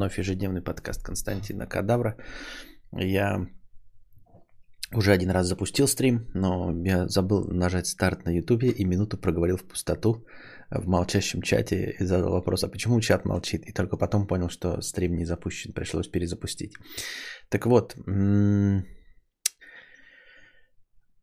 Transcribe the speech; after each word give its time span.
Вновь 0.00 0.18
ежедневный 0.18 0.62
подкаст 0.62 1.02
Константина 1.02 1.66
Кадавра. 1.66 2.16
Я 2.90 3.46
уже 4.96 5.12
один 5.12 5.30
раз 5.30 5.46
запустил 5.46 5.86
стрим, 5.86 6.26
но 6.32 6.72
я 6.86 7.06
забыл 7.06 7.44
нажать 7.52 7.86
старт 7.86 8.24
на 8.24 8.30
ютубе 8.30 8.70
и 8.70 8.86
минуту 8.86 9.18
проговорил 9.18 9.58
в 9.58 9.68
пустоту 9.68 10.24
в 10.70 10.88
молчащем 10.88 11.42
чате 11.42 11.96
и 12.00 12.04
задал 12.04 12.32
вопрос, 12.32 12.64
а 12.64 12.68
почему 12.68 12.98
чат 13.00 13.26
молчит? 13.26 13.66
И 13.66 13.72
только 13.74 13.98
потом 13.98 14.26
понял, 14.26 14.48
что 14.48 14.80
стрим 14.80 15.16
не 15.16 15.26
запущен, 15.26 15.74
пришлось 15.74 16.08
перезапустить. 16.08 16.72
Так 17.50 17.66
вот, 17.66 17.94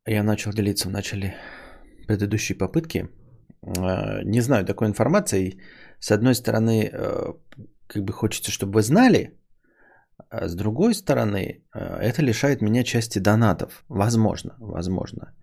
я 0.05 0.23
начал 0.23 0.53
делиться 0.53 0.87
в 0.87 0.91
начале 0.91 1.35
предыдущей 2.07 2.53
попытки. 2.53 3.09
А, 3.63 4.21
не 4.23 4.41
знаю 4.41 4.65
такой 4.65 4.87
информации. 4.87 5.59
С 5.99 6.11
одной 6.11 6.35
стороны, 6.35 6.91
э, 6.93 7.33
как 7.87 8.03
бы 8.03 8.13
хочется, 8.13 8.51
чтобы 8.51 8.73
вы 8.73 8.81
знали, 8.81 9.37
а 10.29 10.47
с 10.47 10.55
другой 10.55 10.93
стороны, 10.93 11.63
э, 11.73 11.79
это 11.79 12.21
лишает 12.21 12.61
меня 12.61 12.83
части 12.83 13.19
донатов. 13.19 13.83
Возможно, 13.89 14.55
возможно. 14.59 15.33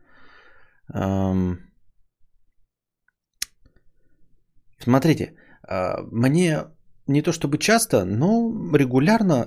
Смотрите, 4.79 5.35
а, 5.67 6.03
мне 6.13 6.65
не 7.07 7.23
то 7.23 7.33
чтобы 7.33 7.59
часто, 7.59 8.05
но 8.05 8.53
регулярно 8.77 9.47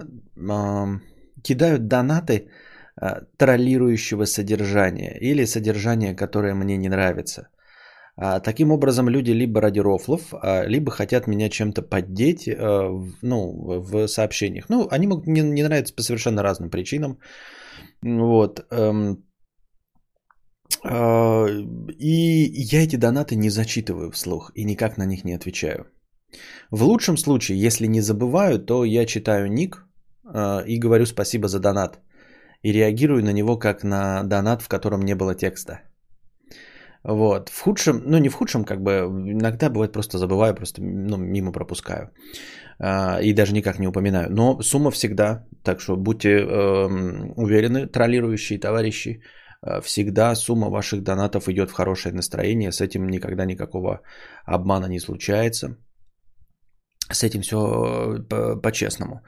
кидают 1.44 1.88
донаты 1.88 2.50
а, 2.96 3.22
троллирующего 3.38 4.26
содержания 4.26 5.18
или 5.22 5.46
содержания, 5.46 6.16
которое 6.16 6.56
мне 6.56 6.78
не 6.78 6.90
нравится. 6.90 7.50
А, 8.20 8.40
таким 8.40 8.72
образом, 8.72 9.10
люди 9.10 9.32
либо 9.32 9.62
ради 9.62 9.80
рофлов, 9.80 10.34
а, 10.34 10.66
либо 10.66 10.92
хотят 10.92 11.28
меня 11.28 11.50
чем-то 11.50 11.84
поддеть 11.84 12.48
а, 12.48 12.90
ну, 13.22 13.82
в 13.82 14.08
сообщениях. 14.08 14.70
Ну, 14.70 14.88
они 14.90 15.08
могут 15.08 15.28
мне 15.28 15.42
не 15.42 15.64
нравиться 15.64 15.96
по 15.96 16.02
совершенно 16.02 16.44
разным 16.44 16.70
причинам. 16.70 17.20
Вот. 18.02 18.66
Эм, 18.72 19.24
и 22.00 22.52
я 22.74 22.84
эти 22.84 22.98
донаты 22.98 23.36
не 23.36 23.50
зачитываю 23.50 24.12
вслух 24.12 24.52
и 24.56 24.66
никак 24.66 24.98
на 24.98 25.06
них 25.06 25.24
не 25.24 25.34
отвечаю. 25.34 25.86
В 26.72 26.84
лучшем 26.84 27.18
случае, 27.18 27.66
если 27.66 27.88
не 27.88 28.02
забываю, 28.02 28.60
то 28.60 28.84
я 28.84 29.06
читаю 29.06 29.52
ник 29.52 29.86
и 30.68 30.80
говорю 30.80 31.06
спасибо 31.06 31.48
за 31.48 31.60
донат. 31.60 32.00
И 32.64 32.74
реагирую 32.74 33.24
на 33.24 33.34
него 33.34 33.58
как 33.58 33.84
на 33.84 34.24
донат, 34.24 34.62
в 34.62 34.68
котором 34.68 35.02
не 35.02 35.16
было 35.16 35.36
текста. 35.36 35.87
Вот. 37.08 37.50
В 37.50 37.64
худшем, 37.64 38.02
ну 38.06 38.18
не 38.18 38.30
в 38.30 38.34
худшем, 38.34 38.66
как 38.66 38.82
бы 38.82 38.92
иногда 38.92 39.70
бывает 39.70 39.94
просто 39.94 40.18
забываю, 40.18 40.54
просто 40.56 40.82
ну, 40.82 41.18
мимо 41.18 41.52
пропускаю. 41.52 42.12
А, 42.80 43.22
и 43.22 43.34
даже 43.34 43.54
никак 43.54 43.80
не 43.80 43.88
упоминаю. 43.88 44.28
Но 44.30 44.62
сумма 44.62 44.92
всегда, 44.92 45.46
так 45.64 45.80
что 45.80 45.96
будьте 45.96 46.30
э, 46.30 46.88
уверены, 47.38 47.88
троллирующие 47.88 48.60
товарищи, 48.60 49.22
э, 49.66 49.82
всегда 49.82 50.36
сумма 50.36 50.70
ваших 50.70 51.02
донатов 51.02 51.48
идет 51.48 51.70
в 51.70 51.74
хорошее 51.74 52.14
настроение. 52.14 52.72
С 52.72 52.82
этим 52.82 53.08
никогда 53.08 53.46
никакого 53.46 54.02
обмана 54.46 54.88
не 54.88 55.00
случается. 55.00 55.78
С 57.10 57.24
этим 57.24 57.42
все 57.42 57.56
э, 58.30 58.62
по-честному. 58.62 59.22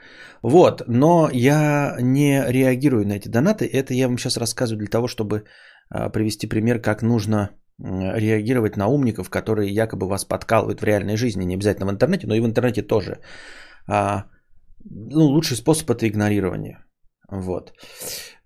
Вот, 0.43 0.83
но 0.87 1.29
я 1.31 1.95
не 2.01 2.43
реагирую 2.45 3.07
на 3.07 3.13
эти 3.13 3.29
донаты. 3.29 3.65
Это 3.65 3.93
я 3.93 4.07
вам 4.07 4.17
сейчас 4.17 4.35
рассказываю 4.35 4.79
для 4.79 4.89
того, 4.89 5.07
чтобы 5.07 5.45
э, 5.95 6.09
привести 6.09 6.49
пример, 6.49 6.81
как 6.81 7.03
нужно 7.03 7.51
реагировать 7.81 8.77
на 8.77 8.87
умников, 8.87 9.29
которые 9.29 9.73
якобы 9.73 10.07
вас 10.07 10.25
подкалывают 10.25 10.81
в 10.81 10.85
реальной 10.85 11.17
жизни, 11.17 11.45
не 11.45 11.55
обязательно 11.55 11.87
в 11.87 11.91
интернете, 11.91 12.27
но 12.27 12.35
и 12.35 12.41
в 12.41 12.45
интернете 12.45 12.81
тоже. 12.81 13.19
А, 13.87 14.25
ну, 14.85 15.25
лучший 15.25 15.57
способ 15.57 15.89
это 15.89 16.07
игнорирование. 16.07 16.83
Вот. 17.31 17.73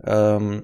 Эм, 0.03 0.63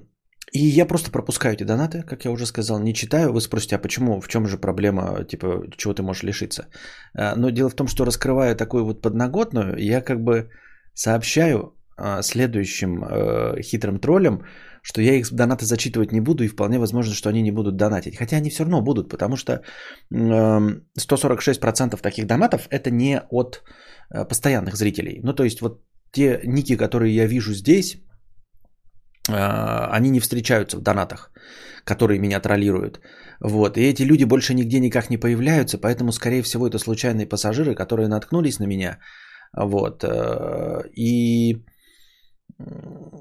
и 0.52 0.60
я 0.60 0.86
просто 0.86 1.10
пропускаю 1.10 1.54
эти 1.54 1.64
донаты, 1.64 2.02
как 2.02 2.24
я 2.24 2.30
уже 2.30 2.46
сказал, 2.46 2.80
не 2.80 2.94
читаю. 2.94 3.32
Вы 3.32 3.40
спросите, 3.40 3.76
а 3.76 3.78
почему, 3.78 4.20
в 4.20 4.28
чем 4.28 4.46
же 4.46 4.58
проблема, 4.58 5.24
типа, 5.24 5.64
чего 5.76 5.94
ты 5.94 6.02
можешь 6.02 6.22
лишиться? 6.22 6.66
А, 7.14 7.34
но 7.36 7.50
дело 7.50 7.70
в 7.70 7.74
том, 7.74 7.88
что 7.88 8.04
раскрывая 8.04 8.54
такую 8.54 8.84
вот 8.84 9.02
подноготную, 9.02 9.78
я 9.78 10.00
как 10.00 10.22
бы 10.22 10.50
сообщаю 10.94 11.74
а, 11.96 12.22
следующим 12.22 13.04
э, 13.04 13.62
хитрым 13.62 14.00
троллям, 14.00 14.44
что 14.82 15.02
я 15.02 15.14
их 15.14 15.32
донаты 15.32 15.64
зачитывать 15.64 16.12
не 16.12 16.20
буду, 16.20 16.44
и 16.44 16.48
вполне 16.48 16.78
возможно, 16.78 17.14
что 17.14 17.28
они 17.28 17.42
не 17.42 17.52
будут 17.52 17.76
донатить. 17.76 18.16
Хотя 18.16 18.36
они 18.36 18.50
все 18.50 18.64
равно 18.64 18.82
будут, 18.82 19.08
потому 19.08 19.36
что 19.36 19.62
146% 20.12 22.00
таких 22.00 22.26
донатов 22.26 22.66
это 22.70 22.90
не 22.90 23.20
от 23.30 23.62
э, 24.10 24.24
постоянных 24.24 24.76
зрителей. 24.76 25.20
Ну, 25.22 25.32
то 25.34 25.44
есть 25.44 25.60
вот 25.60 25.82
те 26.12 26.40
ники, 26.44 26.76
которые 26.76 27.14
я 27.14 27.26
вижу 27.26 27.52
здесь, 27.54 27.98
а, 29.28 29.88
они 29.92 30.10
не 30.10 30.20
встречаются 30.20 30.76
в 30.76 30.82
донатах, 30.82 31.30
которые 31.84 32.18
меня 32.18 32.40
троллируют. 32.40 33.00
Вот. 33.40 33.76
И 33.76 33.80
эти 33.80 34.02
люди 34.02 34.24
больше 34.24 34.54
нигде 34.54 34.80
никак 34.80 35.10
не 35.10 35.18
появляются, 35.18 35.78
поэтому, 35.78 36.12
скорее 36.12 36.42
всего, 36.42 36.66
это 36.66 36.78
случайные 36.78 37.26
пассажиры, 37.26 37.74
которые 37.74 38.08
наткнулись 38.08 38.58
на 38.58 38.64
меня. 38.64 38.98
Вот. 39.56 40.04
Э, 40.04 40.82
и 40.94 41.64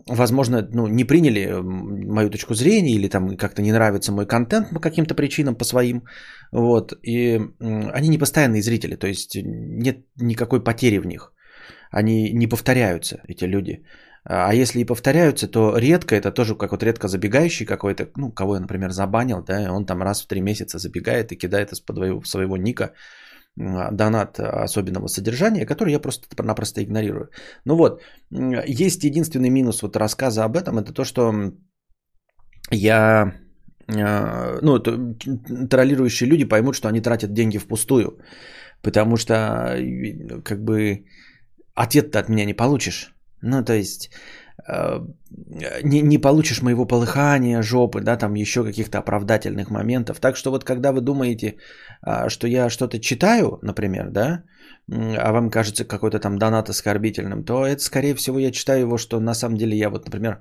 возможно, 0.07 0.67
ну, 0.73 0.87
не 0.87 1.05
приняли 1.05 1.61
мою 1.61 2.29
точку 2.29 2.53
зрения 2.53 2.95
или 2.95 3.09
там 3.09 3.37
как-то 3.37 3.61
не 3.61 3.71
нравится 3.71 4.11
мой 4.11 4.25
контент 4.25 4.69
по 4.69 4.79
каким-то 4.79 5.15
причинам, 5.15 5.55
по 5.55 5.65
своим. 5.65 6.03
Вот. 6.51 6.93
И 7.03 7.39
они 7.93 8.09
не 8.09 8.17
постоянные 8.17 8.61
зрители, 8.61 8.95
то 8.95 9.07
есть 9.07 9.35
нет 9.43 10.05
никакой 10.21 10.63
потери 10.63 10.97
в 10.99 11.05
них. 11.05 11.33
Они 11.91 12.31
не 12.33 12.47
повторяются, 12.47 13.21
эти 13.27 13.45
люди. 13.45 13.83
А 14.23 14.53
если 14.53 14.79
и 14.81 14.85
повторяются, 14.85 15.47
то 15.47 15.77
редко, 15.77 16.15
это 16.15 16.31
тоже 16.31 16.55
как 16.55 16.71
вот 16.71 16.83
редко 16.83 17.07
забегающий 17.07 17.65
какой-то, 17.65 18.09
ну, 18.15 18.31
кого 18.31 18.55
я, 18.55 18.59
например, 18.59 18.91
забанил, 18.91 19.43
да, 19.43 19.71
он 19.71 19.85
там 19.85 20.03
раз 20.03 20.21
в 20.21 20.27
три 20.27 20.41
месяца 20.41 20.77
забегает 20.77 21.31
и 21.31 21.37
кидает 21.37 21.71
из-под 21.71 22.27
своего 22.27 22.57
ника 22.57 22.93
донат 23.55 24.39
особенного 24.39 25.07
содержания, 25.07 25.65
который 25.65 25.91
я 25.91 25.99
просто-напросто 25.99 26.81
игнорирую. 26.81 27.29
Ну 27.65 27.75
вот, 27.75 28.01
есть 28.31 29.03
единственный 29.03 29.49
минус 29.49 29.81
вот 29.81 29.95
рассказа 29.95 30.43
об 30.45 30.55
этом, 30.55 30.77
это 30.77 30.93
то, 30.93 31.03
что 31.03 31.33
я, 32.71 33.33
а, 33.87 34.59
ну, 34.61 34.79
троллирующие 34.79 36.29
люди 36.29 36.45
поймут, 36.45 36.75
что 36.75 36.87
они 36.87 37.01
тратят 37.01 37.33
деньги 37.33 37.57
впустую, 37.57 38.19
потому 38.81 39.17
что 39.17 39.77
как 40.45 40.63
бы 40.63 41.05
ответ 41.75 42.11
ты 42.11 42.19
от 42.19 42.29
меня 42.29 42.45
не 42.45 42.53
получишь. 42.53 43.13
Ну, 43.41 43.63
то 43.63 43.73
есть 43.73 44.09
Э, 44.09 44.48
не, 45.83 46.01
не 46.01 46.17
получишь 46.17 46.61
моего 46.61 46.85
полыхания, 46.85 47.61
жопы, 47.61 48.01
да, 48.01 48.17
там 48.17 48.35
еще 48.35 48.63
каких-то 48.63 48.97
оправдательных 48.97 49.69
моментов. 49.69 50.19
Так 50.19 50.35
что 50.37 50.51
вот 50.51 50.63
когда 50.63 50.91
вы 50.91 51.01
думаете, 51.01 51.57
а, 52.01 52.29
что 52.29 52.47
я 52.47 52.69
что-то 52.69 52.99
читаю, 52.99 53.59
например, 53.61 54.09
да, 54.09 54.43
а 54.91 55.31
вам 55.31 55.49
кажется 55.49 55.85
какой-то 55.85 56.19
там 56.19 56.37
донат 56.37 56.69
оскорбительным, 56.69 57.43
то 57.43 57.65
это, 57.65 57.81
скорее 57.81 58.15
всего, 58.15 58.39
я 58.39 58.51
читаю 58.51 58.81
его, 58.81 58.97
что 58.97 59.19
на 59.19 59.33
самом 59.33 59.57
деле 59.57 59.77
я 59.77 59.89
вот, 59.89 60.05
например, 60.05 60.39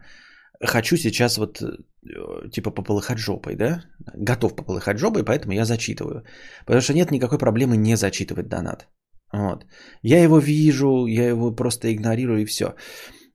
хочу 0.61 0.97
сейчас 0.97 1.39
вот 1.39 1.63
э, 1.63 2.51
типа 2.51 2.71
пополыхать 2.71 3.19
жопой, 3.19 3.57
да, 3.57 3.83
готов 4.15 4.57
пополыхать 4.57 4.99
жопой, 4.99 5.25
поэтому 5.25 5.53
я 5.53 5.65
зачитываю. 5.65 6.25
Потому 6.67 6.81
что 6.81 6.95
нет 6.95 7.11
никакой 7.11 7.39
проблемы 7.39 7.77
не 7.77 7.97
зачитывать 7.97 8.49
донат. 8.49 8.89
Вот. 9.33 9.67
Я 10.03 10.23
его 10.23 10.39
вижу, 10.39 11.07
я 11.07 11.29
его 11.29 11.55
просто 11.55 11.93
игнорирую 11.93 12.43
и 12.43 12.47
все. 12.47 12.75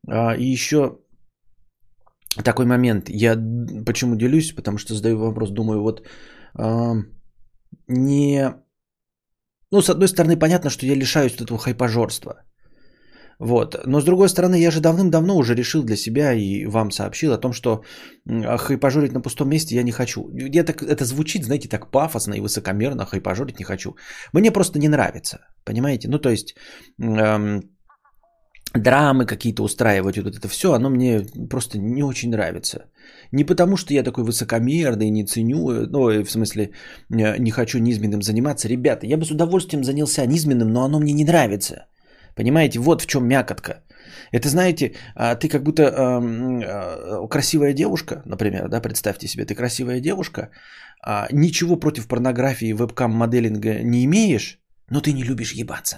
А, 0.08 0.36
и 0.36 0.46
еще 0.46 1.00
такой 2.44 2.66
момент. 2.66 3.10
Я 3.10 3.38
почему 3.86 4.16
делюсь? 4.16 4.56
Потому 4.56 4.78
что 4.78 4.94
задаю 4.94 5.18
вопрос, 5.18 5.52
думаю, 5.52 5.82
вот 5.82 6.08
а, 6.56 6.96
не... 7.88 8.54
Ну, 9.72 9.82
с 9.82 9.90
одной 9.90 10.08
стороны, 10.08 10.38
понятно, 10.38 10.70
что 10.70 10.86
я 10.86 10.96
лишаюсь 10.96 11.36
этого 11.36 11.58
хайпажорства. 11.58 12.44
Вот. 13.40 13.76
Но 13.86 14.00
с 14.00 14.06
другой 14.06 14.30
стороны, 14.30 14.56
я 14.56 14.72
же 14.72 14.80
давным-давно 14.80 15.36
уже 15.36 15.56
решил 15.56 15.84
для 15.84 15.96
себя 15.96 16.34
и 16.34 16.66
вам 16.66 16.92
сообщил 16.92 17.34
о 17.34 17.38
том, 17.38 17.54
что 17.54 17.84
хайпажорить 18.28 19.14
на 19.14 19.22
пустом 19.22 19.50
месте 19.50 19.76
я 19.76 19.84
не 19.84 19.92
хочу. 19.92 20.30
Я 20.34 20.64
так, 20.64 20.84
это 20.84 21.04
звучит, 21.04 21.44
знаете, 21.44 21.68
так 21.68 21.92
пафосно 21.92 22.36
и 22.36 22.42
высокомерно, 22.42 23.06
хайпажорить 23.06 23.60
не 23.60 23.66
хочу. 23.66 23.96
Мне 24.34 24.52
просто 24.52 24.80
не 24.80 24.88
нравится, 24.88 25.40
понимаете? 25.66 26.08
Ну, 26.08 26.20
то 26.20 26.30
есть, 26.30 26.56
эм, 27.02 27.73
драмы 28.74 29.26
какие-то 29.26 29.64
устраивать, 29.64 30.18
вот 30.18 30.36
это 30.36 30.48
все, 30.48 30.74
оно 30.74 30.90
мне 30.90 31.22
просто 31.50 31.78
не 31.80 32.04
очень 32.04 32.32
нравится. 32.32 32.86
Не 33.32 33.44
потому, 33.44 33.78
что 33.78 33.94
я 33.94 34.04
такой 34.04 34.24
высокомерный, 34.24 35.10
не 35.10 35.26
ценю, 35.26 35.88
ну, 35.90 36.24
в 36.24 36.30
смысле, 36.30 36.72
не 37.10 37.52
хочу 37.52 37.80
низменным 37.80 38.22
заниматься. 38.22 38.68
Ребята, 38.68 39.06
я 39.06 39.18
бы 39.18 39.26
с 39.26 39.32
удовольствием 39.32 39.84
занялся 39.84 40.26
низменным, 40.26 40.70
но 40.70 40.84
оно 40.84 41.00
мне 41.00 41.14
не 41.14 41.26
нравится. 41.26 41.86
Понимаете, 42.36 42.80
вот 42.80 43.02
в 43.02 43.06
чем 43.06 43.28
мякотка. 43.28 43.84
Это, 44.32 44.50
знаете, 44.50 44.96
а, 45.16 45.36
ты 45.36 45.48
как 45.48 45.64
будто 45.64 45.84
э, 45.84 47.28
красивая 47.30 47.74
девушка, 47.74 48.24
например, 48.26 48.68
да, 48.70 48.82
представьте 48.82 49.28
себе, 49.28 49.46
ты 49.46 49.56
красивая 49.56 50.00
девушка, 50.00 50.50
а, 51.06 51.28
ничего 51.32 51.76
против 51.76 52.08
порнографии, 52.08 52.74
вебкам-моделинга 52.74 53.84
не 53.84 54.04
имеешь, 54.06 54.60
но 54.90 55.02
ты 55.02 55.14
не 55.14 55.24
любишь 55.24 55.54
ебаться. 55.54 55.98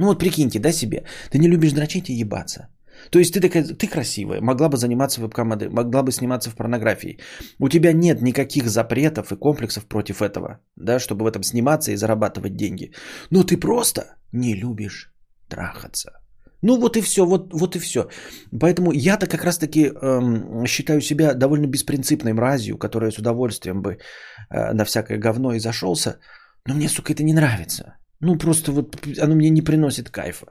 Ну 0.00 0.06
вот 0.06 0.18
прикиньте, 0.18 0.58
да, 0.58 0.72
себе. 0.72 1.04
Ты 1.30 1.38
не 1.38 1.48
любишь 1.48 1.72
дрочить 1.72 2.08
и 2.08 2.14
ебаться. 2.14 2.68
То 3.10 3.18
есть 3.18 3.34
ты 3.34 3.40
такая, 3.40 3.64
ты 3.64 3.86
красивая, 3.86 4.40
могла 4.40 4.68
бы 4.68 4.76
заниматься 4.76 5.20
вебкам 5.20 5.48
могла 5.48 6.02
бы 6.02 6.12
сниматься 6.12 6.50
в 6.50 6.54
порнографии. 6.54 7.18
У 7.58 7.68
тебя 7.68 7.92
нет 7.92 8.22
никаких 8.22 8.68
запретов 8.68 9.32
и 9.32 9.36
комплексов 9.36 9.84
против 9.84 10.22
этого, 10.22 10.58
да, 10.76 10.98
чтобы 10.98 11.24
в 11.24 11.26
этом 11.26 11.42
сниматься 11.42 11.92
и 11.92 11.96
зарабатывать 11.96 12.56
деньги. 12.56 12.92
Но 13.30 13.44
ты 13.44 13.58
просто 13.58 14.02
не 14.32 14.54
любишь 14.54 15.12
трахаться. 15.48 16.10
Ну 16.62 16.80
вот 16.80 16.96
и 16.96 17.02
все, 17.02 17.26
вот, 17.26 17.52
вот 17.52 17.76
и 17.76 17.78
все. 17.78 18.08
Поэтому 18.60 18.92
я-то 18.92 19.26
как 19.26 19.44
раз-таки 19.44 19.92
эм, 20.02 20.66
считаю 20.66 21.00
себя 21.00 21.34
довольно 21.34 21.66
беспринципной 21.66 22.32
мразью, 22.32 22.78
которая 22.78 23.10
с 23.10 23.18
удовольствием 23.18 23.82
бы 23.82 23.98
э, 24.50 24.72
на 24.72 24.84
всякое 24.84 25.18
говно 25.18 25.52
и 25.52 25.60
зашелся. 25.60 26.18
Но 26.66 26.74
мне, 26.74 26.88
сука, 26.88 27.12
это 27.12 27.22
не 27.22 27.34
нравится. 27.34 27.99
Ну 28.20 28.38
просто 28.38 28.72
вот 28.72 28.96
оно 29.22 29.34
мне 29.34 29.50
не 29.50 29.62
приносит 29.62 30.10
кайфа. 30.10 30.46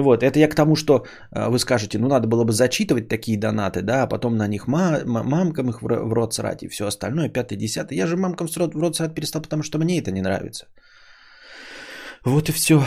Вот, 0.00 0.22
это 0.22 0.38
я 0.38 0.48
к 0.48 0.54
тому, 0.54 0.74
что 0.76 1.04
э, 1.34 1.50
вы 1.50 1.58
скажете, 1.58 1.98
ну 1.98 2.08
надо 2.08 2.26
было 2.26 2.44
бы 2.44 2.52
зачитывать 2.52 3.08
такие 3.08 3.38
донаты, 3.38 3.82
да, 3.82 4.02
а 4.02 4.06
потом 4.06 4.36
на 4.36 4.48
них 4.48 4.66
ма- 4.66 5.02
мамкам 5.04 5.68
их 5.68 5.82
в 5.82 6.14
рот 6.14 6.34
срать 6.34 6.62
и 6.62 6.68
все 6.68 6.86
остальное, 6.86 7.28
пятый, 7.28 7.58
десятый. 7.58 7.98
Я 7.98 8.06
же 8.06 8.16
мамкам 8.16 8.48
в 8.48 8.56
рот, 8.56 8.74
в 8.74 8.80
рот 8.80 8.96
срать 8.96 9.14
перестал, 9.14 9.42
потому 9.42 9.62
что 9.62 9.78
мне 9.78 10.00
это 10.00 10.10
не 10.10 10.22
нравится. 10.22 10.66
Вот 12.24 12.48
и 12.48 12.52
все. 12.52 12.82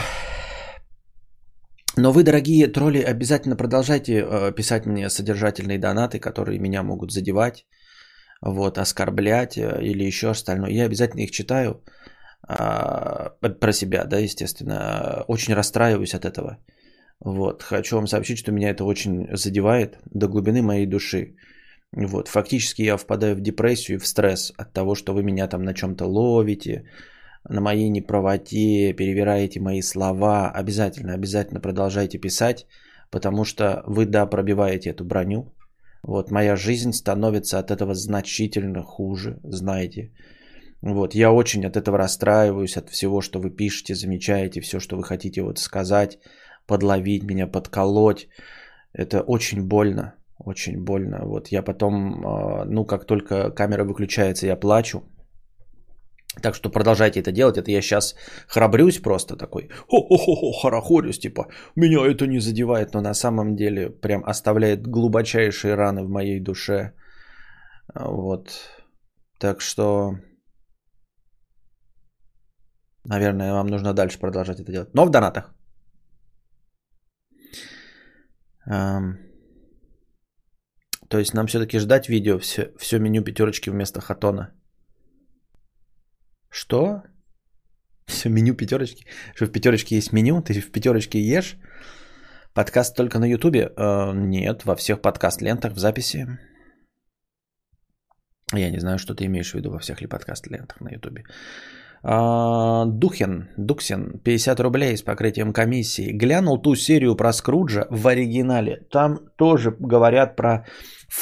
Но 1.96 2.12
вы, 2.12 2.24
дорогие 2.24 2.66
тролли, 2.68 2.98
обязательно 2.98 3.56
продолжайте 3.56 4.12
э, 4.12 4.52
писать 4.52 4.86
мне 4.86 5.08
содержательные 5.08 5.78
донаты, 5.78 6.18
которые 6.18 6.58
меня 6.58 6.82
могут 6.82 7.12
задевать, 7.12 7.66
вот, 8.42 8.78
оскорблять 8.78 9.56
э, 9.56 9.78
или 9.82 10.04
еще 10.04 10.30
остальное. 10.30 10.70
Я 10.70 10.84
обязательно 10.86 11.20
их 11.22 11.30
читаю 11.30 11.82
э, 12.48 12.54
про 13.40 13.72
себя, 13.72 14.04
да, 14.04 14.18
естественно. 14.18 15.24
Очень 15.28 15.54
расстраиваюсь 15.54 16.14
от 16.14 16.24
этого. 16.24 16.58
Вот, 17.20 17.62
хочу 17.62 17.96
вам 17.96 18.06
сообщить, 18.06 18.38
что 18.38 18.52
меня 18.52 18.70
это 18.70 18.84
очень 18.84 19.26
задевает 19.36 19.98
до 20.14 20.28
глубины 20.28 20.62
моей 20.62 20.86
души. 20.86 21.36
Вот, 21.92 22.28
фактически 22.28 22.82
я 22.82 22.96
впадаю 22.96 23.36
в 23.36 23.40
депрессию 23.40 23.96
и 23.96 24.00
в 24.00 24.06
стресс 24.06 24.52
от 24.58 24.72
того, 24.72 24.94
что 24.94 25.14
вы 25.14 25.22
меня 25.22 25.48
там 25.48 25.62
на 25.62 25.72
чем-то 25.72 26.04
ловите, 26.06 26.84
на 27.48 27.60
моей 27.60 27.88
неправоте, 27.88 28.92
перевираете 28.92 29.60
мои 29.60 29.82
слова. 29.82 30.50
Обязательно, 30.50 31.14
обязательно 31.14 31.60
продолжайте 31.60 32.18
писать, 32.18 32.66
потому 33.10 33.44
что 33.44 33.82
вы, 33.86 34.04
да, 34.04 34.26
пробиваете 34.26 34.90
эту 34.90 35.04
броню. 35.04 35.54
Вот, 36.02 36.30
моя 36.30 36.56
жизнь 36.56 36.92
становится 36.92 37.58
от 37.58 37.70
этого 37.70 37.94
значительно 37.94 38.82
хуже, 38.82 39.40
знаете. 39.42 40.12
Вот, 40.82 41.14
я 41.14 41.32
очень 41.32 41.66
от 41.66 41.76
этого 41.76 41.98
расстраиваюсь, 41.98 42.76
от 42.76 42.90
всего, 42.90 43.20
что 43.20 43.40
вы 43.40 43.50
пишете, 43.50 43.94
замечаете, 43.94 44.60
все, 44.60 44.80
что 44.80 44.96
вы 44.96 45.02
хотите 45.02 45.42
вот 45.42 45.58
сказать, 45.58 46.18
подловить 46.66 47.24
меня, 47.24 47.46
подколоть. 47.46 48.28
Это 48.92 49.22
очень 49.22 49.62
больно, 49.62 50.14
очень 50.38 50.84
больно. 50.84 51.24
Вот 51.24 51.48
я 51.48 51.62
потом, 51.62 52.26
а, 52.26 52.64
ну, 52.64 52.84
как 52.84 53.06
только 53.06 53.50
камера 53.50 53.84
выключается, 53.84 54.46
я 54.46 54.56
плачу. 54.56 55.02
Так 56.42 56.54
что 56.54 56.70
продолжайте 56.70 57.20
это 57.20 57.32
делать. 57.32 57.56
Это 57.56 57.70
я 57.70 57.80
сейчас 57.80 58.14
храбрюсь 58.46 58.98
просто 58.98 59.36
такой. 59.36 59.70
Хо-хо-хо, 59.88 60.52
хорохорюсь, 60.52 61.18
типа, 61.18 61.46
меня 61.76 62.06
это 62.06 62.26
не 62.26 62.40
задевает, 62.40 62.94
но 62.94 63.00
на 63.00 63.14
самом 63.14 63.56
деле 63.56 63.90
прям 63.90 64.22
оставляет 64.24 64.86
глубочайшие 64.86 65.74
раны 65.74 66.04
в 66.04 66.10
моей 66.10 66.40
душе. 66.40 66.92
Вот. 67.94 68.50
Так 69.38 69.60
что, 69.60 70.16
наверное, 73.08 73.52
вам 73.52 73.66
нужно 73.66 73.94
дальше 73.94 74.18
продолжать 74.18 74.60
это 74.60 74.72
делать. 74.72 74.94
Но 74.94 75.06
в 75.06 75.10
донатах. 75.10 75.54
То 81.08 81.18
есть 81.18 81.34
нам 81.34 81.46
все-таки 81.46 81.78
ждать 81.78 82.08
видео, 82.08 82.38
все, 82.38 82.72
все 82.78 82.98
меню 82.98 83.22
пятерочки 83.22 83.70
вместо 83.70 84.00
хатона. 84.00 84.52
Что? 86.50 87.02
Все 88.06 88.28
меню 88.28 88.54
пятерочки? 88.54 89.04
Что 89.34 89.46
в 89.46 89.52
пятерочке 89.52 89.96
есть 89.96 90.12
меню? 90.12 90.42
Ты 90.42 90.60
в 90.60 90.72
пятерочке 90.72 91.18
ешь? 91.18 91.56
Подкаст 92.54 92.96
только 92.96 93.18
на 93.18 93.26
ютубе? 93.26 93.68
Э, 93.76 94.12
нет, 94.14 94.64
во 94.64 94.76
всех 94.76 95.02
подкаст-лентах 95.02 95.72
в 95.72 95.78
записи. 95.78 96.26
Я 98.54 98.70
не 98.70 98.78
знаю, 98.78 98.98
что 98.98 99.14
ты 99.14 99.24
имеешь 99.26 99.50
в 99.50 99.54
виду 99.54 99.70
во 99.70 99.78
всех 99.78 100.00
ли 100.00 100.06
подкаст-лентах 100.06 100.80
на 100.80 100.90
ютубе. 100.90 101.24
А, 102.08 102.84
Духин, 102.84 103.48
Дуксин, 103.56 104.20
50 104.22 104.60
рублей 104.60 104.96
с 104.96 105.02
покрытием 105.02 105.52
комиссии. 105.52 106.12
Глянул 106.12 106.56
ту 106.56 106.76
серию 106.76 107.16
про 107.16 107.32
Скруджа 107.32 107.88
в 107.90 108.06
оригинале. 108.06 108.86
Там 108.92 109.18
тоже 109.36 109.74
говорят 109.76 110.36
про 110.36 110.66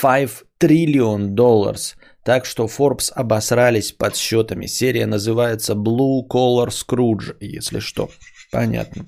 5 0.03 0.31
триллион 0.59 1.35
долларов. 1.35 1.97
Так 2.23 2.45
что 2.45 2.67
Forbes 2.67 3.11
обосрались 3.15 3.93
подсчетами. 3.93 4.67
Серия 4.67 5.07
называется 5.07 5.73
Blue 5.73 6.21
Collar 6.31 6.69
Scrooge, 6.69 7.35
если 7.41 7.79
что. 7.79 8.11
Понятно. 8.53 9.07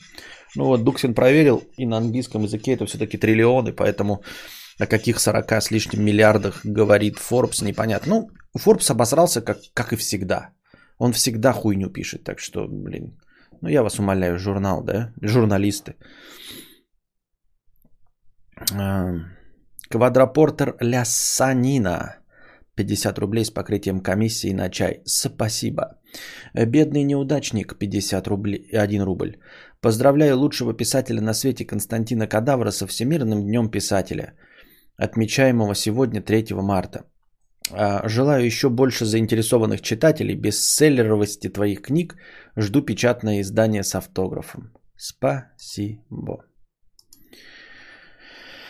Ну 0.55 0.65
вот 0.65 0.83
Дуксин 0.83 1.13
проверил, 1.13 1.63
и 1.77 1.85
на 1.85 1.99
английском 1.99 2.45
языке 2.45 2.73
это 2.73 2.87
все-таки 2.87 3.19
триллионы, 3.19 3.75
поэтому 3.75 4.23
о 4.79 4.87
каких 4.87 5.21
40 5.21 5.53
с 5.53 5.71
лишним 5.71 6.03
миллиардах 6.03 6.65
говорит 6.65 7.19
Forbes, 7.19 7.63
непонятно. 7.63 8.15
Ну, 8.15 8.31
Forbes 8.59 8.91
обосрался, 8.91 9.43
как, 9.43 9.59
как 9.75 9.93
и 9.93 9.97
всегда. 9.97 10.56
Он 10.99 11.13
всегда 11.13 11.53
хуйню 11.53 11.91
пишет, 11.91 12.25
так 12.25 12.39
что, 12.39 12.67
блин. 12.69 13.19
Ну, 13.63 13.69
я 13.69 13.83
вас 13.83 13.99
умоляю, 13.99 14.39
журнал, 14.39 14.83
да? 14.83 15.13
Журналисты. 15.23 15.95
Квадрапортер 19.91 20.77
Лясанина. 20.81 22.17
50 22.77 23.19
рублей 23.19 23.45
с 23.45 23.51
покрытием 23.51 24.01
комиссии 24.01 24.53
на 24.53 24.71
чай. 24.71 25.01
Спасибо. 25.05 25.99
Бедный 26.55 27.05
неудачник 27.05 27.79
50 27.79 28.27
рублей, 28.29 28.69
1 28.73 29.03
рубль. 29.03 29.39
Поздравляю 29.81 30.37
лучшего 30.37 30.75
писателя 30.75 31.21
на 31.21 31.35
свете 31.35 31.65
Константина 31.65 32.27
Кадавра 32.27 32.71
со 32.71 32.87
Всемирным 32.87 33.45
днем 33.47 33.71
писателя, 33.71 34.35
отмечаемого 34.97 35.75
сегодня 35.75 36.23
3 36.23 36.55
марта. 36.55 37.05
А, 37.73 38.09
желаю 38.09 38.45
еще 38.45 38.69
больше 38.69 39.05
заинтересованных 39.05 39.81
читателей, 39.81 40.37
бестселлеровости 40.37 41.49
твоих 41.49 41.83
книг. 41.83 42.17
Жду 42.57 42.83
печатное 42.83 43.41
издание 43.41 43.83
с 43.83 43.95
автографом. 43.95 44.73
Спасибо. 44.97 46.45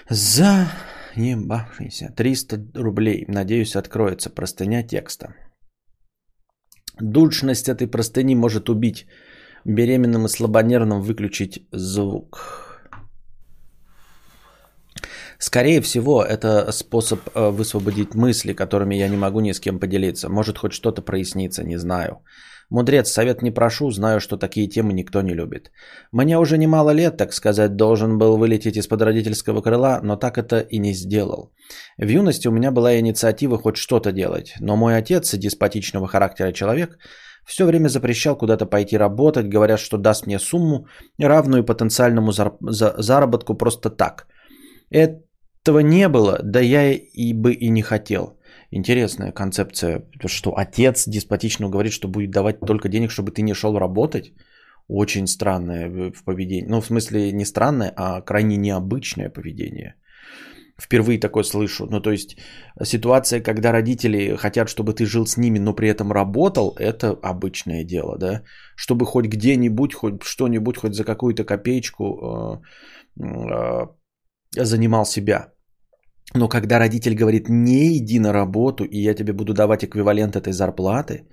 Заебавшийся. 0.09 2.13
300 2.17 2.71
рублей. 2.75 3.25
Надеюсь, 3.29 3.77
откроется 3.77 4.31
простыня 4.31 4.83
текста. 4.83 5.35
Душность 7.01 7.69
этой 7.69 7.87
простыни 7.87 8.35
может 8.35 8.69
убить. 8.69 9.07
Беременным 9.65 10.27
и 10.27 10.29
слабонервным 10.29 11.03
выключить 11.03 11.67
звук. 11.73 12.66
Скорее 15.39 15.81
всего, 15.81 16.23
это 16.23 16.73
способ 16.73 17.21
э, 17.35 17.51
высвободить 17.51 18.15
мысли, 18.15 18.53
которыми 18.53 18.95
я 18.95 19.09
не 19.09 19.17
могу 19.17 19.41
ни 19.41 19.53
с 19.53 19.61
кем 19.61 19.79
поделиться. 19.79 20.29
Может, 20.29 20.59
хоть 20.59 20.73
что-то 20.73 21.03
прояснится, 21.03 21.65
не 21.65 21.79
знаю. 21.79 22.23
Мудрец, 22.71 23.13
совет 23.13 23.43
не 23.43 23.53
прошу, 23.53 23.91
знаю, 23.91 24.21
что 24.21 24.37
такие 24.37 24.69
темы 24.69 24.93
никто 24.93 25.23
не 25.23 25.35
любит. 25.35 25.71
Мне 26.13 26.39
уже 26.39 26.59
немало 26.59 26.91
лет, 26.91 27.17
так 27.17 27.33
сказать, 27.33 27.77
должен 27.77 28.19
был 28.19 28.37
вылететь 28.39 28.77
из-под 28.77 29.03
родительского 29.03 29.63
крыла, 29.63 30.01
но 30.03 30.17
так 30.17 30.37
это 30.37 30.59
и 30.61 30.79
не 30.79 30.93
сделал. 30.93 31.53
В 31.99 32.09
юности 32.09 32.49
у 32.49 32.53
меня 32.53 32.73
была 32.73 32.99
инициатива 32.99 33.59
хоть 33.59 33.77
что-то 33.77 34.11
делать, 34.11 34.55
но 34.61 34.77
мой 34.77 34.97
отец, 34.97 35.33
деспотичного 35.35 36.09
характера 36.09 36.53
человек, 36.53 36.99
все 37.47 37.65
время 37.65 37.89
запрещал 37.89 38.37
куда-то 38.37 38.67
пойти 38.67 38.99
работать, 38.99 39.49
говорят, 39.49 39.79
что 39.79 39.97
даст 39.97 40.27
мне 40.27 40.41
сумму, 40.41 40.87
равную 41.19 41.65
потенциальному 41.65 42.33
заработку 42.33 43.55
просто 43.55 43.91
так. 43.91 44.27
Это 44.91 45.21
этого 45.67 45.81
не 45.81 46.09
было, 46.09 46.39
да 46.43 46.61
я 46.61 46.93
и 46.93 47.33
бы 47.35 47.53
и 47.53 47.71
не 47.71 47.83
хотел. 47.83 48.39
Интересная 48.71 49.33
концепция, 49.33 50.03
что 50.27 50.51
отец 50.51 51.09
деспотично 51.09 51.69
говорит, 51.69 51.93
что 51.93 52.09
будет 52.09 52.31
давать 52.31 52.61
только 52.61 52.89
денег, 52.89 53.11
чтобы 53.11 53.33
ты 53.33 53.43
не 53.43 53.55
шел 53.55 53.79
работать. 53.79 54.33
Очень 54.89 55.27
странное 55.27 55.89
в 56.13 56.25
поведении. 56.25 56.69
Ну, 56.69 56.81
в 56.81 56.87
смысле, 56.87 57.33
не 57.33 57.45
странное, 57.45 57.93
а 57.97 58.21
крайне 58.21 58.57
необычное 58.57 59.31
поведение. 59.31 59.95
Впервые 60.81 61.19
такое 61.19 61.45
слышу. 61.45 61.87
Ну, 61.91 62.01
то 62.01 62.11
есть, 62.13 62.37
ситуация, 62.85 63.41
когда 63.41 63.73
родители 63.73 64.37
хотят, 64.37 64.69
чтобы 64.69 64.93
ты 64.93 65.05
жил 65.07 65.27
с 65.27 65.37
ними, 65.37 65.59
но 65.59 65.75
при 65.75 65.89
этом 65.89 66.13
работал, 66.13 66.77
это 66.79 67.19
обычное 67.23 67.85
дело, 67.85 68.19
да. 68.19 68.43
Чтобы 68.77 69.07
хоть 69.07 69.27
где-нибудь, 69.27 69.95
хоть 69.95 70.23
что-нибудь, 70.23 70.77
хоть 70.77 70.95
за 70.95 71.05
какую-то 71.05 71.45
копеечку 71.45 72.05
э, 73.19 73.25
э, 73.25 73.87
занимал 74.65 75.05
себя. 75.05 75.56
Но 76.35 76.49
когда 76.49 76.79
родитель 76.79 77.15
говорит, 77.15 77.49
не 77.49 77.99
иди 77.99 78.19
на 78.19 78.33
работу, 78.33 78.85
и 78.85 78.99
я 78.99 79.15
тебе 79.15 79.33
буду 79.33 79.55
давать 79.55 79.85
эквивалент 79.85 80.37
этой 80.37 80.53
зарплаты, 80.53 81.27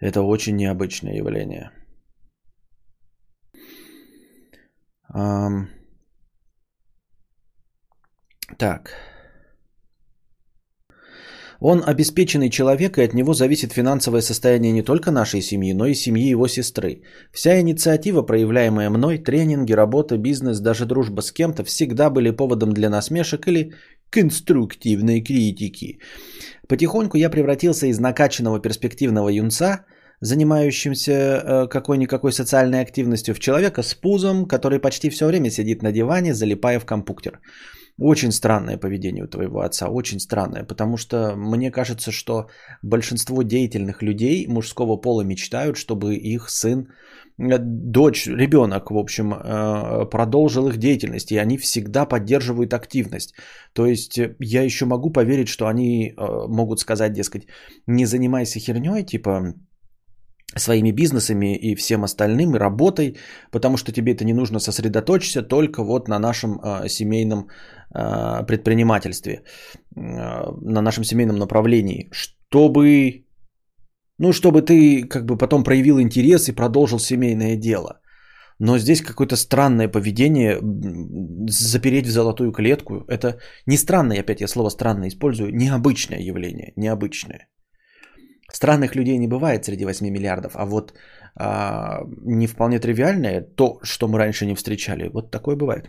это 0.00 0.22
очень 0.22 0.56
необычное 0.56 1.14
явление. 1.14 1.70
Так. 8.58 8.90
Он 11.60 11.82
обеспеченный 11.86 12.50
человек, 12.50 12.98
и 12.98 13.02
от 13.02 13.14
него 13.14 13.32
зависит 13.32 13.72
финансовое 13.72 14.20
состояние 14.20 14.72
не 14.72 14.82
только 14.82 15.10
нашей 15.10 15.40
семьи, 15.40 15.72
но 15.72 15.86
и 15.86 15.94
семьи 15.94 16.28
его 16.28 16.48
сестры. 16.48 17.02
Вся 17.32 17.60
инициатива, 17.60 18.22
проявляемая 18.22 18.90
мной, 18.90 19.18
тренинги, 19.18 19.72
работа, 19.72 20.18
бизнес, 20.18 20.60
даже 20.60 20.84
дружба 20.84 21.22
с 21.22 21.32
кем-то, 21.32 21.64
всегда 21.64 22.10
были 22.10 22.30
поводом 22.30 22.72
для 22.74 22.90
насмешек 22.90 23.46
или 23.48 23.72
конструктивной 24.10 25.20
критики. 25.20 25.98
Потихоньку 26.68 27.16
я 27.18 27.30
превратился 27.30 27.86
из 27.86 27.98
накачанного 27.98 28.60
перспективного 28.60 29.28
юнца, 29.28 29.84
занимающимся 30.20 31.12
э, 31.12 31.68
какой-никакой 31.68 32.32
социальной 32.32 32.80
активностью, 32.80 33.34
в 33.34 33.38
человека 33.38 33.82
с 33.82 33.94
пузом, 33.94 34.46
который 34.46 34.78
почти 34.78 35.10
все 35.10 35.26
время 35.26 35.50
сидит 35.50 35.82
на 35.82 35.92
диване, 35.92 36.34
залипая 36.34 36.80
в 36.80 36.84
компьютер. 36.84 37.40
Очень 37.98 38.32
странное 38.32 38.76
поведение 38.76 39.24
у 39.24 39.28
твоего 39.28 39.60
отца, 39.60 39.88
очень 39.88 40.18
странное, 40.18 40.64
потому 40.64 40.96
что 40.96 41.36
мне 41.36 41.70
кажется, 41.70 42.10
что 42.10 42.48
большинство 42.82 43.42
деятельных 43.42 44.02
людей 44.02 44.46
мужского 44.48 44.96
пола 44.96 45.22
мечтают, 45.22 45.76
чтобы 45.76 46.16
их 46.16 46.50
сын, 46.50 46.88
дочь, 47.38 48.26
ребенок, 48.26 48.90
в 48.90 48.96
общем, 48.96 49.32
э, 49.32 50.06
продолжил 50.10 50.68
их 50.68 50.76
деятельность, 50.76 51.32
и 51.32 51.36
они 51.36 51.58
всегда 51.58 52.06
поддерживают 52.06 52.74
активность. 52.74 53.34
То 53.72 53.86
есть 53.86 54.18
э, 54.18 54.36
я 54.40 54.62
еще 54.62 54.86
могу 54.86 55.10
поверить, 55.10 55.48
что 55.48 55.66
они 55.66 56.14
могут 56.16 56.80
сказать, 56.80 57.12
дескать, 57.12 57.46
не 57.86 58.06
занимайся 58.06 58.60
херней, 58.60 59.04
типа 59.04 59.54
своими 60.56 60.92
бизнесами 60.92 61.56
и 61.56 61.74
всем 61.74 62.04
остальным, 62.04 62.54
и 62.54 62.58
работой, 62.58 63.16
потому 63.50 63.76
что 63.76 63.92
тебе 63.92 64.12
это 64.12 64.24
не 64.24 64.34
нужно, 64.34 64.60
сосредоточься 64.60 65.42
только 65.42 65.82
вот 65.82 66.08
на 66.08 66.18
нашем 66.18 66.60
э, 66.62 66.88
семейном 66.88 67.48
э, 67.94 68.46
предпринимательстве, 68.46 69.32
э, 69.32 69.40
на 69.96 70.82
нашем 70.82 71.04
семейном 71.04 71.36
направлении, 71.36 72.08
чтобы, 72.12 73.23
ну, 74.18 74.32
чтобы 74.32 74.62
ты 74.62 75.08
как 75.08 75.24
бы 75.24 75.36
потом 75.36 75.64
проявил 75.64 76.00
интерес 76.00 76.48
и 76.48 76.54
продолжил 76.54 76.98
семейное 76.98 77.56
дело. 77.56 78.00
Но 78.60 78.78
здесь 78.78 79.02
какое-то 79.02 79.36
странное 79.36 79.88
поведение, 79.88 80.58
запереть 81.48 82.06
в 82.06 82.10
золотую 82.10 82.52
клетку, 82.52 83.04
это 83.08 83.38
не 83.66 83.76
странное, 83.76 84.20
опять 84.20 84.40
я 84.40 84.48
слово 84.48 84.70
странное 84.70 85.08
использую, 85.08 85.54
необычное 85.54 86.20
явление, 86.20 86.72
необычное. 86.76 87.48
Странных 88.52 88.94
людей 88.94 89.18
не 89.18 89.26
бывает 89.26 89.64
среди 89.64 89.84
8 89.84 90.08
миллиардов, 90.08 90.52
а 90.54 90.64
вот 90.64 90.94
а, 91.36 92.02
не 92.24 92.46
вполне 92.46 92.78
тривиальное, 92.78 93.40
то, 93.40 93.80
что 93.82 94.06
мы 94.06 94.18
раньше 94.18 94.46
не 94.46 94.54
встречали, 94.54 95.08
вот 95.08 95.30
такое 95.32 95.56
бывает. 95.56 95.88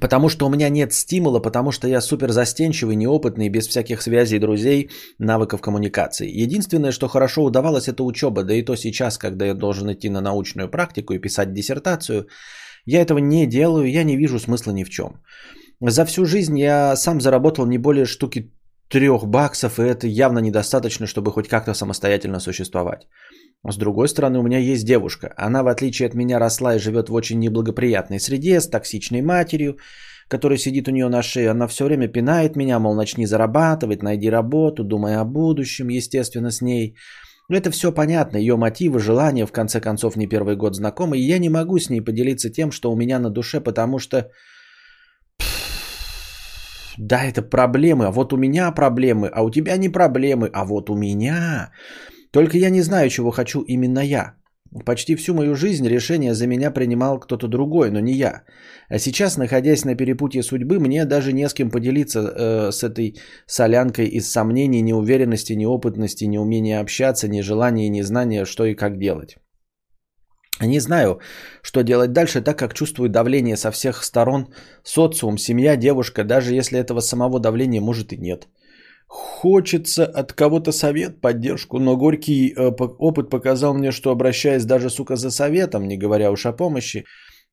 Потому 0.00 0.28
что 0.28 0.46
у 0.46 0.50
меня 0.50 0.68
нет 0.68 0.92
стимула, 0.92 1.40
потому 1.40 1.72
что 1.72 1.88
я 1.88 2.00
супер 2.00 2.32
застенчивый, 2.32 2.96
неопытный, 2.96 3.48
без 3.48 3.66
всяких 3.68 4.02
связей, 4.02 4.38
друзей, 4.38 4.90
навыков 5.18 5.60
коммуникации. 5.60 6.42
Единственное, 6.44 6.92
что 6.92 7.08
хорошо 7.08 7.44
удавалось, 7.44 7.88
это 7.88 8.02
учеба. 8.04 8.42
Да 8.44 8.54
и 8.54 8.62
то 8.62 8.76
сейчас, 8.76 9.18
когда 9.18 9.46
я 9.46 9.54
должен 9.54 9.92
идти 9.92 10.08
на 10.10 10.20
научную 10.20 10.70
практику 10.70 11.14
и 11.14 11.18
писать 11.18 11.52
диссертацию, 11.52 12.26
я 12.86 13.00
этого 13.00 13.18
не 13.18 13.46
делаю, 13.46 13.90
я 13.90 14.04
не 14.04 14.16
вижу 14.16 14.38
смысла 14.38 14.72
ни 14.72 14.84
в 14.84 14.90
чем. 14.90 15.20
За 15.80 16.04
всю 16.04 16.24
жизнь 16.24 16.58
я 16.58 16.96
сам 16.96 17.20
заработал 17.20 17.66
не 17.66 17.78
более 17.78 18.06
штуки 18.06 18.52
трех 18.88 19.26
баксов, 19.26 19.78
и 19.78 19.82
это 19.82 20.06
явно 20.06 20.38
недостаточно, 20.38 21.06
чтобы 21.06 21.32
хоть 21.32 21.48
как-то 21.48 21.74
самостоятельно 21.74 22.40
существовать. 22.40 23.08
С 23.68 23.76
другой 23.76 24.08
стороны, 24.08 24.38
у 24.38 24.42
меня 24.42 24.58
есть 24.58 24.86
девушка. 24.86 25.34
Она, 25.36 25.62
в 25.62 25.68
отличие 25.68 26.06
от 26.06 26.14
меня, 26.14 26.38
росла 26.38 26.76
и 26.76 26.78
живет 26.78 27.08
в 27.08 27.14
очень 27.14 27.40
неблагоприятной 27.40 28.20
среде, 28.20 28.60
с 28.60 28.68
токсичной 28.68 29.22
матерью, 29.22 29.78
которая 30.28 30.58
сидит 30.58 30.88
у 30.88 30.92
нее 30.92 31.08
на 31.08 31.22
шее. 31.22 31.50
Она 31.50 31.66
все 31.66 31.84
время 31.84 32.08
пинает 32.08 32.56
меня, 32.56 32.78
мол, 32.78 32.94
начни 32.94 33.26
зарабатывать, 33.26 34.02
найди 34.02 34.30
работу, 34.30 34.84
думай 34.84 35.16
о 35.16 35.24
будущем, 35.24 35.88
естественно, 35.88 36.50
с 36.50 36.62
ней. 36.62 36.96
Это 37.48 37.70
все 37.70 37.92
понятно, 37.92 38.38
ее 38.38 38.56
мотивы, 38.56 38.98
желания, 38.98 39.46
в 39.46 39.52
конце 39.52 39.80
концов, 39.80 40.16
не 40.16 40.28
первый 40.28 40.56
год 40.56 40.76
знакомы, 40.76 41.18
и 41.18 41.28
я 41.28 41.38
не 41.38 41.48
могу 41.48 41.78
с 41.78 41.90
ней 41.90 42.00
поделиться 42.00 42.50
тем, 42.50 42.72
что 42.72 42.92
у 42.92 42.96
меня 42.96 43.18
на 43.18 43.30
душе, 43.30 43.60
потому 43.60 43.98
что... 43.98 44.30
Да, 46.98 47.24
это 47.24 47.42
проблемы, 47.42 48.06
а 48.06 48.10
вот 48.10 48.32
у 48.32 48.36
меня 48.36 48.72
проблемы, 48.72 49.30
а 49.32 49.42
у 49.42 49.50
тебя 49.50 49.76
не 49.76 49.88
проблемы, 49.88 50.50
а 50.52 50.64
вот 50.64 50.90
у 50.90 50.96
меня... 50.96 51.70
Только 52.36 52.58
я 52.58 52.70
не 52.70 52.82
знаю, 52.82 53.08
чего 53.08 53.30
хочу 53.30 53.62
именно 53.62 54.00
я. 54.00 54.34
Почти 54.84 55.16
всю 55.16 55.34
мою 55.34 55.54
жизнь 55.54 55.88
решение 55.88 56.34
за 56.34 56.46
меня 56.46 56.70
принимал 56.70 57.18
кто-то 57.18 57.48
другой, 57.48 57.90
но 57.90 58.00
не 58.00 58.12
я. 58.12 58.42
А 58.90 58.98
сейчас, 58.98 59.38
находясь 59.38 59.84
на 59.84 59.96
перепутье 59.96 60.42
судьбы, 60.42 60.78
мне 60.78 61.06
даже 61.06 61.32
не 61.32 61.48
с 61.48 61.54
кем 61.54 61.70
поделиться 61.70 62.20
э, 62.20 62.72
с 62.72 62.82
этой 62.82 63.16
солянкой 63.46 64.04
из 64.06 64.30
сомнений, 64.30 64.82
неуверенности, 64.82 65.54
неопытности, 65.54 66.26
неумения 66.26 66.80
общаться, 66.80 67.26
нежелания 67.26 67.86
и 67.86 67.90
незнания, 67.90 68.44
что 68.44 68.66
и 68.66 68.74
как 68.74 68.98
делать. 68.98 69.36
Не 70.60 70.80
знаю, 70.80 71.20
что 71.62 71.82
делать 71.82 72.12
дальше, 72.12 72.42
так 72.42 72.58
как 72.58 72.74
чувствую 72.74 73.08
давление 73.08 73.56
со 73.56 73.70
всех 73.70 74.04
сторон, 74.04 74.48
социум, 74.84 75.38
семья, 75.38 75.76
девушка, 75.76 76.22
даже 76.22 76.54
если 76.54 76.78
этого 76.78 77.00
самого 77.00 77.40
давления 77.40 77.80
может 77.80 78.12
и 78.12 78.18
нет. 78.18 78.46
Хочется 79.06 80.04
от 80.04 80.32
кого-то 80.32 80.72
совет, 80.72 81.20
поддержку, 81.20 81.78
но 81.78 81.96
горький 81.96 82.52
э, 82.52 82.70
опыт 82.98 83.30
показал 83.30 83.74
мне, 83.74 83.92
что 83.92 84.10
обращаясь 84.10 84.64
даже, 84.64 84.90
сука, 84.90 85.16
за 85.16 85.30
советом, 85.30 85.86
не 85.86 85.96
говоря 85.96 86.30
уж 86.30 86.46
о 86.46 86.52
помощи, 86.52 87.04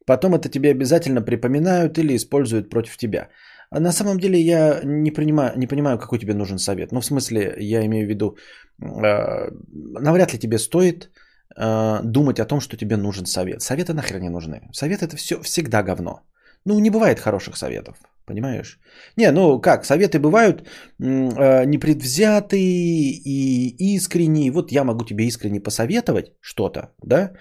потом 0.05 0.33
это 0.33 0.49
тебе 0.49 0.71
обязательно 0.71 1.21
припоминают 1.21 1.97
или 1.97 2.15
используют 2.15 2.69
против 2.69 2.97
тебя. 2.97 3.29
А 3.69 3.79
на 3.79 3.91
самом 3.91 4.19
деле 4.19 4.39
я 4.39 4.81
не, 4.83 5.11
принимаю, 5.11 5.57
не 5.57 5.67
понимаю, 5.67 5.97
какой 5.97 6.19
тебе 6.19 6.33
нужен 6.33 6.57
совет. 6.57 6.91
Ну, 6.91 7.01
в 7.01 7.05
смысле, 7.05 7.55
я 7.59 7.85
имею 7.85 8.05
в 8.05 8.09
виду, 8.09 8.37
э, 8.81 9.51
навряд 9.99 10.33
ли 10.33 10.39
тебе 10.39 10.57
стоит 10.57 11.11
э, 11.55 11.99
думать 12.03 12.39
о 12.39 12.45
том, 12.45 12.61
что 12.61 12.77
тебе 12.77 12.97
нужен 12.97 13.25
совет. 13.25 13.61
Советы 13.61 13.93
нахер 13.93 14.19
не 14.19 14.29
нужны. 14.29 14.61
Совет 14.71 15.01
это 15.03 15.17
все 15.17 15.41
всегда 15.41 15.83
говно. 15.83 16.21
Ну, 16.65 16.79
не 16.79 16.89
бывает 16.89 17.19
хороших 17.19 17.57
советов. 17.57 17.97
Понимаешь? 18.25 18.79
Не, 19.17 19.31
ну 19.31 19.59
как, 19.59 19.85
советы 19.85 20.17
бывают 20.19 20.61
э, 20.61 21.65
непредвзятые 21.65 23.11
и 23.11 23.95
искренние. 23.95 24.51
Вот 24.51 24.71
я 24.71 24.83
могу 24.83 25.03
тебе 25.05 25.25
искренне 25.25 25.59
посоветовать 25.59 26.31
что-то, 26.41 26.93
да, 27.03 27.33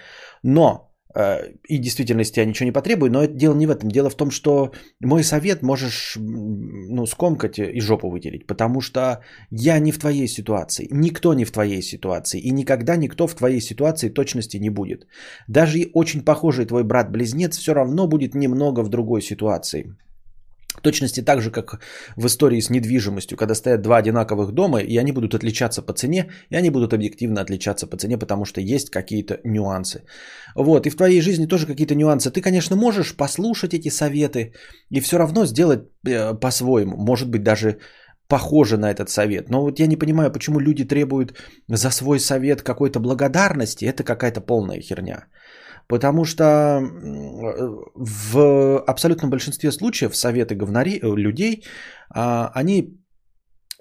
но 0.42 0.91
и 1.68 1.78
в 1.78 1.80
действительности 1.80 2.40
я 2.40 2.46
ничего 2.46 2.66
не 2.66 2.72
потребую, 2.72 3.12
но 3.12 3.22
это 3.22 3.34
дело 3.34 3.54
не 3.54 3.66
в 3.66 3.70
этом. 3.70 3.90
Дело 3.90 4.10
в 4.10 4.14
том, 4.14 4.30
что 4.30 4.72
мой 5.00 5.22
совет 5.22 5.62
можешь 5.62 6.16
ну, 6.18 7.06
скомкать 7.06 7.58
и 7.58 7.80
жопу 7.80 8.10
вытереть, 8.10 8.46
потому 8.46 8.80
что 8.80 9.20
я 9.50 9.78
не 9.78 9.92
в 9.92 9.98
твоей 9.98 10.28
ситуации, 10.28 10.88
никто 10.90 11.34
не 11.34 11.44
в 11.44 11.52
твоей 11.52 11.82
ситуации, 11.82 12.40
и 12.40 12.50
никогда 12.50 12.96
никто 12.96 13.26
в 13.26 13.34
твоей 13.34 13.60
ситуации 13.60 14.08
точности 14.08 14.56
не 14.56 14.70
будет. 14.70 15.06
Даже 15.48 15.78
очень 15.94 16.24
похожий 16.24 16.66
твой 16.66 16.84
брат-близнец 16.84 17.58
все 17.58 17.74
равно 17.74 18.06
будет 18.06 18.34
немного 18.34 18.82
в 18.82 18.88
другой 18.88 19.22
ситуации. 19.22 19.94
Точности 20.80 21.22
так 21.22 21.42
же, 21.42 21.50
как 21.50 21.80
в 22.16 22.26
истории 22.26 22.60
с 22.60 22.70
недвижимостью, 22.70 23.36
когда 23.36 23.54
стоят 23.54 23.82
два 23.82 23.98
одинаковых 23.98 24.52
дома, 24.52 24.80
и 24.80 24.96
они 24.96 25.12
будут 25.12 25.34
отличаться 25.34 25.82
по 25.82 25.92
цене, 25.92 26.30
и 26.50 26.56
они 26.56 26.70
будут 26.70 26.94
объективно 26.94 27.40
отличаться 27.40 27.86
по 27.86 27.96
цене, 27.96 28.18
потому 28.18 28.44
что 28.44 28.60
есть 28.60 28.90
какие-то 28.90 29.40
нюансы. 29.44 30.04
Вот, 30.56 30.86
и 30.86 30.90
в 30.90 30.96
твоей 30.96 31.20
жизни 31.20 31.46
тоже 31.46 31.66
какие-то 31.66 31.94
нюансы. 31.94 32.30
Ты, 32.30 32.40
конечно, 32.40 32.76
можешь 32.76 33.16
послушать 33.16 33.74
эти 33.74 33.90
советы 33.90 34.54
и 34.90 35.00
все 35.00 35.18
равно 35.18 35.46
сделать 35.46 35.80
э, 36.06 36.34
по-своему, 36.34 36.96
может 36.96 37.28
быть, 37.28 37.42
даже 37.42 37.78
похоже 38.28 38.76
на 38.78 38.90
этот 38.90 39.10
совет. 39.10 39.50
Но 39.50 39.62
вот 39.62 39.78
я 39.78 39.86
не 39.86 39.96
понимаю, 39.96 40.32
почему 40.32 40.58
люди 40.58 40.84
требуют 40.84 41.34
за 41.68 41.90
свой 41.90 42.18
совет 42.18 42.62
какой-то 42.62 42.98
благодарности, 42.98 43.84
это 43.84 44.04
какая-то 44.04 44.40
полная 44.40 44.80
херня. 44.80 45.26
Потому 45.88 46.24
что 46.24 46.80
в 47.94 48.78
абсолютном 48.86 49.30
большинстве 49.30 49.72
случаев 49.72 50.16
советы 50.16 50.54
говнари, 50.54 50.98
э, 51.02 51.16
людей, 51.16 51.64
а, 52.10 52.50
они 52.54 53.02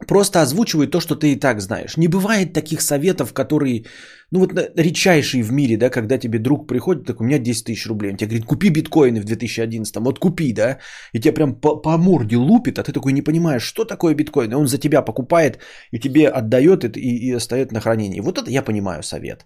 просто 0.08 0.42
озвучивают 0.42 0.92
то, 0.92 1.00
что 1.00 1.16
ты 1.16 1.34
и 1.34 1.40
так 1.40 1.62
знаешь. 1.62 1.98
Не 1.98 2.08
бывает 2.08 2.54
таких 2.54 2.82
советов, 2.82 3.34
которые, 3.34 3.86
ну 4.32 4.40
вот 4.40 4.54
редчайшие 4.76 5.44
в 5.44 5.52
мире, 5.52 5.78
да, 5.78 5.90
когда 5.90 6.18
тебе 6.18 6.40
друг 6.40 6.68
приходит, 6.68 7.06
так 7.06 7.22
у 7.22 7.24
меня 7.24 7.40
10 7.40 7.66
тысяч 7.66 7.88
рублей, 7.88 8.12
он 8.12 8.18
тебе 8.18 8.30
говорит, 8.30 8.46
купи 8.46 8.70
биткоины 8.70 9.22
в 9.22 9.26
2011, 9.26 9.96
вот 9.98 10.20
купи, 10.20 10.54
да, 10.54 10.80
и 11.14 11.20
тебе 11.20 11.34
прям 11.34 11.56
по, 11.56 11.76
по 11.76 11.98
морде 11.98 12.38
лупит, 12.38 12.80
а 12.80 12.84
ты 12.84 12.92
такой 12.92 13.14
не 13.14 13.22
понимаешь, 13.22 13.64
что 13.64 13.86
такое 13.86 14.16
биткоин, 14.16 14.52
и 14.52 14.56
он 14.56 14.68
за 14.68 14.78
тебя 14.78 15.02
покупает 15.02 15.60
и 15.92 16.00
тебе 16.00 16.28
отдает 16.28 16.84
это 16.84 17.00
и, 17.00 17.30
и 17.30 17.36
оставит 17.36 17.72
на 17.72 17.80
хранение. 17.80 18.22
Вот 18.22 18.38
это 18.38 18.50
я 18.50 18.62
понимаю 18.62 19.04
совет. 19.04 19.46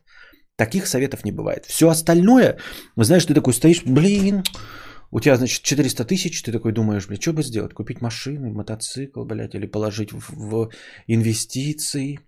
Таких 0.58 0.88
советов 0.88 1.26
не 1.26 1.32
бывает. 1.32 1.66
Все 1.66 1.90
остальное, 1.90 2.58
знаешь, 2.96 3.26
ты 3.26 3.34
такой 3.34 3.54
стоишь, 3.54 3.84
блин, 3.86 4.44
У 5.12 5.20
тебя, 5.20 5.38
значит, 5.38 5.64
400 5.64 6.04
тысяч, 6.06 6.42
ты 6.42 6.52
такой 6.52 6.74
думаешь, 6.74 7.08
блядь, 7.08 7.22
что 7.22 7.34
бы 7.34 7.44
сделать? 7.44 7.74
Купить 7.74 8.02
машину, 8.02 8.54
мотоцикл, 8.54 9.24
блядь, 9.24 9.56
или 9.56 9.68
положить 9.68 10.12
в, 10.12 10.34
в 10.34 10.70
инвестиции. 11.08 12.20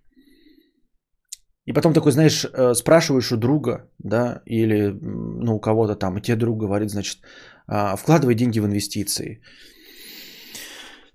И 1.66 1.72
потом 1.72 1.92
такой, 1.92 2.12
знаешь, 2.12 2.44
э, 2.44 2.74
спрашиваешь 2.74 3.32
у 3.32 3.36
друга, 3.36 3.90
да, 3.98 4.42
или 4.46 4.94
ну, 5.02 5.56
у 5.56 5.60
кого-то 5.60 5.96
там, 5.96 6.16
и 6.16 6.22
тебе 6.22 6.36
друг 6.36 6.60
говорит, 6.60 6.90
значит, 6.90 7.18
«А, 7.66 7.96
вкладывай 7.96 8.34
деньги 8.34 8.60
в 8.60 8.64
инвестиции. 8.64 9.42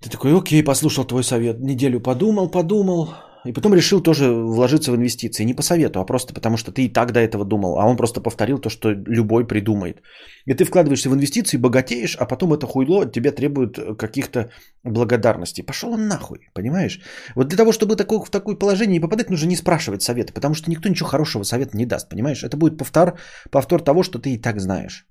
Ты 0.00 0.10
такой, 0.10 0.32
окей, 0.36 0.62
послушал 0.62 1.06
твой 1.06 1.24
совет, 1.24 1.60
неделю 1.60 2.00
подумал, 2.00 2.50
подумал, 2.50 3.14
и 3.44 3.52
потом 3.52 3.74
решил 3.74 4.02
тоже 4.02 4.30
вложиться 4.30 4.92
в 4.92 4.96
инвестиции. 4.96 5.44
Не 5.44 5.54
по 5.54 5.62
совету, 5.62 6.00
а 6.00 6.04
просто 6.04 6.34
потому, 6.34 6.56
что 6.56 6.72
ты 6.72 6.84
и 6.84 6.92
так 6.92 7.12
до 7.12 7.20
этого 7.20 7.44
думал. 7.44 7.78
А 7.78 7.84
он 7.84 7.96
просто 7.96 8.20
повторил 8.20 8.58
то, 8.58 8.70
что 8.70 8.90
любой 8.90 9.46
придумает. 9.46 10.02
И 10.46 10.54
ты 10.54 10.64
вкладываешься 10.64 11.10
в 11.10 11.14
инвестиции, 11.14 11.58
богатеешь, 11.58 12.16
а 12.16 12.26
потом 12.26 12.52
это 12.52 12.66
хуйло 12.66 13.02
от 13.02 13.12
тебя 13.12 13.32
требует 13.32 13.78
каких-то 13.98 14.50
благодарностей. 14.82 15.62
Пошел 15.62 15.92
он 15.92 16.08
нахуй, 16.08 16.50
понимаешь? 16.54 17.00
Вот 17.34 17.48
для 17.48 17.58
того, 17.58 17.72
чтобы 17.72 17.96
такое, 17.96 18.20
в 18.20 18.30
такое 18.30 18.56
положение 18.56 18.94
не 18.94 19.00
попадать, 19.00 19.30
нужно 19.30 19.48
не 19.48 19.56
спрашивать 19.56 20.02
совета, 20.02 20.32
потому 20.32 20.54
что 20.54 20.70
никто 20.70 20.88
ничего 20.88 21.08
хорошего 21.08 21.42
совета 21.42 21.76
не 21.76 21.86
даст, 21.86 22.08
понимаешь? 22.08 22.44
Это 22.44 22.56
будет 22.56 22.78
повтор, 22.78 23.18
повтор 23.50 23.82
того, 23.82 24.02
что 24.02 24.18
ты 24.18 24.34
и 24.34 24.38
так 24.38 24.60
знаешь. 24.60 25.06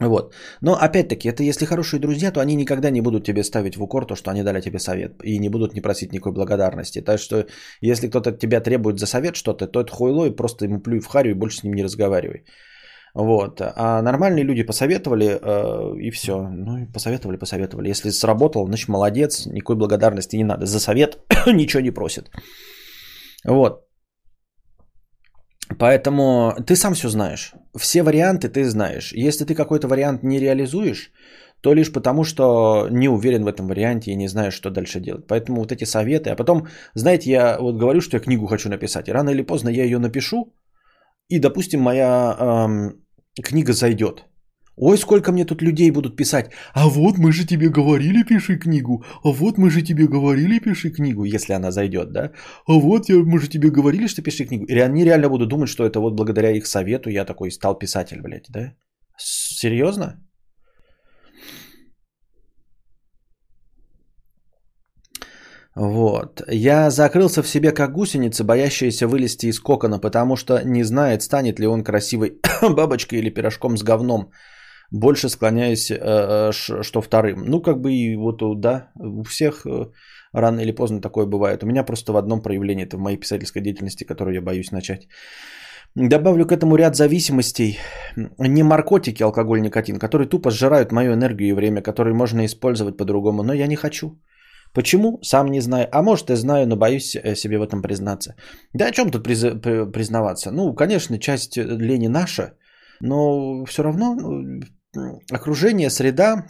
Вот. 0.00 0.34
Но 0.60 0.74
опять-таки, 0.74 1.28
это 1.28 1.42
если 1.42 1.64
хорошие 1.64 2.00
друзья, 2.00 2.30
то 2.30 2.40
они 2.40 2.54
никогда 2.54 2.90
не 2.90 3.00
будут 3.00 3.24
тебе 3.24 3.42
ставить 3.42 3.76
в 3.76 3.82
укор 3.82 4.04
то, 4.04 4.14
что 4.14 4.30
они 4.30 4.42
дали 4.42 4.60
тебе 4.60 4.78
совет. 4.78 5.12
И 5.24 5.38
не 5.38 5.48
будут 5.48 5.74
не 5.74 5.80
просить 5.80 6.12
никакой 6.12 6.32
благодарности. 6.32 7.00
Так 7.00 7.18
что, 7.18 7.46
если 7.80 8.08
кто-то 8.08 8.30
от 8.30 8.38
тебя 8.38 8.60
требует 8.60 8.98
за 8.98 9.06
совет 9.06 9.36
что-то, 9.36 9.66
то 9.66 9.80
это 9.80 9.90
хуйло 9.90 10.26
и 10.26 10.36
просто 10.36 10.64
ему 10.64 10.80
плюй 10.80 11.00
в 11.00 11.06
харю 11.06 11.30
и 11.30 11.34
больше 11.34 11.58
с 11.58 11.62
ним 11.64 11.74
не 11.74 11.84
разговаривай. 11.84 12.44
Вот. 13.14 13.62
А 13.62 14.02
нормальные 14.02 14.44
люди 14.44 14.62
посоветовали, 14.62 15.38
э, 15.42 15.98
и 15.98 16.10
все. 16.10 16.32
Ну, 16.42 16.78
и 16.78 16.92
посоветовали, 16.92 17.38
посоветовали. 17.38 17.88
Если 17.88 18.10
сработал, 18.10 18.66
значит, 18.66 18.88
молодец, 18.88 19.46
никакой 19.46 19.76
благодарности 19.76 20.36
не 20.36 20.44
надо. 20.44 20.66
За 20.66 20.78
совет 20.78 21.18
ничего 21.46 21.80
не 21.80 21.90
просит. 21.90 22.30
Вот. 23.46 23.85
Поэтому 25.78 26.54
ты 26.66 26.76
сам 26.76 26.94
все 26.94 27.08
знаешь. 27.08 27.52
Все 27.76 28.02
варианты 28.02 28.48
ты 28.48 28.64
знаешь. 28.64 29.12
Если 29.12 29.44
ты 29.44 29.54
какой-то 29.54 29.88
вариант 29.88 30.22
не 30.22 30.38
реализуешь, 30.38 31.12
то 31.60 31.74
лишь 31.74 31.92
потому, 31.92 32.24
что 32.24 32.88
не 32.90 33.08
уверен 33.08 33.44
в 33.44 33.48
этом 33.48 33.66
варианте 33.66 34.12
и 34.12 34.16
не 34.16 34.28
знаешь, 34.28 34.54
что 34.54 34.70
дальше 34.70 35.00
делать. 35.00 35.26
Поэтому 35.26 35.60
вот 35.60 35.72
эти 35.72 35.84
советы. 35.84 36.30
А 36.30 36.36
потом, 36.36 36.66
знаете, 36.94 37.30
я 37.30 37.58
вот 37.58 37.76
говорю, 37.76 38.00
что 38.00 38.16
я 38.16 38.22
книгу 38.22 38.46
хочу 38.46 38.68
написать. 38.68 39.08
И 39.08 39.12
рано 39.12 39.30
или 39.30 39.42
поздно 39.42 39.68
я 39.68 39.84
ее 39.84 39.98
напишу. 39.98 40.54
И, 41.28 41.40
допустим, 41.40 41.80
моя 41.80 42.36
эм, 42.38 43.02
книга 43.42 43.72
зайдет. 43.72 44.24
Ой, 44.78 44.98
сколько 44.98 45.32
мне 45.32 45.46
тут 45.46 45.62
людей 45.62 45.90
будут 45.90 46.16
писать. 46.16 46.50
А 46.74 46.88
вот 46.88 47.18
мы 47.18 47.32
же 47.32 47.46
тебе 47.46 47.70
говорили, 47.70 48.22
пиши 48.24 48.58
книгу. 48.58 49.04
А 49.24 49.28
вот 49.32 49.58
мы 49.58 49.70
же 49.70 49.82
тебе 49.82 50.06
говорили, 50.06 50.58
пиши 50.58 50.90
книгу, 50.90 51.24
если 51.24 51.54
она 51.54 51.70
зайдет, 51.70 52.12
да? 52.12 52.32
А 52.66 52.72
вот 52.72 53.08
мы 53.08 53.38
же 53.38 53.48
тебе 53.48 53.70
говорили, 53.70 54.06
что 54.06 54.22
пиши 54.22 54.44
книгу. 54.44 54.64
И 54.64 54.78
они 54.78 55.04
реально 55.04 55.30
будут 55.30 55.48
думать, 55.48 55.70
что 55.70 55.86
это 55.86 56.00
вот 56.00 56.14
благодаря 56.14 56.50
их 56.50 56.66
совету 56.66 57.10
я 57.10 57.24
такой 57.24 57.50
стал 57.50 57.78
писатель, 57.78 58.20
блядь, 58.20 58.50
да? 58.50 58.74
Серьезно? 59.18 60.22
Вот. 65.74 66.42
Я 66.50 66.90
закрылся 66.90 67.42
в 67.42 67.48
себе 67.48 67.72
как 67.72 67.92
гусеница, 67.92 68.44
боящаяся 68.44 69.08
вылезти 69.08 69.46
из 69.46 69.60
кокона, 69.60 69.98
потому 69.98 70.36
что 70.36 70.62
не 70.64 70.84
знает, 70.84 71.22
станет 71.22 71.60
ли 71.60 71.66
он 71.66 71.82
красивой 71.82 72.40
бабочкой 72.62 73.20
или 73.20 73.30
пирожком 73.30 73.76
с 73.78 73.82
говном 73.82 74.32
больше 74.90 75.28
склоняюсь, 75.28 75.90
э, 75.90 75.96
э, 75.98 76.52
что 76.82 77.00
вторым. 77.00 77.44
Ну, 77.46 77.62
как 77.62 77.80
бы 77.80 77.92
и 77.92 78.16
вот, 78.16 78.60
да, 78.60 78.90
у 78.98 79.22
всех 79.24 79.66
э, 79.66 79.86
рано 80.32 80.60
или 80.60 80.72
поздно 80.72 81.00
такое 81.00 81.26
бывает. 81.26 81.62
У 81.62 81.66
меня 81.66 81.84
просто 81.84 82.12
в 82.12 82.16
одном 82.16 82.42
проявлении, 82.42 82.84
это 82.84 82.96
в 82.96 83.00
моей 83.00 83.16
писательской 83.18 83.62
деятельности, 83.62 84.04
которую 84.04 84.34
я 84.34 84.42
боюсь 84.42 84.72
начать. 84.72 85.08
Добавлю 85.94 86.46
к 86.46 86.52
этому 86.52 86.76
ряд 86.76 86.96
зависимостей. 86.96 87.78
Не 88.38 88.62
наркотики, 88.62 89.22
алкоголь, 89.22 89.60
никотин, 89.60 89.98
которые 89.98 90.28
тупо 90.28 90.50
сжирают 90.50 90.92
мою 90.92 91.14
энергию 91.14 91.48
и 91.48 91.52
время, 91.52 91.80
которые 91.80 92.14
можно 92.14 92.44
использовать 92.44 92.96
по-другому, 92.96 93.42
но 93.42 93.54
я 93.54 93.66
не 93.66 93.76
хочу. 93.76 94.20
Почему? 94.74 95.18
Сам 95.22 95.50
не 95.50 95.60
знаю. 95.60 95.88
А 95.90 96.02
может 96.02 96.30
и 96.30 96.36
знаю, 96.36 96.66
но 96.66 96.76
боюсь 96.76 97.16
себе 97.34 97.58
в 97.58 97.62
этом 97.62 97.80
признаться. 97.80 98.34
Да 98.74 98.86
о 98.86 98.90
чем 98.90 99.10
тут 99.10 99.24
признаваться? 99.24 100.50
Ну, 100.50 100.74
конечно, 100.74 101.18
часть 101.18 101.56
лени 101.56 102.08
наша, 102.08 102.52
но 103.00 103.64
все 103.64 103.82
равно 103.82 104.14
ну, 104.14 104.60
окружение, 105.30 105.90
среда, 105.90 106.46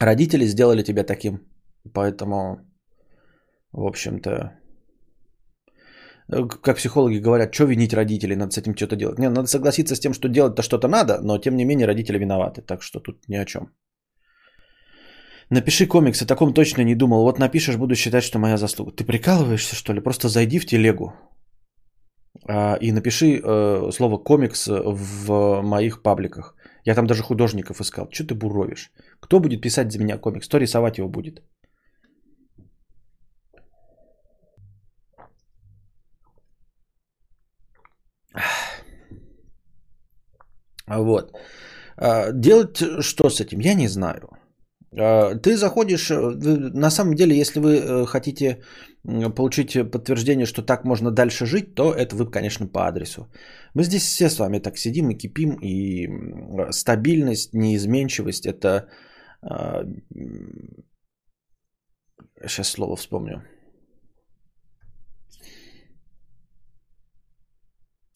родители 0.00 0.46
сделали 0.46 0.82
тебя 0.82 1.04
таким. 1.04 1.40
Поэтому, 1.92 2.58
в 3.72 3.86
общем-то, 3.86 4.30
э, 6.28 6.48
как 6.62 6.76
психологи 6.76 7.18
говорят, 7.18 7.54
что 7.54 7.64
винить 7.64 7.94
родителей, 7.94 8.36
надо 8.36 8.52
с 8.52 8.58
этим 8.58 8.74
что-то 8.76 8.96
делать. 8.96 9.18
Не, 9.18 9.28
надо 9.28 9.48
согласиться 9.48 9.94
с 9.94 10.00
тем, 10.00 10.14
что 10.14 10.28
делать-то 10.28 10.62
что-то 10.62 10.88
надо, 10.88 11.20
но 11.22 11.38
тем 11.38 11.56
не 11.56 11.64
менее 11.64 11.86
родители 11.86 12.18
виноваты, 12.18 12.62
так 12.62 12.82
что 12.82 13.00
тут 13.00 13.28
ни 13.28 13.36
о 13.36 13.44
чем. 13.44 13.70
Напиши 15.50 15.86
комикс, 15.86 16.22
о 16.22 16.26
таком 16.26 16.52
точно 16.52 16.82
не 16.82 16.96
думал. 16.96 17.22
Вот 17.22 17.38
напишешь, 17.38 17.76
буду 17.76 17.94
считать, 17.94 18.24
что 18.24 18.38
моя 18.38 18.56
заслуга. 18.56 18.90
Ты 18.90 19.04
прикалываешься, 19.04 19.76
что 19.76 19.92
ли? 19.92 20.00
Просто 20.00 20.28
зайди 20.28 20.58
в 20.58 20.66
телегу 20.66 21.12
а, 22.48 22.76
и 22.80 22.92
напиши 22.92 23.40
э, 23.44 23.90
слово 23.92 24.18
комикс 24.18 24.66
в 24.68 25.62
моих 25.62 26.02
пабликах. 26.02 26.55
Я 26.86 26.94
там 26.94 27.06
даже 27.06 27.22
художников 27.22 27.80
искал. 27.80 28.08
Что 28.10 28.24
ты 28.24 28.34
буровишь? 28.34 28.92
Кто 29.20 29.40
будет 29.40 29.60
писать 29.60 29.92
за 29.92 29.98
меня 29.98 30.18
комикс? 30.18 30.46
Кто 30.46 30.58
рисовать 30.58 30.98
его 30.98 31.08
будет? 31.08 31.42
Вот. 40.86 41.36
А, 41.96 42.30
делать 42.32 42.76
что 43.00 43.30
с 43.30 43.40
этим? 43.40 43.60
Я 43.60 43.74
не 43.74 43.88
знаю. 43.88 44.28
А, 44.96 45.34
ты 45.34 45.56
заходишь, 45.56 46.10
э, 46.10 46.16
на 46.74 46.90
самом 46.90 47.14
деле, 47.14 47.36
если 47.36 47.60
вы 47.60 47.78
э, 47.78 48.06
хотите 48.06 48.62
получить 49.34 49.72
подтверждение, 49.90 50.46
что 50.46 50.62
так 50.62 50.84
можно 50.84 51.10
дальше 51.10 51.46
жить, 51.46 51.74
то 51.74 51.92
это 51.92 52.16
вы, 52.16 52.30
конечно, 52.30 52.66
по 52.66 52.86
адресу. 52.86 53.28
Мы 53.74 53.84
здесь 53.84 54.02
все 54.02 54.28
с 54.28 54.38
вами 54.38 54.58
так 54.58 54.78
сидим 54.78 55.10
и 55.10 55.14
кипим, 55.14 55.58
и 55.62 56.08
стабильность, 56.72 57.54
неизменчивость– 57.54 58.46
это… 58.52 58.88
Сейчас 62.40 62.68
а, 62.68 62.72
слово 62.72 62.96
вспомню. 62.96 63.42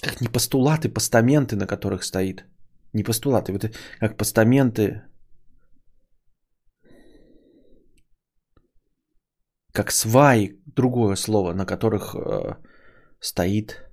Как 0.03 0.21
не 0.21 0.29
постулаты, 0.29 0.89
постаменты, 0.89 1.57
на 1.57 1.67
которых 1.67 2.05
стоит. 2.05 2.45
Не 2.93 3.05
постулаты, 3.05 3.53
вот 3.53 3.71
как 4.01 4.17
постаменты, 4.17 5.03
как 9.73 9.93
сваи, 9.93 10.59
другое 10.77 11.17
слово, 11.17 11.55
на 11.55 11.67
которых 11.67 12.15
э, 12.15 12.55
стоит. 13.21 13.87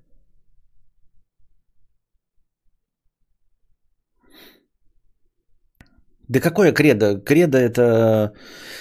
Да 6.28 6.40
какое 6.40 6.72
кредо? 6.72 7.20
Кредо 7.20 7.58
это 7.58 8.32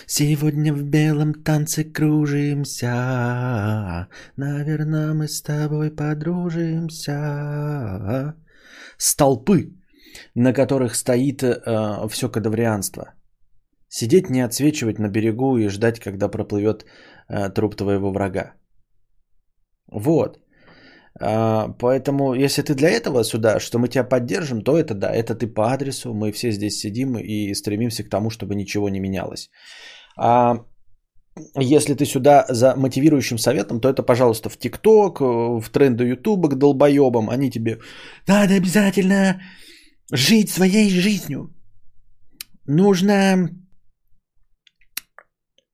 «Сегодня 0.06 0.74
в 0.74 0.84
белом 0.84 1.34
танце 1.34 1.84
кружимся, 1.86 4.08
наверное, 4.36 5.14
мы 5.14 5.28
с 5.28 5.42
тобой 5.42 5.92
подружимся». 5.92 8.36
Столпы, 8.98 9.74
на 10.36 10.54
которых 10.54 10.96
стоит 10.96 11.44
э, 11.44 12.08
все 12.10 12.30
кадаврианство– 12.30 13.14
Сидеть 13.90 14.30
не 14.30 14.42
отсвечивать 14.42 15.00
на 15.00 15.10
берегу 15.10 15.58
и 15.58 15.70
ждать, 15.70 16.00
когда 16.00 16.28
проплывет 16.30 16.86
э, 17.30 17.50
труп 17.50 17.76
твоего 17.76 18.12
врага. 18.12 18.54
Вот. 19.92 20.40
А, 21.20 21.70
поэтому, 21.80 22.34
если 22.34 22.62
ты 22.62 22.76
для 22.76 22.90
этого 22.90 23.24
сюда, 23.24 23.60
что 23.60 23.80
мы 23.80 23.88
тебя 23.88 24.04
поддержим, 24.04 24.62
то 24.62 24.78
это 24.78 24.94
да, 24.94 25.16
это 25.16 25.36
ты 25.36 25.48
по 25.48 25.72
адресу, 25.74 26.14
мы 26.14 26.32
все 26.32 26.52
здесь 26.52 26.80
сидим 26.80 27.18
и 27.18 27.54
стремимся 27.54 28.04
к 28.04 28.10
тому, 28.10 28.30
чтобы 28.30 28.56
ничего 28.56 28.90
не 28.90 29.00
менялось. 29.00 29.50
А 30.18 30.66
если 31.56 31.94
ты 31.94 32.06
сюда 32.06 32.46
за 32.50 32.76
мотивирующим 32.76 33.38
советом, 33.38 33.80
то 33.80 33.90
это, 33.90 34.04
пожалуйста, 34.04 34.50
в 34.50 34.58
ТикТок, 34.58 35.22
в 35.22 35.70
тренды 35.72 36.04
Ютуба 36.06 36.50
к 36.50 36.58
долбоебам, 36.58 37.30
они 37.30 37.52
тебе 37.52 37.80
надо 38.28 38.56
обязательно 38.56 39.42
жить 40.12 40.50
своей 40.50 40.90
жизнью. 40.90 41.54
Нужно 42.66 43.50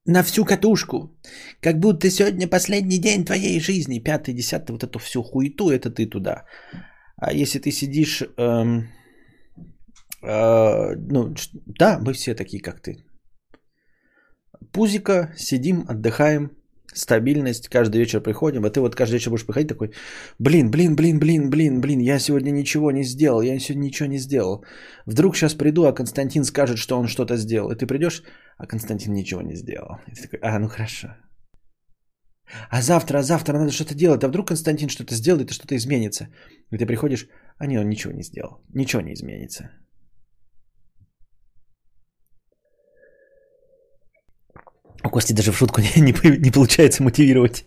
на 0.06 0.24
всю 0.24 0.46
катушку. 0.46 1.18
Как 1.62 1.80
будто 1.80 2.10
сегодня 2.10 2.48
последний 2.48 3.00
день 3.00 3.26
твоей 3.26 3.60
жизни. 3.60 4.00
Пятый, 4.00 4.34
десятый, 4.34 4.74
вот 4.74 4.84
эту 4.84 5.00
всю 5.00 5.24
хуету, 5.24 5.70
это 5.70 5.90
ты 5.90 6.06
туда. 6.06 6.46
А 7.18 7.34
если 7.34 7.60
ты 7.60 7.72
сидишь 7.72 8.24
эм, 8.38 8.90
Э, 10.24 10.96
ну, 10.96 11.34
да, 11.80 12.00
мы 12.00 12.14
все 12.14 12.36
такие, 12.36 12.62
как 12.62 12.82
ты. 12.82 13.06
Пузика, 14.72 15.34
сидим, 15.38 15.86
отдыхаем, 15.90 16.52
стабильность, 16.94 17.70
каждый 17.70 17.98
вечер 17.98 18.22
приходим, 18.22 18.66
а 18.66 18.70
ты 18.70 18.80
вот 18.80 18.96
каждый 18.96 19.16
вечер 19.16 19.32
будешь 19.32 19.46
приходить 19.46 19.70
такой, 19.70 19.92
блин, 20.40 20.72
блин, 20.72 20.96
блин, 20.96 21.20
блин, 21.20 21.50
блин, 21.50 21.82
блин, 21.82 22.00
я 22.00 22.20
сегодня 22.20 22.52
ничего 22.52 22.92
не 22.92 23.04
сделал, 23.04 23.42
я 23.42 23.60
сегодня 23.60 23.86
ничего 23.86 24.10
не 24.10 24.20
сделал. 24.20 24.66
Вдруг 25.06 25.36
сейчас 25.36 25.54
приду, 25.54 25.86
а 25.86 25.94
Константин 25.94 26.44
скажет, 26.44 26.78
что 26.78 27.00
он 27.00 27.08
что-то 27.08 27.38
сделал. 27.38 27.72
И 27.72 27.76
ты 27.76 27.86
придешь, 27.86 28.24
а 28.58 28.66
Константин 28.66 29.14
ничего 29.14 29.42
не 29.42 29.56
сделал. 29.56 29.98
И 30.08 30.16
ты 30.16 30.22
такой, 30.22 30.40
а, 30.42 30.60
ну 30.60 30.68
хорошо. 30.68 31.08
А 32.70 32.82
завтра, 32.82 33.20
а 33.20 33.24
завтра 33.24 33.58
надо 33.58 33.72
что-то 33.72 33.96
делать. 33.96 34.24
А 34.24 34.28
вдруг 34.28 34.48
Константин 34.48 34.90
что-то 34.90 35.16
сделает, 35.16 35.52
и 35.52 35.54
что-то 35.54 35.76
изменится. 35.76 36.28
И 36.72 36.78
ты 36.78 36.86
приходишь, 36.86 37.28
а 37.58 37.68
не, 37.68 37.80
он 37.80 37.90
ничего 37.90 38.14
не 38.14 38.24
сделал. 38.24 38.64
Ничего 38.74 39.02
не 39.02 39.14
изменится. 39.14 39.70
У 45.04 45.10
Кости 45.10 45.34
даже 45.34 45.52
в 45.52 45.58
шутку 45.58 45.82
не, 45.96 46.02
не, 46.02 46.38
не 46.38 46.52
получается 46.52 47.04
мотивировать. 47.04 47.64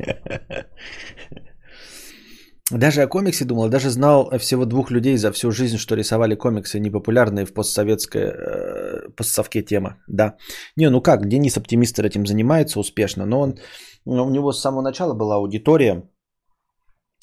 Даже 2.71 3.03
о 3.03 3.09
комиксе 3.09 3.45
думал, 3.45 3.69
даже 3.69 3.91
знал 3.91 4.31
всего 4.39 4.65
двух 4.65 4.91
людей 4.91 5.17
за 5.17 5.31
всю 5.31 5.53
жизнь, 5.53 5.77
что 5.77 5.95
рисовали 5.95 6.35
комиксы, 6.35 6.81
непопулярные 6.81 7.47
в 7.47 7.55
постсоветской, 7.55 8.23
э, 8.23 9.09
постсовке 9.17 9.63
тема. 9.63 9.99
Да. 10.09 10.37
Не, 10.77 10.91
ну 10.91 11.01
как, 11.01 11.29
Денис 11.29 11.57
Оптимистер 11.57 12.05
этим 12.05 12.27
занимается 12.27 12.81
успешно, 12.81 13.25
но 13.25 13.41
он, 13.41 13.59
у 14.05 14.31
него 14.31 14.53
с 14.53 14.61
самого 14.61 14.83
начала 14.83 15.15
была 15.15 15.37
аудитория, 15.37 16.03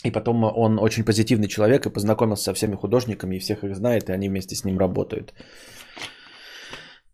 и 0.06 0.12
потом 0.12 0.44
он 0.44 0.80
очень 0.80 1.04
позитивный 1.04 1.50
человек 1.50 1.86
и 1.86 1.90
познакомился 1.90 2.44
со 2.44 2.54
всеми 2.54 2.76
художниками, 2.76 3.36
и 3.36 3.40
всех 3.40 3.66
их 3.66 3.76
знает, 3.76 4.10
и 4.10 4.14
они 4.14 4.30
вместе 4.30 4.56
с 4.56 4.64
ним 4.64 4.80
работают. 4.80 5.34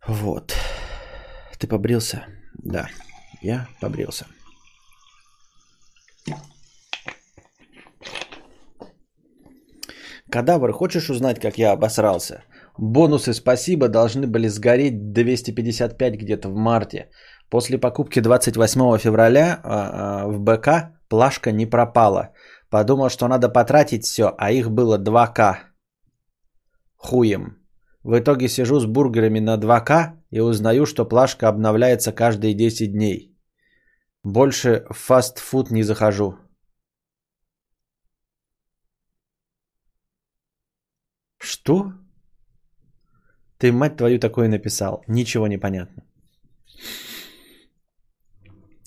Вот. 0.08 0.54
Ты 1.58 1.68
побрился? 1.68 2.28
Да, 2.54 2.88
я 3.42 3.68
побрился. 3.82 4.26
Кадавр, 10.32 10.72
хочешь 10.72 11.10
узнать, 11.10 11.40
как 11.40 11.58
я 11.58 11.72
обосрался? 11.72 12.44
Бонусы 12.78 13.34
спасибо 13.34 13.88
должны 13.88 14.28
были 14.28 14.48
сгореть 14.48 15.12
255 15.12 16.18
где-то 16.18 16.50
в 16.50 16.56
марте. 16.56 17.10
После 17.50 17.80
покупки 17.80 18.22
28 18.22 18.98
февраля 19.00 19.60
а, 19.64 19.90
а, 20.24 20.28
в 20.28 20.40
БК 20.40 20.92
плашка 21.10 21.52
не 21.52 21.66
пропала. 21.66 22.30
Подумал, 22.70 23.10
что 23.10 23.28
надо 23.28 23.50
потратить 23.50 24.06
все, 24.06 24.34
а 24.38 24.52
их 24.52 24.70
было 24.70 24.98
2К. 24.98 25.58
Хуем. 26.96 27.59
В 28.04 28.18
итоге 28.18 28.48
сижу 28.48 28.80
с 28.80 28.86
бургерами 28.86 29.40
на 29.40 29.58
2К 29.58 30.18
и 30.32 30.40
узнаю, 30.40 30.86
что 30.86 31.06
плашка 31.06 31.50
обновляется 31.50 32.12
каждые 32.12 32.54
10 32.54 32.94
дней. 32.94 33.38
Больше 34.24 34.86
в 34.90 34.98
фастфуд 34.98 35.72
не 35.72 35.84
захожу. 35.84 36.36
Что? 41.38 41.94
Ты, 43.58 43.72
мать 43.72 43.98
твою, 43.98 44.20
такое 44.20 44.48
написал. 44.48 45.04
Ничего 45.08 45.48
не 45.48 45.58
понятно. 45.58 46.04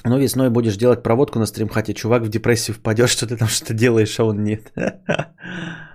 Ну, 0.05 0.19
весной 0.19 0.51
будешь 0.51 0.77
делать 0.77 1.03
проводку 1.03 1.39
на 1.39 1.47
стримхате. 1.47 1.95
Чувак 1.95 2.23
в 2.23 2.29
депрессию 2.29 2.75
впадешь, 2.75 3.11
что 3.11 3.27
ты 3.27 3.37
там 3.37 3.49
что-то 3.49 3.75
делаешь, 3.75 4.19
а 4.21 4.25
он 4.25 4.43
нет. 4.43 4.73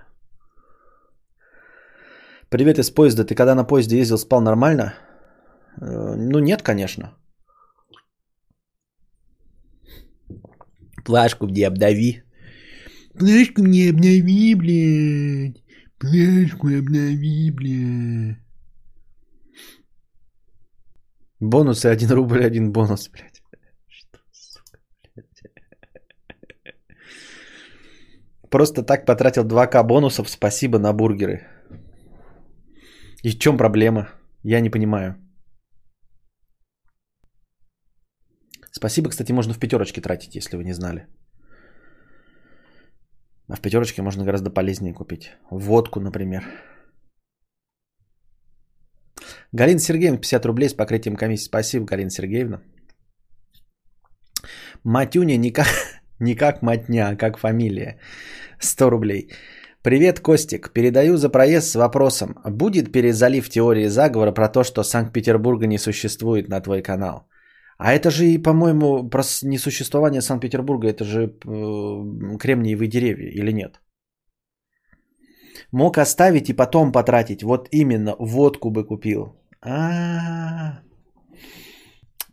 Привет 2.50 2.78
из 2.78 2.90
поезда. 2.90 3.24
Ты 3.24 3.34
когда 3.34 3.54
на 3.54 3.64
поезде 3.64 3.98
ездил, 3.98 4.16
спал 4.16 4.40
нормально? 4.40 4.94
Э, 5.82 6.14
ну, 6.16 6.38
нет, 6.38 6.62
конечно. 6.62 7.14
Плашку 11.04 11.46
мне 11.46 11.66
обнови. 11.66 12.22
Плашку 13.18 13.62
мне 13.62 13.90
обнови, 13.90 14.54
блядь. 14.54 15.62
Плашку 15.98 16.68
обнови, 16.68 17.50
блядь. 17.50 18.38
Бонусы 21.40 21.86
1 21.86 22.10
рубль, 22.10 22.46
один 22.46 22.72
бонус, 22.72 23.10
блядь. 23.10 23.42
Что, 23.88 24.18
сука, 24.32 24.78
блядь. 25.14 25.42
Просто 28.50 28.82
так 28.82 29.04
потратил 29.04 29.44
2к 29.44 29.82
бонусов, 29.84 30.30
спасибо 30.30 30.78
на 30.78 30.94
бургеры. 30.94 31.57
И 33.24 33.30
в 33.30 33.38
чем 33.38 33.56
проблема? 33.56 34.08
Я 34.44 34.60
не 34.60 34.70
понимаю. 34.70 35.16
Спасибо, 38.70 39.10
кстати, 39.10 39.32
можно 39.32 39.54
в 39.54 39.58
пятерочке 39.58 40.00
тратить, 40.00 40.36
если 40.36 40.56
вы 40.56 40.64
не 40.64 40.74
знали. 40.74 41.06
А 43.48 43.56
в 43.56 43.60
пятерочке 43.60 44.02
можно 44.02 44.24
гораздо 44.24 44.50
полезнее 44.50 44.94
купить. 44.94 45.32
Водку, 45.50 46.00
например. 46.00 46.44
Галина 49.52 49.80
Сергеевна, 49.80 50.18
50 50.18 50.46
рублей 50.46 50.68
с 50.68 50.74
покрытием 50.74 51.16
комиссии. 51.16 51.46
Спасибо, 51.46 51.86
Галина 51.86 52.10
Сергеевна. 52.10 52.62
Матюня 54.84 55.38
не 55.38 55.50
как, 55.50 55.66
не 56.20 56.34
как 56.36 56.62
матня, 56.62 57.08
а 57.08 57.16
как 57.16 57.38
фамилия. 57.38 57.98
100 58.60 58.90
рублей. 58.90 59.30
Привет, 59.88 60.20
Костик. 60.20 60.70
Передаю 60.74 61.16
за 61.16 61.30
проезд 61.30 61.70
с 61.70 61.74
вопросом. 61.74 62.34
Будет 62.44 62.92
перезалив 62.92 63.48
теории 63.48 63.88
заговора 63.88 64.32
про 64.32 64.48
то, 64.48 64.62
что 64.62 64.82
Санкт-Петербурга 64.82 65.66
не 65.66 65.78
существует 65.78 66.48
на 66.48 66.60
твой 66.60 66.82
канал? 66.82 67.26
А 67.78 67.94
это 67.94 68.10
же, 68.10 68.38
по-моему, 68.42 69.08
про 69.08 69.22
несуществование 69.42 70.20
Санкт-Петербурга, 70.20 70.88
это 70.88 71.04
же 71.04 71.20
э, 71.22 72.36
кремниевые 72.38 72.88
деревья 72.88 73.30
или 73.30 73.50
нет? 73.50 73.80
Мог 75.72 75.96
оставить 75.96 76.50
и 76.50 76.56
потом 76.56 76.92
потратить. 76.92 77.42
Вот 77.42 77.68
именно, 77.72 78.14
водку 78.18 78.70
бы 78.70 78.84
купил. 78.84 79.40
А, 79.62 80.82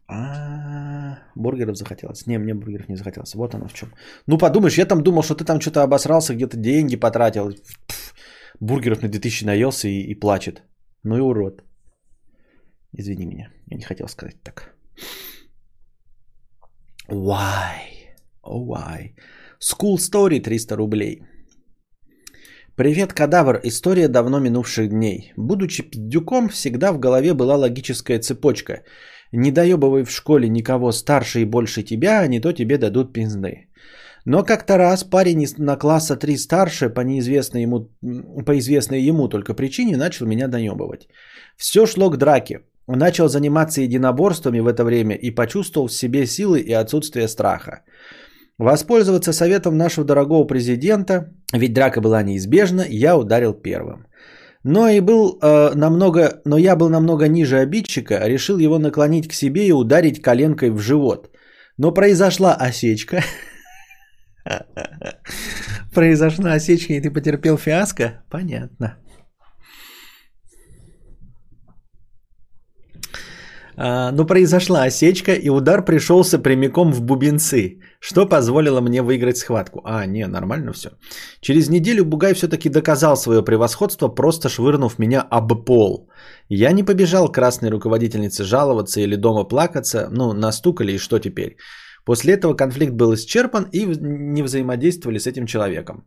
а, 0.08 1.18
бургеров 1.36 1.78
захотелось. 1.78 2.28
Не, 2.28 2.38
мне 2.38 2.54
бургеров 2.54 2.90
не 2.90 2.96
захотелось. 2.96 3.36
Вот 3.36 3.54
оно 3.54 3.68
в 3.68 3.74
чем. 3.74 3.90
Ну 4.28 4.38
подумаешь, 4.38 4.78
я 4.78 4.86
там 4.86 5.02
думал, 5.04 5.24
что 5.24 5.36
ты 5.36 5.46
там 5.46 5.60
что-то 5.60 5.84
обосрался, 5.84 6.36
где-то 6.36 6.58
деньги 6.58 6.96
потратил. 6.96 7.54
бургеров 8.60 9.02
на 9.02 9.10
2000 9.10 9.46
наелся 9.46 9.88
и, 9.88 10.12
и 10.12 10.20
плачет. 10.20 10.64
Ну 11.04 11.18
и 11.18 11.22
урод. 11.22 11.64
Извини 12.98 13.26
меня, 13.26 13.52
я 13.72 13.78
не 13.78 13.84
хотел 13.84 14.08
сказать 14.08 14.42
так. 14.44 14.76
Why? 17.10 17.76
Oh, 18.44 18.66
why? 18.66 19.16
School 19.60 19.98
Story 19.98 20.40
300 20.40 20.76
рублей. 20.76 21.22
Привет, 22.78 23.14
кадавр. 23.14 23.62
История 23.64 24.10
давно 24.10 24.40
минувших 24.40 24.90
дней. 24.90 25.32
Будучи 25.38 25.82
пиздюком, 25.82 26.50
всегда 26.50 26.92
в 26.92 27.00
голове 27.00 27.34
была 27.34 27.56
логическая 27.56 28.20
цепочка. 28.20 28.84
Не 29.32 29.52
доебывай 29.52 30.04
в 30.04 30.12
школе 30.12 30.50
никого 30.50 30.92
старше 30.92 31.40
и 31.40 31.46
больше 31.46 31.84
тебя, 31.84 32.20
а 32.20 32.28
не 32.28 32.42
то 32.42 32.52
тебе 32.52 32.78
дадут 32.78 33.14
пизды. 33.14 33.70
Но 34.26 34.44
как-то 34.44 34.78
раз 34.78 35.06
парень 35.06 35.48
на 35.58 35.78
класса 35.78 36.18
3 36.18 36.38
старше 36.38 36.90
по 36.90 37.00
неизвестной 37.00 37.62
ему, 37.62 37.88
по 38.46 38.58
известной 38.60 39.02
ему 39.10 39.30
только 39.30 39.54
причине 39.54 39.96
начал 39.96 40.26
меня 40.26 40.48
доебывать. 40.50 41.08
Все 41.56 41.86
шло 41.86 42.10
к 42.10 42.18
драке. 42.18 42.60
Начал 42.88 43.30
заниматься 43.30 43.82
единоборствами 43.82 44.60
в 44.60 44.68
это 44.68 44.84
время 44.84 45.16
и 45.16 45.32
почувствовал 45.32 45.88
в 45.88 45.94
себе 45.94 46.26
силы 46.28 46.60
и 46.60 46.74
отсутствие 46.74 47.30
страха. 47.30 47.84
Воспользоваться 48.58 49.34
советом 49.34 49.78
нашего 49.78 50.06
дорогого 50.06 50.48
президента, 50.48 51.34
ведь 51.54 51.74
драка 51.74 52.00
была 52.02 52.24
неизбежна, 52.24 52.86
я 52.88 53.18
ударил 53.18 53.54
первым. 53.54 54.08
Но 54.64 54.88
и 54.88 55.02
был 55.02 55.38
э, 55.42 55.76
намного, 55.76 56.42
но 56.46 56.58
я 56.58 56.76
был 56.76 56.90
намного 56.90 57.28
ниже 57.28 57.58
обидчика, 57.58 58.28
решил 58.28 58.58
его 58.58 58.80
наклонить 58.80 59.28
к 59.28 59.34
себе 59.34 59.68
и 59.68 59.74
ударить 59.74 60.22
коленкой 60.22 60.72
в 60.72 60.80
живот. 60.80 61.30
Но 61.78 61.94
произошла 61.94 62.56
осечка. 62.56 63.22
Произошла 65.94 66.54
осечка, 66.54 66.94
и 66.94 67.02
ты 67.02 67.12
потерпел 67.12 67.58
фиаско? 67.58 68.24
Понятно. 68.30 68.98
Но 73.78 74.26
произошла 74.26 74.84
осечка, 74.84 75.34
и 75.34 75.50
удар 75.50 75.86
пришелся 75.86 76.40
прямиком 76.40 76.92
в 76.92 77.02
бубенцы, 77.02 77.80
что 78.00 78.26
позволило 78.26 78.82
мне 78.82 79.02
выиграть 79.02 79.38
схватку. 79.38 79.82
А, 79.84 80.06
не, 80.06 80.28
нормально 80.28 80.74
все. 80.74 80.90
Через 81.42 81.70
неделю 81.70 82.06
Бугай 82.06 82.34
все-таки 82.34 82.70
доказал 82.70 83.18
свое 83.18 83.44
превосходство, 83.44 84.08
просто 84.08 84.50
швырнув 84.50 85.00
меня 85.00 85.22
об 85.22 85.66
пол. 85.66 86.10
Я 86.50 86.72
не 86.72 86.84
побежал 86.84 87.32
красной 87.32 87.70
руководительнице 87.70 88.44
жаловаться 88.44 89.02
или 89.02 89.16
дома 89.16 89.44
плакаться, 89.44 90.08
ну, 90.12 90.34
настукали 90.34 90.94
и 90.94 90.98
что 90.98 91.20
теперь. 91.20 91.58
После 92.06 92.34
этого 92.34 92.54
конфликт 92.54 92.94
был 92.94 93.14
исчерпан 93.14 93.68
и 93.72 93.86
не 93.86 94.44
взаимодействовали 94.44 95.18
с 95.18 95.28
этим 95.28 95.48
человеком. 95.48 96.06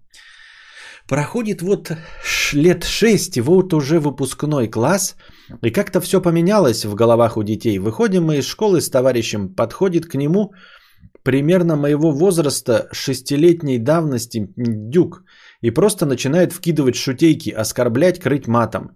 Проходит 1.08 1.62
вот 1.62 1.90
лет 2.52 2.84
шесть, 2.84 3.36
и 3.36 3.40
вот 3.40 3.72
уже 3.72 3.98
выпускной 3.98 4.68
класс, 4.68 5.16
и 5.64 5.70
как-то 5.70 6.00
все 6.00 6.20
поменялось 6.20 6.84
в 6.84 6.94
головах 6.94 7.36
у 7.36 7.42
детей. 7.42 7.78
Выходим 7.78 8.24
мы 8.24 8.36
из 8.36 8.44
школы 8.44 8.80
с 8.80 8.90
товарищем, 8.90 9.48
подходит 9.54 10.06
к 10.06 10.14
нему 10.14 10.52
примерно 11.22 11.76
моего 11.76 12.12
возраста, 12.12 12.88
шестилетней 12.92 13.78
давности, 13.78 14.52
дюк, 14.56 15.24
и 15.62 15.70
просто 15.70 16.04
начинает 16.04 16.52
вкидывать 16.52 16.96
шутейки, 16.96 17.50
оскорблять, 17.50 18.20
крыть 18.20 18.46
матом. 18.46 18.90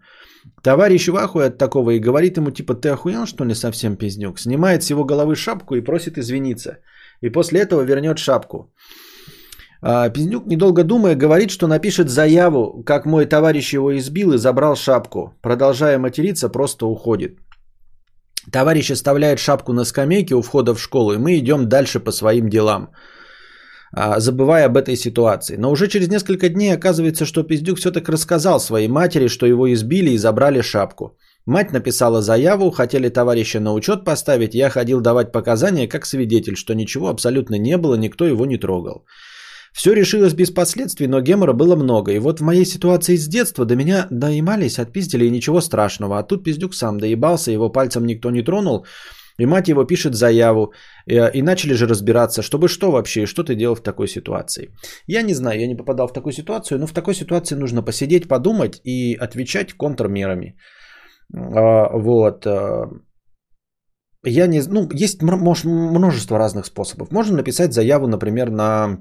Товарищ 0.63 1.09
в 1.09 1.17
ахуе 1.17 1.47
от 1.47 1.59
такого 1.59 1.93
и 1.93 2.01
говорит 2.01 2.37
ему, 2.37 2.51
типа, 2.51 2.75
ты 2.75 2.91
охуел, 2.91 3.27
что 3.27 3.45
ли, 3.45 3.55
совсем 3.55 3.97
пиздюк? 3.97 4.39
Снимает 4.39 4.83
с 4.83 4.91
его 4.91 5.05
головы 5.05 5.35
шапку 5.35 5.77
и 5.77 5.81
просит 5.81 6.19
извиниться. 6.19 6.79
И 7.23 7.31
после 7.31 7.61
этого 7.61 7.81
вернет 7.83 8.19
шапку. 8.19 8.71
А, 9.85 10.09
Пиздюк, 10.09 10.47
недолго 10.47 10.85
думая, 10.85 11.17
говорит, 11.17 11.51
что 11.51 11.67
напишет 11.67 12.09
заяву, 12.09 12.83
как 12.87 13.05
мой 13.05 13.27
товарищ 13.27 13.75
его 13.75 13.97
избил 13.99 14.33
и 14.33 14.39
забрал 14.39 14.77
шапку. 14.77 15.35
Продолжая 15.43 15.99
материться, 15.99 16.49
просто 16.49 16.87
уходит. 16.87 17.39
Товарищ 18.53 18.91
оставляет 18.91 19.39
шапку 19.39 19.73
на 19.73 19.85
скамейке 19.85 20.35
у 20.35 20.43
входа 20.43 20.75
в 20.75 20.81
школу, 20.81 21.13
и 21.13 21.19
мы 21.19 21.37
идем 21.39 21.69
дальше 21.69 22.01
по 22.01 22.13
своим 22.13 22.49
делам, 22.49 22.91
а, 23.93 24.21
забывая 24.21 24.67
об 24.67 24.77
этой 24.77 24.97
ситуации. 24.97 25.57
Но 25.57 25.71
уже 25.71 25.89
через 25.89 26.09
несколько 26.09 26.49
дней 26.49 26.75
оказывается, 26.75 27.25
что 27.25 27.43
Пиздюк 27.43 27.79
все-таки 27.79 28.13
рассказал 28.13 28.61
своей 28.61 28.89
матери, 28.89 29.29
что 29.29 29.47
его 29.47 29.73
избили 29.73 30.11
и 30.11 30.19
забрали 30.19 30.63
шапку. 30.63 31.17
Мать 31.47 31.73
написала 31.73 32.23
заяву, 32.23 32.71
хотели 32.71 33.09
товарища 33.09 33.59
на 33.61 33.73
учет 33.75 34.05
поставить, 34.05 34.55
я 34.55 34.71
ходил 34.71 35.01
давать 35.01 35.33
показания 35.33 35.89
как 35.89 36.07
свидетель, 36.07 36.57
что 36.57 36.75
ничего 36.75 37.09
абсолютно 37.09 37.59
не 37.59 37.77
было, 37.77 37.97
никто 37.97 38.25
его 38.25 38.47
не 38.47 38.59
трогал. 38.59 39.05
Все 39.73 39.95
решилось 39.95 40.35
без 40.35 40.51
последствий, 40.51 41.07
но 41.07 41.21
гемора 41.21 41.55
было 41.55 41.77
много. 41.77 42.13
И 42.13 42.19
вот 42.19 42.41
в 42.41 42.43
моей 42.43 42.67
ситуации 42.67 43.17
с 43.17 43.27
детства 43.27 43.65
до 43.65 43.75
меня 43.75 44.07
доимались, 44.11 44.79
отпиздили 44.79 45.25
и 45.25 45.31
ничего 45.31 45.61
страшного. 45.61 46.19
А 46.19 46.23
тут 46.23 46.45
пиздюк 46.45 46.75
сам 46.75 46.99
доебался, 46.99 47.51
его 47.51 47.73
пальцем 47.73 48.05
никто 48.07 48.31
не 48.31 48.43
тронул. 48.43 48.87
И 49.39 49.47
мать 49.47 49.69
его 49.69 49.85
пишет 49.85 50.15
заяву. 50.15 50.73
И, 51.07 51.15
э, 51.15 51.31
и 51.35 51.43
начали 51.43 51.75
же 51.75 51.87
разбираться, 51.87 52.43
чтобы 52.43 52.69
что 52.69 52.91
вообще, 52.91 53.27
что 53.27 53.43
ты 53.43 53.55
делал 53.55 53.75
в 53.75 53.83
такой 53.83 54.09
ситуации. 54.09 54.69
Я 55.07 55.23
не 55.23 55.35
знаю, 55.35 55.59
я 55.59 55.67
не 55.67 55.77
попадал 55.77 56.07
в 56.09 56.13
такую 56.13 56.33
ситуацию, 56.33 56.79
но 56.79 56.87
в 56.87 56.93
такой 56.93 57.15
ситуации 57.15 57.57
нужно 57.57 57.83
посидеть, 57.83 58.29
подумать 58.29 58.81
и 58.85 59.15
отвечать 59.15 59.73
контрмерами. 59.73 60.57
А, 61.35 61.89
вот. 61.97 62.47
Э, 62.47 62.91
я 64.23 64.47
не... 64.47 64.61
Ну, 64.69 64.89
есть 64.93 65.23
множество 65.23 66.39
разных 66.39 66.67
способов. 66.67 67.11
Можно 67.11 67.37
написать 67.37 67.73
заяву, 67.73 68.07
например, 68.07 68.51
на 68.51 68.99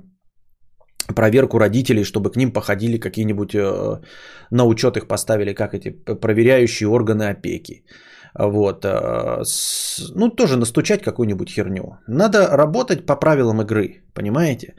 проверку 1.16 1.60
родителей, 1.60 2.04
чтобы 2.04 2.32
к 2.32 2.36
ним 2.36 2.52
походили 2.52 2.98
какие-нибудь, 2.98 3.56
э, 3.56 4.02
на 4.52 4.66
учет 4.66 4.98
их 4.98 5.08
поставили, 5.08 5.54
как 5.54 5.74
эти 5.74 5.90
проверяющие 6.22 6.88
органы 6.88 7.30
опеки. 7.30 7.84
Вот. 8.40 8.86
Э, 8.86 9.44
ну, 10.16 10.30
тоже 10.30 10.58
настучать 10.58 11.02
какую-нибудь 11.02 11.50
херню. 11.50 11.98
Надо 12.08 12.48
работать 12.58 13.06
по 13.06 13.16
правилам 13.16 13.62
игры, 13.62 14.04
понимаете? 14.14 14.76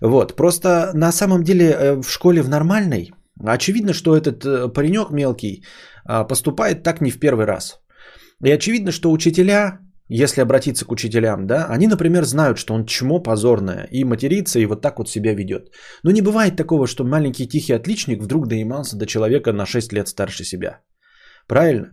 Вот. 0.00 0.36
Просто 0.36 0.90
на 0.94 1.12
самом 1.12 1.42
деле 1.42 1.64
э, 1.64 2.02
в 2.02 2.10
школе 2.10 2.42
в 2.42 2.48
нормальной, 2.48 3.10
очевидно, 3.46 3.92
что 3.92 4.16
этот 4.16 4.72
паренек 4.74 5.10
мелкий 5.10 5.64
поступает 6.28 6.82
так 6.82 7.00
не 7.00 7.10
в 7.10 7.18
первый 7.18 7.46
раз. 7.46 7.80
И 8.44 8.50
очевидно, 8.50 8.92
что 8.92 9.10
учителя 9.10 9.78
если 10.08 10.42
обратиться 10.42 10.84
к 10.84 10.92
учителям, 10.92 11.46
да, 11.46 11.66
они, 11.66 11.86
например, 11.86 12.24
знают, 12.24 12.58
что 12.58 12.74
он 12.74 12.84
чмо 12.84 13.22
позорное 13.22 13.88
и 13.90 14.04
матерится, 14.04 14.58
и 14.58 14.66
вот 14.66 14.82
так 14.82 14.98
вот 14.98 15.08
себя 15.08 15.34
ведет. 15.34 15.70
Но 16.02 16.10
не 16.10 16.22
бывает 16.22 16.56
такого, 16.56 16.86
что 16.86 17.04
маленький 17.04 17.48
тихий 17.48 17.72
отличник 17.72 18.22
вдруг 18.22 18.46
доимался 18.46 18.96
до 18.96 19.06
человека 19.06 19.52
на 19.52 19.66
6 19.66 19.92
лет 19.92 20.08
старше 20.08 20.44
себя. 20.44 20.80
Правильно? 21.48 21.92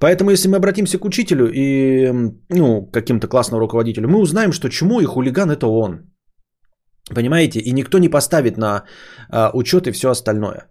Поэтому, 0.00 0.30
если 0.30 0.48
мы 0.48 0.56
обратимся 0.56 0.98
к 0.98 1.04
учителю 1.04 1.50
и 1.52 2.12
ну, 2.50 2.90
каким-то 2.92 3.28
классным 3.28 3.60
руководителю, 3.60 4.08
мы 4.08 4.18
узнаем, 4.18 4.52
что 4.52 4.68
чмо 4.68 5.00
и 5.00 5.06
хулиган 5.06 5.50
это 5.50 5.66
он. 5.66 6.10
Понимаете? 7.14 7.60
И 7.60 7.72
никто 7.72 7.98
не 7.98 8.08
поставит 8.08 8.56
на 8.56 8.84
а, 9.30 9.50
учет 9.54 9.86
и 9.86 9.92
все 9.92 10.10
остальное. 10.10 10.68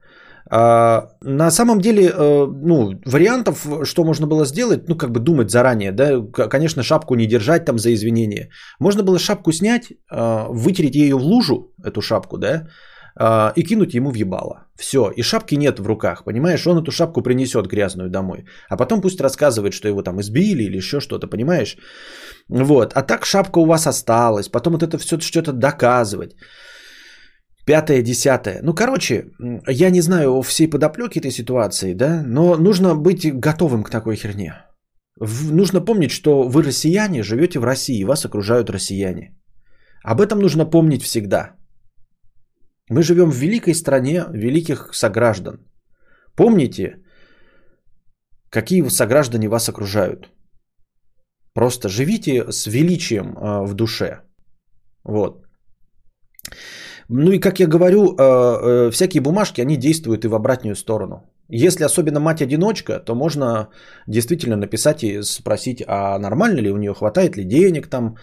А, 0.50 1.10
на 1.22 1.52
самом 1.52 1.80
деле, 1.80 2.12
э, 2.14 2.48
ну, 2.64 3.00
вариантов, 3.06 3.66
что 3.84 4.04
можно 4.04 4.28
было 4.28 4.46
сделать, 4.46 4.90
ну, 4.90 4.98
как 4.98 5.12
бы 5.12 5.20
думать 5.20 5.50
заранее, 5.50 5.92
да, 5.92 6.22
конечно, 6.50 6.84
шапку 6.84 7.16
не 7.16 7.28
держать 7.28 7.66
там 7.66 7.80
за 7.80 7.94
извинение. 7.94 8.50
Можно 8.80 9.04
было 9.04 9.20
шапку 9.20 9.52
снять, 9.52 9.94
а, 10.10 10.48
вытереть 10.50 10.96
ее 10.96 11.16
в 11.16 11.24
лужу, 11.24 11.74
эту 11.84 12.02
шапку, 12.02 12.38
да, 12.38 12.68
а, 13.16 13.54
и 13.56 13.64
кинуть 13.64 13.94
ему 13.94 14.12
в 14.12 14.16
ебало. 14.16 14.68
Все, 14.76 15.12
и 15.16 15.22
шапки 15.22 15.56
нет 15.56 15.80
в 15.80 15.88
руках, 15.88 16.24
понимаешь? 16.24 16.68
Он 16.68 16.78
эту 16.78 16.92
шапку 16.92 17.22
принесет 17.22 17.68
грязную 17.68 18.10
домой. 18.10 18.46
А 18.70 18.78
потом 18.78 19.02
пусть 19.02 19.22
рассказывает, 19.22 19.74
что 19.74 19.88
его 19.88 20.02
там 20.02 20.20
избили 20.20 20.64
или 20.64 20.78
еще 20.78 21.00
что-то, 21.00 21.28
понимаешь? 21.28 21.78
Вот, 22.50 22.94
а 22.96 23.04
так 23.04 23.26
шапка 23.26 23.60
у 23.60 23.66
вас 23.66 23.88
осталась, 23.88 24.50
потом 24.50 24.74
вот 24.74 24.84
это 24.84 24.98
все 24.98 25.20
что-то 25.20 25.54
доказывать. 25.54 26.36
Пятое, 27.66 28.02
десятое. 28.02 28.60
Ну, 28.64 28.74
короче, 28.74 29.26
я 29.68 29.90
не 29.90 30.02
знаю 30.02 30.42
всей 30.42 30.68
подоплеки 30.68 31.20
этой 31.20 31.32
ситуации, 31.32 31.94
да, 31.94 32.24
но 32.26 32.58
нужно 32.58 32.96
быть 32.96 33.26
готовым 33.40 33.84
к 33.84 33.90
такой 33.90 34.16
херне. 34.16 34.54
В, 35.20 35.54
нужно 35.54 35.80
помнить, 35.80 36.12
что 36.12 36.44
вы 36.44 36.64
россияне, 36.64 37.24
живете 37.24 37.60
в 37.60 37.64
России, 37.64 38.00
и 38.00 38.06
вас 38.06 38.26
окружают 38.26 38.70
россияне. 38.70 39.34
Об 40.04 40.20
этом 40.20 40.40
нужно 40.40 40.66
помнить 40.66 41.04
всегда. 41.04 41.56
Мы 42.90 43.02
живем 43.02 43.32
в 43.32 43.36
великой 43.36 43.74
стране 43.76 44.26
великих 44.34 44.94
сограждан. 44.94 45.60
Помните, 46.36 46.98
какие 48.50 48.90
сограждане 48.90 49.48
вас 49.48 49.70
окружают. 49.70 50.30
Просто 51.54 51.88
живите 51.88 52.52
с 52.52 52.68
величием 52.68 53.38
э, 53.38 53.66
в 53.66 53.74
душе. 53.74 54.22
Вот. 55.06 55.46
Ну 57.16 57.32
и 57.32 57.40
как 57.40 57.60
я 57.60 57.68
говорю, 57.68 58.00
э, 58.06 58.18
э, 58.18 58.92
всякие 58.92 59.22
бумажки, 59.22 59.62
они 59.62 59.78
действуют 59.78 60.26
и 60.26 60.28
в 60.28 60.34
обратную 60.34 60.76
сторону. 60.76 61.16
Если 61.48 61.86
особенно 61.86 62.20
мать-одиночка, 62.20 63.00
то 63.00 63.16
можно 63.16 63.68
действительно 64.08 64.56
написать 64.56 65.04
и 65.04 65.22
спросить, 65.24 65.84
а 65.88 66.18
нормально 66.18 66.62
ли 66.62 66.72
у 66.72 66.78
нее, 66.78 66.94
хватает 66.94 67.38
ли 67.38 67.44
денег 67.44 67.88
там 67.88 68.16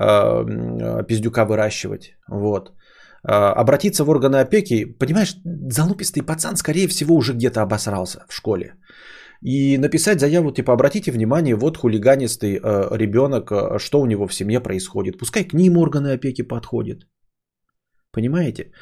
э, 0.00 1.04
пиздюка 1.06 1.44
выращивать. 1.44 2.16
Вот. 2.28 2.72
Обратиться 3.22 4.04
в 4.04 4.10
органы 4.10 4.40
опеки, 4.40 4.86
понимаешь, 4.98 5.36
залупистый 5.70 6.24
пацан, 6.24 6.56
скорее 6.56 6.88
всего, 6.88 7.14
уже 7.14 7.34
где-то 7.34 7.62
обосрался 7.62 8.24
в 8.28 8.34
школе. 8.34 8.74
И 9.40 9.78
написать 9.78 10.18
заяву, 10.18 10.50
типа, 10.50 10.72
обратите 10.72 11.12
внимание, 11.12 11.54
вот 11.54 11.76
хулиганистый 11.76 12.56
э, 12.56 12.96
ребенок, 12.96 13.52
что 13.78 14.00
у 14.00 14.06
него 14.06 14.26
в 14.26 14.34
семье 14.34 14.60
происходит. 14.60 15.18
Пускай 15.18 15.44
к 15.44 15.52
ним 15.54 15.76
органы 15.76 16.14
опеки 16.14 16.42
подходят. 16.42 17.06
Понимаете? 18.12 18.72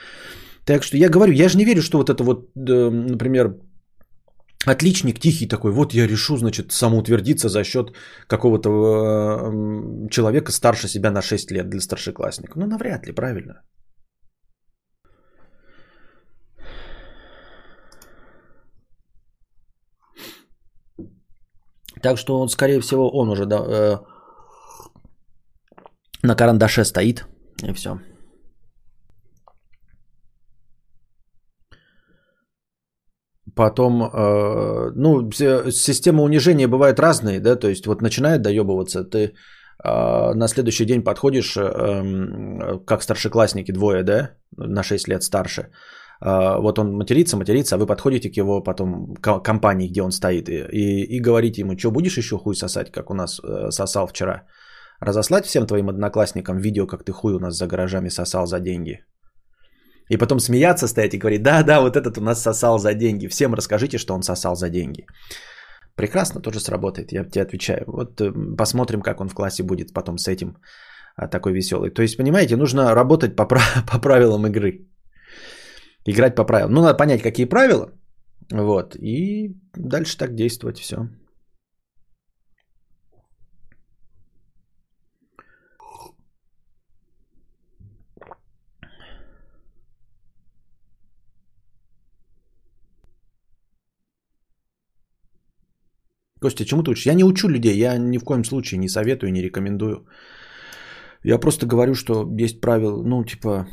Так 0.64 0.82
что 0.82 0.96
я 0.96 1.08
говорю, 1.08 1.32
я 1.32 1.48
же 1.48 1.56
не 1.58 1.64
верю, 1.64 1.82
что 1.82 1.98
вот 1.98 2.10
это 2.10 2.24
вот, 2.24 2.50
например, 2.56 3.54
отличник 4.66 5.20
тихий 5.20 5.48
такой, 5.48 5.72
вот 5.72 5.94
я 5.94 6.06
решу, 6.06 6.36
значит, 6.36 6.72
самоутвердиться 6.72 7.48
за 7.48 7.64
счет 7.64 7.92
какого-то 8.26 8.68
э, 8.68 10.08
человека 10.10 10.52
старше 10.52 10.88
себя 10.88 11.10
на 11.10 11.22
6 11.22 11.50
лет 11.52 11.68
для 11.70 11.80
старшеклассника. 11.80 12.58
Ну, 12.58 12.66
навряд 12.66 13.06
ли, 13.06 13.12
правильно? 13.12 13.62
Так 22.02 22.18
что 22.18 22.40
он, 22.40 22.48
скорее 22.48 22.80
всего, 22.80 23.10
он 23.10 23.30
уже 23.30 23.46
да, 23.46 23.56
э, 23.56 23.98
на 26.22 26.34
карандаше 26.34 26.84
стоит. 26.84 27.26
И 27.62 27.72
все. 27.72 27.98
Потом, 33.60 34.02
э, 34.02 34.92
ну, 34.96 35.30
система 35.70 36.22
унижения 36.22 36.68
бывает 36.68 36.98
разные, 36.98 37.40
да, 37.40 37.56
то 37.56 37.68
есть 37.68 37.86
вот 37.86 38.02
начинает 38.02 38.40
доебываться, 38.40 39.04
ты 39.04 39.18
э, 39.18 40.34
на 40.34 40.48
следующий 40.48 40.86
день 40.86 41.04
подходишь, 41.04 41.56
э, 41.56 42.78
как 42.86 43.02
старшеклассники 43.02 43.72
двое, 43.72 44.02
да, 44.02 44.30
на 44.56 44.82
6 44.82 45.08
лет 45.08 45.22
старше, 45.22 45.60
э, 45.60 46.60
вот 46.60 46.78
он 46.78 46.96
матерится, 46.96 47.36
матерится, 47.36 47.74
а 47.74 47.78
вы 47.78 47.86
подходите 47.86 48.30
к 48.30 48.36
его 48.38 48.62
потом 48.62 49.14
к 49.20 49.42
компании, 49.42 49.88
где 49.88 50.02
он 50.02 50.10
стоит, 50.10 50.48
и, 50.48 50.64
и, 50.72 51.16
и 51.16 51.20
говорите 51.20 51.60
ему, 51.60 51.76
что 51.78 51.90
будешь 51.90 52.16
еще 52.16 52.38
хуй 52.38 52.54
сосать, 52.54 52.90
как 52.90 53.10
у 53.10 53.14
нас 53.14 53.40
э, 53.44 53.70
сосал 53.70 54.06
вчера, 54.06 54.44
разослать 55.00 55.44
всем 55.44 55.66
твоим 55.66 55.90
одноклассникам 55.90 56.56
видео, 56.56 56.86
как 56.86 57.04
ты 57.04 57.12
хуй 57.12 57.34
у 57.34 57.38
нас 57.38 57.58
за 57.58 57.66
гаражами 57.66 58.08
сосал 58.08 58.46
за 58.46 58.60
деньги– 58.60 59.04
и 60.10 60.18
потом 60.18 60.40
смеяться 60.40 60.88
стоять 60.88 61.14
и 61.14 61.18
говорить, 61.18 61.42
да, 61.42 61.62
да, 61.62 61.80
вот 61.80 61.96
этот 61.96 62.18
у 62.18 62.20
нас 62.20 62.42
сосал 62.42 62.78
за 62.78 62.94
деньги. 62.94 63.28
Всем 63.28 63.54
расскажите, 63.54 63.98
что 63.98 64.14
он 64.14 64.22
сосал 64.22 64.56
за 64.56 64.68
деньги. 64.68 65.06
Прекрасно 65.96 66.40
тоже 66.40 66.60
сработает, 66.60 67.12
я 67.12 67.24
тебе 67.24 67.42
отвечаю. 67.42 67.84
Вот 67.86 68.20
э, 68.20 68.32
посмотрим, 68.56 69.02
как 69.02 69.20
он 69.20 69.28
в 69.28 69.34
классе 69.34 69.62
будет 69.62 69.92
потом 69.92 70.18
с 70.18 70.28
этим 70.28 70.56
а, 71.16 71.28
такой 71.28 71.52
веселый. 71.52 71.90
То 71.90 72.02
есть, 72.02 72.16
понимаете, 72.16 72.56
нужно 72.56 72.94
работать 72.94 73.36
по, 73.36 73.46
по 73.86 74.00
правилам 74.00 74.46
игры. 74.46 74.88
играть 76.06 76.34
по 76.34 76.44
правилам. 76.44 76.72
Ну, 76.72 76.82
надо 76.82 76.96
понять, 76.96 77.22
какие 77.22 77.46
правила, 77.46 77.92
вот, 78.52 78.96
и 78.96 79.54
дальше 79.76 80.18
так 80.18 80.34
действовать, 80.34 80.78
все. 80.78 80.96
Костя, 96.40 96.64
чему 96.64 96.82
ты 96.82 96.90
учишь? 96.90 97.06
Я 97.06 97.14
не 97.14 97.24
учу 97.24 97.48
людей, 97.48 97.76
я 97.76 97.98
ни 97.98 98.18
в 98.18 98.24
коем 98.24 98.44
случае 98.44 98.78
не 98.78 98.88
советую, 98.88 99.32
не 99.32 99.42
рекомендую. 99.42 100.06
Я 101.24 101.38
просто 101.38 101.66
говорю, 101.66 101.94
что 101.94 102.26
есть 102.38 102.60
правила, 102.60 103.02
ну, 103.02 103.24
типа, 103.24 103.66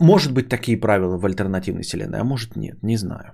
может 0.00 0.32
быть 0.32 0.48
такие 0.48 0.80
правила 0.80 1.18
в 1.18 1.26
альтернативной 1.26 1.82
вселенной, 1.82 2.20
а 2.20 2.24
может 2.24 2.56
нет, 2.56 2.82
не 2.82 2.96
знаю. 2.96 3.32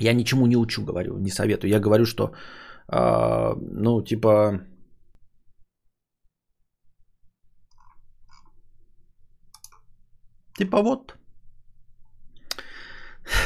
Я 0.00 0.12
ничему 0.14 0.46
не 0.46 0.56
учу, 0.56 0.84
говорю, 0.84 1.18
не 1.18 1.30
советую. 1.30 1.70
Я 1.70 1.80
говорю, 1.80 2.04
что, 2.04 2.32
э, 2.92 3.54
ну, 3.56 4.02
типа, 4.02 4.60
Типа 10.58 10.82
вот. 10.82 11.14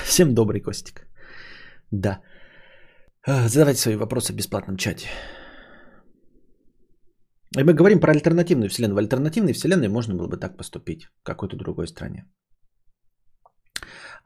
Всем 0.05 0.35
добрый, 0.35 0.61
Костик. 0.61 1.07
Да. 1.93 2.21
А, 3.27 3.49
задавайте 3.49 3.81
свои 3.81 3.97
вопросы 3.97 4.33
в 4.33 4.37
бесплатном 4.37 4.77
чате. 4.77 5.09
И 7.57 7.65
мы 7.65 7.73
говорим 7.73 8.01
про 8.01 8.13
альтернативную 8.13 8.69
вселенную. 8.69 8.95
В 8.95 8.99
альтернативной 8.99 9.53
вселенной 9.53 9.89
можно 9.89 10.15
было 10.15 10.29
бы 10.29 10.37
так 10.37 10.57
поступить 10.57 11.05
в 11.05 11.23
какой-то 11.23 11.57
другой 11.57 11.87
стране. 11.87 12.25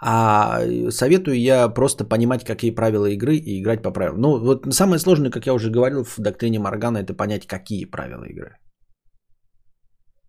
А 0.04 0.60
советую 0.90 1.38
я 1.38 1.68
просто 1.68 2.04
понимать, 2.04 2.44
какие 2.44 2.74
правила 2.74 3.06
игры 3.06 3.36
и 3.36 3.60
играть 3.60 3.82
по 3.82 3.92
правилам. 3.92 4.20
Ну, 4.20 4.38
вот 4.38 4.74
самое 4.74 4.98
сложное, 4.98 5.30
как 5.30 5.46
я 5.46 5.54
уже 5.54 5.70
говорил 5.70 6.04
в 6.04 6.18
доктрине 6.18 6.58
Моргана, 6.58 6.98
это 6.98 7.14
понять, 7.14 7.46
какие 7.46 7.84
правила 7.84 8.24
игры. 8.24 8.56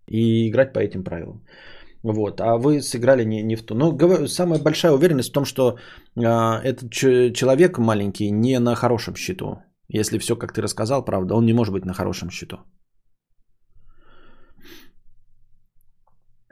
И 0.07 0.49
играть 0.49 0.73
по 0.73 0.79
этим 0.79 1.03
правилам. 1.03 1.43
Вот, 2.03 2.41
а 2.41 2.57
вы 2.57 2.81
сыграли 2.81 3.23
не, 3.25 3.43
не 3.43 3.55
в 3.55 3.63
ту. 3.63 3.75
Но 3.75 4.27
самая 4.27 4.59
большая 4.59 4.91
уверенность 4.91 5.29
в 5.29 5.33
том, 5.33 5.45
что 5.45 5.77
э, 6.15 6.21
этот 6.63 6.91
человек 6.91 7.77
маленький 7.77 8.31
не 8.31 8.59
на 8.59 8.75
хорошем 8.75 9.15
счету. 9.15 9.45
Если 9.87 10.17
все, 10.17 10.35
как 10.35 10.53
ты 10.53 10.61
рассказал, 10.61 11.05
правда, 11.05 11.35
он 11.35 11.45
не 11.45 11.53
может 11.53 11.73
быть 11.73 11.85
на 11.85 11.93
хорошем 11.93 12.29
счету. 12.29 12.57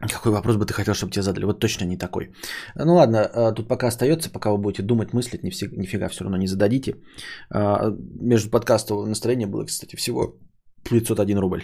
Какой 0.10 0.32
вопрос 0.32 0.56
бы 0.56 0.66
ты 0.66 0.74
хотел, 0.74 0.94
чтобы 0.94 1.12
тебе 1.12 1.24
задали? 1.24 1.46
Вот 1.46 1.60
точно 1.60 1.86
не 1.86 1.98
такой. 1.98 2.32
Ну 2.76 2.96
ладно, 2.96 3.30
а, 3.34 3.52
тут 3.52 3.68
пока 3.68 3.88
остается, 3.88 4.32
пока 4.32 4.50
вы 4.52 4.58
будете 4.58 4.84
думать, 4.84 5.14
мыслить, 5.14 5.44
нифига 5.44 6.08
все 6.10 6.24
равно 6.24 6.38
не 6.38 6.48
зададите. 6.48 6.96
А, 7.54 7.92
между 8.22 8.50
подкастом 8.50 9.10
настроение 9.10 9.48
было, 9.48 9.66
кстати, 9.66 9.96
всего 9.96 10.40
501 10.90 11.40
рубль. 11.40 11.62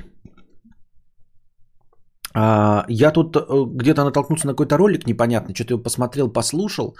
А, 2.39 2.86
я 2.88 3.12
тут 3.12 3.36
э, 3.36 3.41
где-то 3.82 4.04
натолкнулся 4.04 4.47
на 4.47 4.54
какой-то 4.54 4.78
ролик 4.78 5.08
непонятный, 5.08 5.56
что-то 5.56 5.73
его 5.73 5.84
посмотрел, 5.84 6.34
послушал 6.34 6.95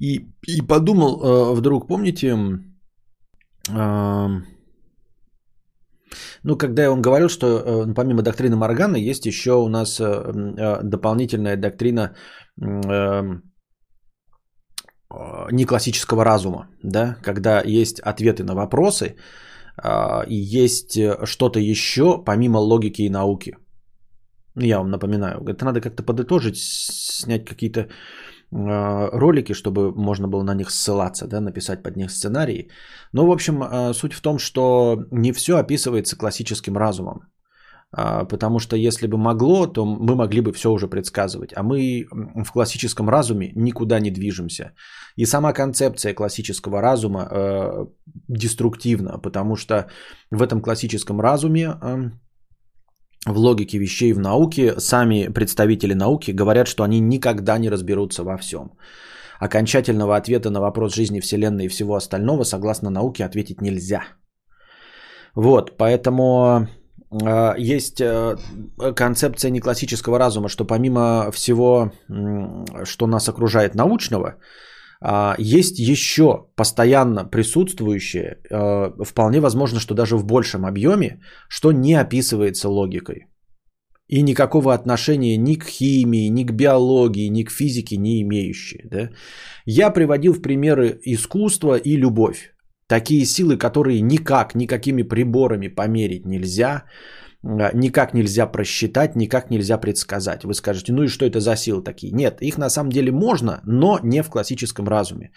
и, 0.00 0.30
и 0.48 0.62
подумал, 0.62 1.20
э, 1.20 1.54
вдруг, 1.54 1.88
помните, 1.88 2.34
ну, 6.44 6.58
когда 6.58 6.90
он 6.90 7.02
говорил, 7.02 7.28
что 7.28 7.46
э, 7.46 7.94
помимо 7.94 8.22
доктрины 8.22 8.56
Моргана 8.56 8.96
есть 8.96 9.26
еще 9.26 9.52
у 9.52 9.68
нас 9.68 10.00
дополнительная 10.82 11.56
доктрина 11.56 12.14
неклассического 15.52 16.24
разума, 16.24 16.68
да, 16.82 17.16
когда 17.22 17.60
есть 17.60 18.00
ответы 18.00 18.44
на 18.44 18.54
вопросы 18.54 19.16
а, 19.76 20.24
и 20.26 20.34
есть 20.34 20.98
что-то 21.24 21.60
еще 21.60 22.22
помимо 22.24 22.58
логики 22.58 23.02
и 23.02 23.10
науки. 23.10 23.52
Ну, 24.54 24.64
я 24.64 24.78
вам 24.78 24.90
напоминаю, 24.90 25.44
это 25.46 25.64
надо 25.64 25.80
как-то 25.80 26.02
подытожить, 26.02 26.56
снять 26.56 27.44
какие-то 27.44 27.80
э, 27.80 27.86
ролики, 29.12 29.54
чтобы 29.54 29.92
можно 29.94 30.28
было 30.28 30.42
на 30.42 30.54
них 30.54 30.70
ссылаться, 30.70 31.26
да, 31.26 31.40
написать 31.40 31.82
под 31.82 31.96
них 31.96 32.10
сценарии. 32.10 32.68
Но, 33.12 33.26
в 33.26 33.30
общем, 33.30 33.62
э, 33.62 33.94
суть 33.94 34.14
в 34.14 34.20
том, 34.20 34.38
что 34.38 35.06
не 35.10 35.32
все 35.32 35.56
описывается 35.56 36.16
классическим 36.16 36.76
разумом. 36.76 37.32
Э, 37.96 38.26
потому 38.28 38.58
что 38.58 38.76
если 38.76 39.06
бы 39.06 39.16
могло, 39.16 39.66
то 39.66 39.84
мы 39.84 40.14
могли 40.14 40.40
бы 40.40 40.52
все 40.52 40.70
уже 40.70 40.88
предсказывать. 40.88 41.52
А 41.56 41.62
мы 41.62 42.06
в 42.44 42.52
классическом 42.52 43.08
разуме 43.08 43.52
никуда 43.54 44.00
не 44.00 44.10
движемся. 44.10 44.72
И 45.16 45.26
сама 45.26 45.52
концепция 45.52 46.14
классического 46.14 46.80
разума 46.80 47.28
э, 47.30 47.86
деструктивна, 48.28 49.18
потому 49.18 49.56
что 49.56 49.88
в 50.30 50.42
этом 50.42 50.60
классическом 50.60 51.20
разуме 51.20 51.74
э, 51.80 52.10
в 53.26 53.38
логике 53.38 53.78
вещей 53.78 54.12
в 54.12 54.18
науке, 54.18 54.74
сами 54.78 55.28
представители 55.28 55.94
науки 55.94 56.32
говорят, 56.32 56.68
что 56.68 56.82
они 56.82 57.00
никогда 57.00 57.58
не 57.58 57.70
разберутся 57.70 58.24
во 58.24 58.36
всем. 58.36 58.72
Окончательного 59.40 60.16
ответа 60.16 60.50
на 60.50 60.60
вопрос 60.60 60.94
жизни 60.94 61.20
Вселенной 61.20 61.64
и 61.64 61.68
всего 61.68 61.94
остального, 61.94 62.44
согласно 62.44 62.90
науке, 62.90 63.24
ответить 63.24 63.60
нельзя. 63.60 64.02
Вот, 65.34 65.76
поэтому 65.78 66.68
э, 67.10 67.54
есть 67.58 68.00
э, 68.00 68.36
концепция 68.94 69.50
неклассического 69.50 70.18
разума, 70.18 70.48
что 70.48 70.64
помимо 70.64 71.30
всего, 71.32 71.92
э, 72.08 72.84
что 72.84 73.06
нас 73.06 73.28
окружает 73.28 73.74
научного, 73.74 74.36
есть 75.38 75.78
еще 75.78 76.46
постоянно 76.56 77.24
присутствующее, 77.24 78.38
а, 78.50 78.92
вполне 79.04 79.40
возможно, 79.40 79.80
что 79.80 79.94
даже 79.94 80.16
в 80.16 80.24
большем 80.24 80.64
объеме, 80.64 81.20
что 81.48 81.72
не 81.72 81.94
описывается 81.94 82.68
логикой. 82.68 83.26
И 84.08 84.22
никакого 84.22 84.74
отношения 84.74 85.36
ни 85.38 85.54
к 85.54 85.64
химии, 85.64 86.28
ни 86.28 86.44
к 86.44 86.52
биологии, 86.52 87.30
ни 87.30 87.44
к 87.44 87.50
физике 87.50 87.96
не 87.96 88.20
имеющие. 88.22 88.88
Да? 88.90 89.10
Я 89.64 89.90
приводил 89.90 90.34
в 90.34 90.42
примеры 90.42 91.00
искусство 91.04 91.76
и 91.76 91.96
любовь. 91.96 92.52
Такие 92.86 93.24
силы, 93.24 93.56
которые 93.56 94.02
никак, 94.02 94.54
никакими 94.54 95.02
приборами 95.02 95.68
померить 95.68 96.26
нельзя, 96.26 96.66
а, 96.66 96.82
никак 97.42 98.14
нельзя 98.14 98.46
просчитать, 98.46 99.16
никак 99.16 99.50
нельзя 99.50 99.78
предсказать. 99.78 100.44
Вы 100.44 100.54
скажете, 100.54 100.92
ну 100.92 101.02
и 101.02 101.08
что 101.08 101.24
это 101.24 101.40
за 101.40 101.56
силы 101.56 101.82
такие? 101.82 102.12
Нет, 102.12 102.40
их 102.40 102.58
на 102.58 102.70
самом 102.70 102.90
деле 102.90 103.12
можно, 103.12 103.60
но 103.64 103.98
не 104.02 104.22
в 104.22 104.30
классическом 104.30 104.88
разуме. 104.88 105.30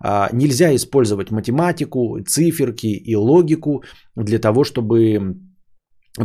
А, 0.00 0.28
нельзя 0.32 0.74
использовать 0.74 1.30
математику, 1.30 2.18
циферки 2.26 2.86
и 2.86 3.16
логику 3.16 3.84
для 4.16 4.38
того, 4.38 4.64
чтобы 4.64 5.36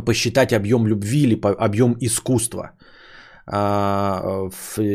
посчитать 0.06 0.54
объем 0.54 0.88
любви 0.88 1.24
или 1.24 1.40
объем 1.42 1.96
искусства. 2.00 2.72
А, 3.52 4.48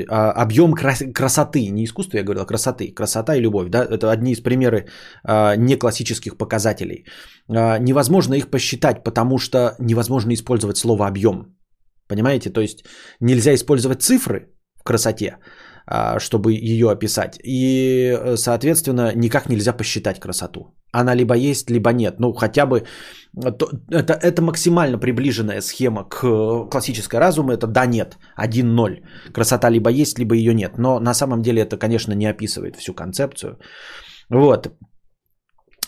а, 0.09 0.43
объем 0.43 0.75
красоты, 0.75 1.71
не 1.71 1.85
искусства, 1.85 2.19
я 2.19 2.25
говорил, 2.25 2.43
а 2.43 2.47
красоты, 2.47 2.95
красота 2.95 3.35
и 3.35 3.41
любовь, 3.41 3.69
да, 3.69 3.85
это 3.85 4.13
одни 4.13 4.33
из 4.33 4.41
примеры 4.41 4.87
не 5.57 5.77
классических 5.77 6.37
показателей. 6.37 7.05
Невозможно 7.49 8.35
их 8.35 8.51
посчитать, 8.51 9.03
потому 9.03 9.39
что 9.39 9.75
невозможно 9.81 10.33
использовать 10.33 10.77
слово 10.77 11.07
объем, 11.09 11.57
понимаете, 12.09 12.51
то 12.51 12.61
есть 12.61 12.85
нельзя 13.21 13.55
использовать 13.55 14.03
цифры 14.03 14.55
в 14.81 14.85
красоте, 14.85 15.39
чтобы 16.19 16.53
ее 16.53 16.91
описать, 16.91 17.39
и, 17.45 18.35
соответственно, 18.37 19.13
никак 19.15 19.49
нельзя 19.49 19.73
посчитать 19.73 20.21
красоту. 20.21 20.75
Она 20.93 21.15
либо 21.15 21.35
есть, 21.35 21.71
либо 21.71 21.93
нет, 21.93 22.21
ну 22.21 22.33
хотя 22.33 22.67
бы 22.67 22.85
это, 23.91 24.13
это 24.13 24.43
максимально 24.43 24.99
приближенная 24.99 25.61
схема 25.61 26.05
к 26.05 26.71
классической 26.71 27.21
разуму. 27.21 27.53
Это 27.53 27.67
да-нет, 27.67 28.17
1-0. 28.39 29.03
Красота 29.33 29.71
либо 29.71 29.91
есть, 29.91 30.19
либо 30.19 30.35
ее 30.35 30.55
нет. 30.55 30.79
Но 30.79 31.01
на 31.01 31.15
самом 31.15 31.43
деле 31.43 31.63
это, 31.63 31.77
конечно, 31.77 32.13
не 32.15 32.27
описывает 32.27 32.77
всю 32.77 32.95
концепцию. 32.95 33.59
Вот. 34.31 34.69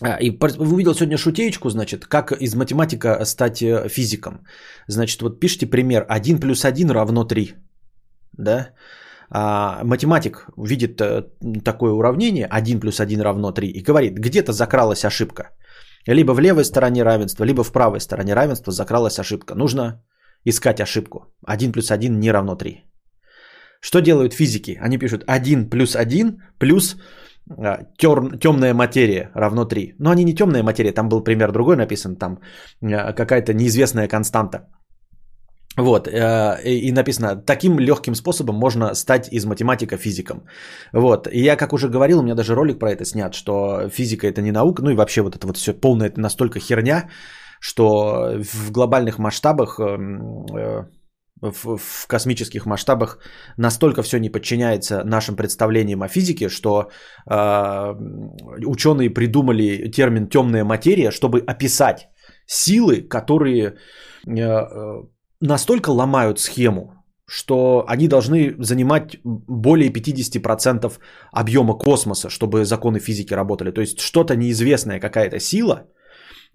А, 0.02 0.16
и 0.20 0.30
увидел 0.58 0.94
сегодня 0.94 1.16
шутеечку, 1.16 1.70
значит, 1.70 2.06
как 2.06 2.32
из 2.32 2.54
математика 2.54 3.24
стать 3.24 3.62
э, 3.62 3.88
физиком. 3.88 4.44
Значит, 4.88 5.22
вот 5.22 5.40
пишите 5.40 5.66
пример. 5.66 6.04
1 6.08 6.40
плюс 6.40 6.64
1 6.64 6.90
равно 6.90 7.24
3. 7.24 7.54
Да? 8.38 8.68
А, 9.30 9.84
математик 9.84 10.46
видит 10.56 11.00
э, 11.00 11.24
такое 11.64 11.92
уравнение, 11.92 12.46
1 12.46 12.80
плюс 12.80 13.00
1 13.00 13.20
равно 13.20 13.52
3, 13.52 13.68
и 13.68 13.82
говорит, 13.82 14.18
где-то 14.18 14.52
закралась 14.52 15.04
ошибка. 15.04 15.50
Либо 16.06 16.32
в 16.32 16.40
левой 16.40 16.64
стороне 16.64 17.02
равенства, 17.02 17.44
либо 17.44 17.64
в 17.64 17.72
правой 17.72 18.00
стороне 18.00 18.34
равенства 18.34 18.72
закралась 18.72 19.18
ошибка. 19.18 19.54
Нужно 19.54 20.04
искать 20.44 20.80
ошибку. 20.80 21.18
1 21.46 21.72
плюс 21.72 21.90
1 21.90 22.20
не 22.20 22.32
равно 22.32 22.54
3. 22.54 22.84
Что 23.80 24.00
делают 24.00 24.32
физики? 24.32 24.78
Они 24.80 24.98
пишут 24.98 25.24
1 25.26 25.70
плюс 25.70 25.96
1 25.96 26.42
плюс 26.58 26.96
тер, 27.98 28.38
темная 28.38 28.74
материя 28.74 29.30
равно 29.34 29.64
3. 29.64 29.96
Но 29.98 30.10
они 30.10 30.24
не 30.24 30.34
темная 30.34 30.62
материя, 30.62 30.92
там 30.92 31.08
был 31.08 31.24
пример 31.24 31.52
другой 31.52 31.76
написан, 31.76 32.16
там 32.16 32.38
какая-то 32.80 33.54
неизвестная 33.54 34.08
константа. 34.08 34.68
Вот, 35.76 36.08
э, 36.08 36.62
и 36.64 36.92
написано, 36.92 37.36
таким 37.36 37.78
легким 37.78 38.14
способом 38.14 38.56
можно 38.56 38.94
стать 38.94 39.28
из 39.32 39.44
математика 39.44 39.96
физиком. 39.96 40.46
Вот, 40.92 41.28
и 41.28 41.40
я, 41.40 41.56
как 41.56 41.72
уже 41.72 41.88
говорил, 41.88 42.18
у 42.18 42.22
меня 42.22 42.34
даже 42.34 42.54
ролик 42.54 42.78
про 42.78 42.92
это 42.92 43.04
снят, 43.04 43.34
что 43.34 43.88
физика 43.90 44.26
это 44.26 44.40
не 44.42 44.52
наука, 44.52 44.82
ну 44.82 44.90
и 44.90 44.96
вообще 44.96 45.22
вот 45.22 45.36
это 45.36 45.46
вот 45.46 45.56
все 45.56 45.74
полное, 45.74 46.08
это 46.08 46.20
настолько 46.20 46.60
херня, 46.60 47.08
что 47.60 48.40
в 48.42 48.70
глобальных 48.72 49.18
масштабах, 49.18 49.78
эм, 49.78 50.46
э, 50.56 50.84
в, 51.42 52.06
космических 52.06 52.64
масштабах 52.64 53.18
настолько 53.58 54.02
все 54.02 54.18
не 54.18 54.30
подчиняется 54.30 55.04
нашим 55.04 55.36
представлениям 55.36 56.02
о 56.02 56.08
физике, 56.08 56.48
что 56.48 56.90
э, 57.30 57.94
ученые 58.66 59.10
придумали 59.10 59.90
термин 59.90 60.28
темная 60.28 60.64
материя, 60.64 61.10
чтобы 61.10 61.40
описать 61.40 62.08
силы, 62.46 63.02
которые 63.02 63.76
настолько 65.40 65.90
ломают 65.90 66.40
схему, 66.40 66.92
что 67.26 67.84
они 67.88 68.08
должны 68.08 68.54
занимать 68.58 69.18
более 69.24 69.90
50% 69.90 70.92
объема 71.32 71.74
космоса, 71.74 72.30
чтобы 72.30 72.64
законы 72.64 73.00
физики 73.00 73.34
работали. 73.34 73.70
То 73.72 73.80
есть 73.80 74.00
что-то 74.00 74.36
неизвестная 74.36 75.00
какая-то 75.00 75.40
сила, 75.40 75.88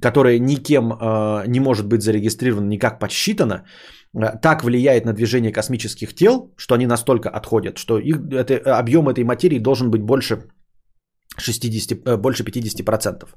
которая 0.02 0.40
никем 0.40 0.94
э, 0.94 1.48
не 1.48 1.60
может 1.60 1.88
быть 1.88 2.02
зарегистрирована, 2.02 2.68
никак 2.68 3.00
подсчитана, 3.00 3.66
э, 4.14 4.40
так 4.42 4.64
влияет 4.64 5.06
на 5.06 5.14
движение 5.14 5.52
космических 5.52 6.16
тел, 6.16 6.54
что 6.58 6.76
они 6.76 6.88
настолько 6.88 7.30
отходят, 7.30 7.78
что 7.78 8.00
их, 8.00 8.18
это, 8.32 8.80
объем 8.80 9.10
этой 9.10 9.24
материи 9.24 9.60
должен 9.60 9.92
быть 9.92 10.02
больше 10.02 10.48
60, 11.38 12.08
э, 12.08 12.18
больше 12.18 12.44
50%. 12.44 13.28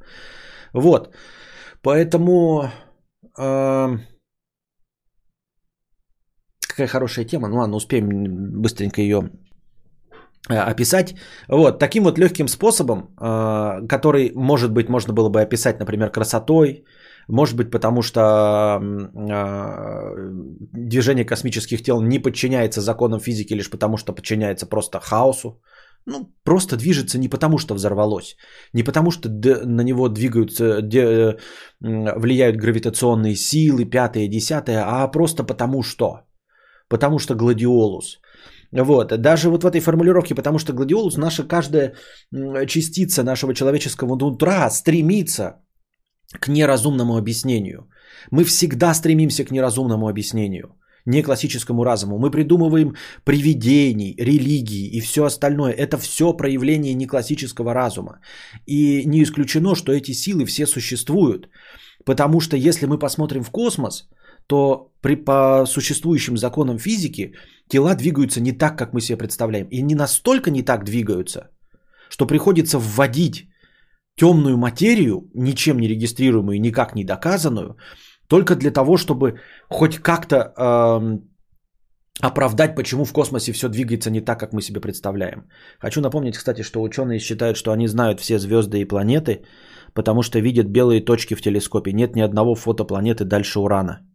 Вот. 0.73 1.15
Поэтому... 1.83 2.71
Э, 3.39 3.99
какая 6.75 6.89
хорошая 6.89 7.25
тема. 7.25 7.49
Ну 7.49 7.57
ладно, 7.57 7.77
успеем 7.77 8.09
быстренько 8.63 9.01
ее 9.01 9.31
э, 10.51 10.73
описать. 10.73 11.15
Вот, 11.49 11.79
таким 11.79 12.05
вот 12.05 12.19
легким 12.19 12.49
способом, 12.49 12.99
э, 12.99 13.89
который, 13.89 14.33
может 14.35 14.73
быть, 14.73 14.89
можно 14.89 15.15
было 15.15 15.29
бы 15.29 15.41
описать, 15.41 15.79
например, 15.79 16.11
красотой, 16.11 16.85
может 17.29 17.57
быть, 17.57 17.71
потому 17.71 18.03
что 18.03 18.21
э, 18.21 20.31
движение 20.73 21.25
космических 21.25 21.83
тел 21.83 22.03
не 22.03 22.19
подчиняется 22.19 22.81
законам 22.81 23.21
физики, 23.21 23.55
лишь 23.55 23.71
потому 23.71 23.97
что 23.97 24.13
подчиняется 24.13 24.67
просто 24.67 25.01
хаосу. 25.01 25.61
Ну, 26.07 26.35
просто 26.45 26.77
движется 26.77 27.19
не 27.19 27.31
потому, 27.31 27.57
что 27.57 27.75
взорвалось, 27.75 28.37
не 28.75 28.83
потому, 28.83 29.11
что 29.11 29.31
на 29.31 29.83
него 29.83 30.09
двигаются, 30.09 30.83
влияют 31.81 32.57
гравитационные 32.57 33.37
силы, 33.37 33.87
пятое, 33.87 34.29
десятое, 34.29 34.85
а 34.85 35.09
просто 35.09 35.45
потому 35.45 35.83
что 35.83 36.25
потому 36.95 37.19
что 37.19 37.35
гладиолус. 37.35 38.21
Вот, 38.73 39.21
даже 39.21 39.49
вот 39.49 39.65
в 39.65 39.67
этой 39.67 39.81
формулировке, 39.81 40.35
потому 40.35 40.59
что 40.59 40.73
гладиолус, 40.73 41.17
наша 41.17 41.43
каждая 41.43 41.95
частица 42.67 43.23
нашего 43.25 43.53
человеческого 43.55 44.17
нутра 44.17 44.71
стремится 44.71 45.45
к 46.41 46.49
неразумному 46.49 47.17
объяснению. 47.17 47.89
Мы 48.31 48.45
всегда 48.45 48.95
стремимся 48.95 49.45
к 49.45 49.51
неразумному 49.51 50.09
объяснению, 50.09 50.69
не 51.07 51.23
классическому 51.23 51.85
разуму. 51.85 52.19
Мы 52.19 52.31
придумываем 52.31 52.95
привидений, 53.25 54.15
религии 54.19 54.89
и 54.97 55.01
все 55.01 55.25
остальное. 55.25 55.73
Это 55.73 55.99
все 55.99 56.33
проявление 56.37 56.95
неклассического 56.95 57.75
разума. 57.75 58.21
И 58.67 59.05
не 59.07 59.23
исключено, 59.23 59.75
что 59.75 59.93
эти 59.93 60.13
силы 60.13 60.45
все 60.47 60.67
существуют. 60.67 61.49
Потому 62.05 62.41
что 62.41 62.57
если 62.57 62.87
мы 62.87 62.99
посмотрим 62.99 63.43
в 63.43 63.51
космос, 63.51 64.09
то 64.47 64.93
при, 65.01 65.17
по 65.17 65.67
существующим 65.67 66.37
законам 66.37 66.79
физики 66.79 67.35
тела 67.69 67.95
двигаются 67.95 68.41
не 68.41 68.53
так, 68.53 68.79
как 68.79 68.93
мы 68.93 69.01
себе 69.01 69.19
представляем. 69.19 69.69
И 69.71 69.83
не 69.83 69.95
настолько 69.95 70.51
не 70.51 70.63
так 70.63 70.85
двигаются, 70.85 71.51
что 72.09 72.27
приходится 72.27 72.79
вводить 72.79 73.49
темную 74.17 74.57
материю, 74.57 75.31
ничем 75.35 75.79
не 75.79 75.89
регистрируемую, 75.89 76.61
никак 76.61 76.95
не 76.95 77.05
доказанную, 77.05 77.77
только 78.29 78.57
для 78.57 78.71
того, 78.71 78.97
чтобы 78.97 79.41
хоть 79.69 79.99
как-то 79.99 80.37
э, 80.37 81.19
оправдать, 82.21 82.75
почему 82.77 83.05
в 83.05 83.13
космосе 83.13 83.53
все 83.53 83.69
двигается 83.69 84.11
не 84.11 84.21
так, 84.21 84.39
как 84.39 84.53
мы 84.53 84.63
себе 84.63 84.81
представляем. 84.81 85.49
Хочу 85.81 86.01
напомнить, 86.01 86.37
кстати, 86.37 86.63
что 86.63 86.83
ученые 86.83 87.19
считают, 87.19 87.57
что 87.57 87.73
они 87.73 87.89
знают 87.89 88.21
все 88.21 88.39
звезды 88.39 88.81
и 88.81 88.89
планеты, 88.89 89.45
потому 89.95 90.23
что 90.23 90.39
видят 90.39 90.67
белые 90.67 91.05
точки 91.05 91.35
в 91.35 91.43
телескопе. 91.43 91.93
Нет 91.93 92.17
ни 92.17 92.23
одного 92.23 92.55
фотопланеты 92.55 93.25
дальше 93.25 93.59
Урана. 93.59 94.14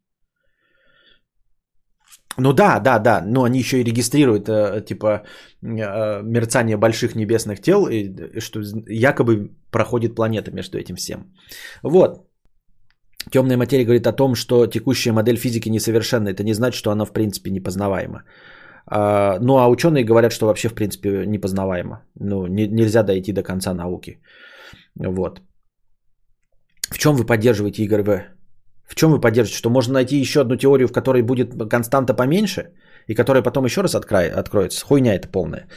Ну 2.37 2.53
да, 2.53 2.79
да, 2.79 2.99
да, 2.99 3.21
но 3.25 3.43
они 3.43 3.59
еще 3.59 3.81
и 3.81 3.83
регистрируют 3.83 4.47
э, 4.47 4.85
типа 4.85 5.23
э, 5.61 6.21
мерцание 6.23 6.77
больших 6.77 7.15
небесных 7.15 7.59
тел, 7.61 7.87
и, 7.87 8.39
что 8.39 8.61
якобы 8.87 9.51
проходит 9.71 10.15
планета 10.15 10.51
между 10.51 10.77
этим 10.77 10.95
всем. 10.95 11.33
Вот. 11.83 12.29
Темная 13.31 13.57
материя 13.57 13.85
говорит 13.85 14.07
о 14.07 14.13
том, 14.13 14.35
что 14.35 14.67
текущая 14.67 15.11
модель 15.11 15.37
физики 15.37 15.69
несовершенна. 15.69 16.29
Это 16.29 16.43
не 16.43 16.53
значит, 16.53 16.77
что 16.77 16.91
она 16.91 17.05
в 17.05 17.13
принципе 17.13 17.51
непознаваема. 17.51 18.23
А, 18.85 19.39
ну 19.39 19.57
а 19.57 19.67
ученые 19.67 20.03
говорят, 20.03 20.31
что 20.31 20.45
вообще 20.45 20.69
в 20.69 20.75
принципе 20.75 21.25
непознаваемо. 21.25 22.05
Ну, 22.19 22.47
не, 22.47 22.67
нельзя 22.67 23.03
дойти 23.03 23.33
до 23.33 23.43
конца 23.43 23.73
науки. 23.73 24.21
Вот. 24.95 25.41
В 26.91 26.97
чем 26.97 27.15
вы 27.15 27.25
поддерживаете 27.25 27.83
Игорь 27.83 28.03
В? 28.03 28.38
В 28.89 28.95
чем 28.95 29.11
вы 29.11 29.21
поддержите? 29.21 29.57
Что 29.57 29.69
можно 29.69 29.93
найти 29.93 30.17
еще 30.17 30.41
одну 30.41 30.55
теорию, 30.55 30.87
в 30.87 30.91
которой 30.91 31.21
будет 31.21 31.53
константа 31.69 32.13
поменьше, 32.15 32.73
и 33.07 33.15
которая 33.15 33.43
потом 33.43 33.65
еще 33.65 33.81
раз 33.81 33.95
откроет, 33.95 34.33
откроется. 34.33 34.85
Хуйня 34.85 35.15
это 35.15 35.27
полная. 35.27 35.67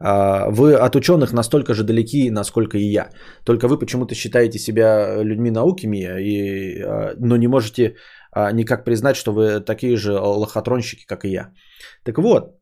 А, 0.00 0.50
вы 0.50 0.74
от 0.74 0.96
ученых 0.96 1.32
настолько 1.32 1.74
же 1.74 1.84
далеки, 1.84 2.30
насколько 2.30 2.76
и 2.76 2.92
я. 2.92 3.10
Только 3.44 3.68
вы 3.68 3.78
почему-то 3.78 4.14
считаете 4.14 4.58
себя 4.58 5.22
людьми 5.22 5.50
наукими, 5.50 5.96
и, 6.20 6.82
а, 6.82 7.14
но 7.18 7.36
не 7.36 7.48
можете 7.48 7.94
а, 8.32 8.52
никак 8.52 8.84
признать, 8.84 9.16
что 9.16 9.32
вы 9.32 9.60
такие 9.60 9.96
же 9.96 10.12
лохотронщики, 10.12 11.06
как 11.06 11.24
и 11.24 11.30
я. 11.30 11.52
Так 12.04 12.18
вот, 12.18 12.56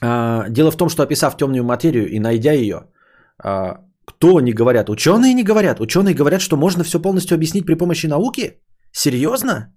дело 0.00 0.70
в 0.70 0.76
том, 0.76 0.88
что 0.88 1.02
описав 1.02 1.36
темную 1.36 1.64
материю 1.64 2.08
и 2.08 2.20
найдя 2.20 2.52
ее, 2.52 2.82
кто 4.08 4.40
не 4.40 4.52
говорят? 4.52 4.88
Ученые 4.88 5.34
не 5.34 5.44
говорят. 5.44 5.80
Ученые 5.80 6.14
говорят, 6.14 6.40
что 6.40 6.56
можно 6.56 6.84
все 6.84 7.02
полностью 7.02 7.34
объяснить 7.34 7.66
при 7.66 7.74
помощи 7.74 8.06
науки? 8.06 8.62
Серьезно? 8.92 9.74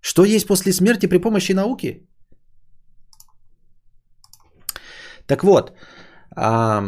Что 0.00 0.24
есть 0.24 0.46
после 0.46 0.72
смерти 0.72 1.08
при 1.08 1.18
помощи 1.18 1.52
науки? 1.52 2.06
Так 5.26 5.42
вот, 5.42 5.72
а, 6.36 6.82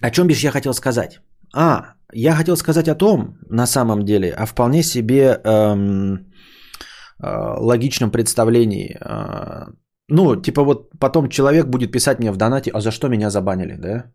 о 0.00 0.10
чем 0.10 0.26
бишь 0.26 0.44
я 0.44 0.50
хотел 0.50 0.74
сказать? 0.74 1.20
А, 1.54 1.94
я 2.12 2.34
хотел 2.34 2.56
сказать 2.56 2.88
о 2.88 2.94
том, 2.94 3.38
на 3.50 3.66
самом 3.66 4.04
деле, 4.04 4.32
о 4.32 4.46
вполне 4.46 4.82
себе 4.82 5.40
эм, 5.44 6.16
э, 7.22 7.56
логичном 7.60 8.10
представлении 8.10 8.96
э, 9.00 9.72
ну, 10.12 10.42
типа 10.42 10.62
вот 10.62 10.90
потом 10.98 11.28
человек 11.28 11.66
будет 11.66 11.92
писать 11.92 12.18
мне 12.18 12.32
в 12.32 12.36
донате, 12.36 12.70
а 12.74 12.80
за 12.80 12.90
что 12.90 13.08
меня 13.08 13.30
забанили, 13.30 13.76
да? 13.76 14.12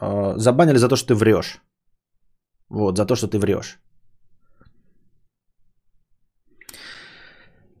А, 0.00 0.38
забанили 0.38 0.78
за 0.78 0.88
то, 0.88 0.96
что 0.96 1.08
ты 1.08 1.14
врешь. 1.14 1.60
Вот, 2.70 2.96
за 2.96 3.06
то, 3.06 3.14
что 3.14 3.28
ты 3.28 3.38
врешь. 3.38 3.78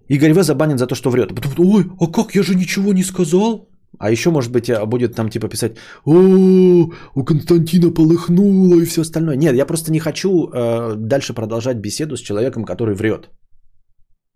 Игорь 0.08 0.32
В. 0.32 0.42
забанен 0.42 0.78
за 0.78 0.86
то, 0.86 0.94
что 0.94 1.10
врет. 1.10 1.34
потом, 1.34 1.66
ой, 1.66 1.84
а 2.00 2.06
как, 2.06 2.34
я 2.34 2.42
же 2.42 2.54
ничего 2.54 2.92
не 2.92 3.04
сказал. 3.04 3.68
А 3.98 4.10
еще, 4.10 4.30
может 4.30 4.52
быть, 4.52 4.68
а, 4.68 4.86
будет 4.86 5.14
там 5.14 5.30
типа 5.30 5.48
писать, 5.48 5.76
о, 6.04 6.90
у 7.14 7.24
Константина 7.24 7.94
полыхнуло 7.94 8.80
и 8.80 8.84
все 8.84 9.00
остальное. 9.00 9.36
Нет, 9.36 9.54
я 9.54 9.66
просто 9.66 9.90
не 9.90 10.00
хочу 10.00 10.28
э, 10.28 10.94
дальше 10.96 11.32
продолжать 11.34 11.78
беседу 11.78 12.16
с 12.16 12.20
человеком, 12.20 12.64
который 12.64 12.94
врет. 12.94 13.30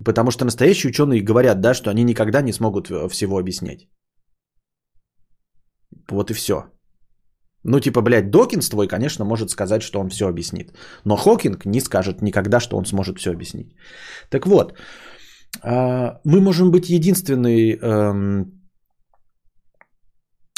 Потому 0.05 0.31
что 0.31 0.45
настоящие 0.45 0.91
ученые 0.91 1.23
говорят, 1.23 1.61
да, 1.61 1.75
что 1.75 1.91
они 1.91 2.05
никогда 2.05 2.43
не 2.43 2.53
смогут 2.53 2.91
э, 2.91 3.09
всего 3.09 3.39
объяснять. 3.39 3.89
Вот 6.11 6.31
и 6.31 6.35
все. 6.35 6.65
Ну, 7.65 7.81
типа, 7.81 8.01
блядь, 8.01 8.31
Докинс 8.31 8.69
твой, 8.69 8.89
конечно, 8.89 9.25
может 9.25 9.51
сказать, 9.51 9.83
что 9.83 10.01
он 10.01 10.09
все 10.09 10.29
объяснит. 10.29 10.73
Но 11.05 11.17
Хокинг 11.17 11.67
не 11.67 11.81
скажет 11.81 12.23
никогда, 12.23 12.61
что 12.61 12.77
он 12.77 12.87
сможет 12.87 13.19
все 13.19 13.33
объяснить. 13.33 13.75
Так 14.31 14.47
вот, 14.47 14.79
а, 15.63 16.21
мы 16.25 16.41
можем 16.41 16.71
быть 16.71 16.89
единственной 16.89 17.77
эм, 17.77 18.71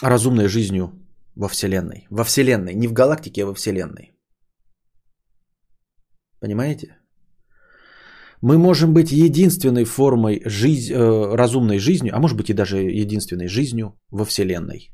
разумной 0.03 0.49
жизнью 0.49 0.93
во 1.35 1.49
Вселенной. 1.49 2.07
Во 2.11 2.25
Вселенной, 2.25 2.75
не 2.75 2.87
в 2.87 2.93
галактике, 2.93 3.43
а 3.43 3.47
во 3.47 3.55
Вселенной. 3.55 4.13
Понимаете? 6.41 7.02
Мы 8.43 8.59
можем 8.59 8.93
быть 8.93 9.13
единственной 9.13 9.85
формой 9.85 10.43
жизнь, 10.45 10.93
э, 10.93 11.37
разумной 11.37 11.79
жизнью, 11.79 12.13
а 12.15 12.19
может 12.19 12.37
быть 12.37 12.51
и 12.51 12.55
даже 12.55 12.77
единственной 13.03 13.49
жизнью 13.49 13.95
во 14.11 14.25
Вселенной. 14.25 14.91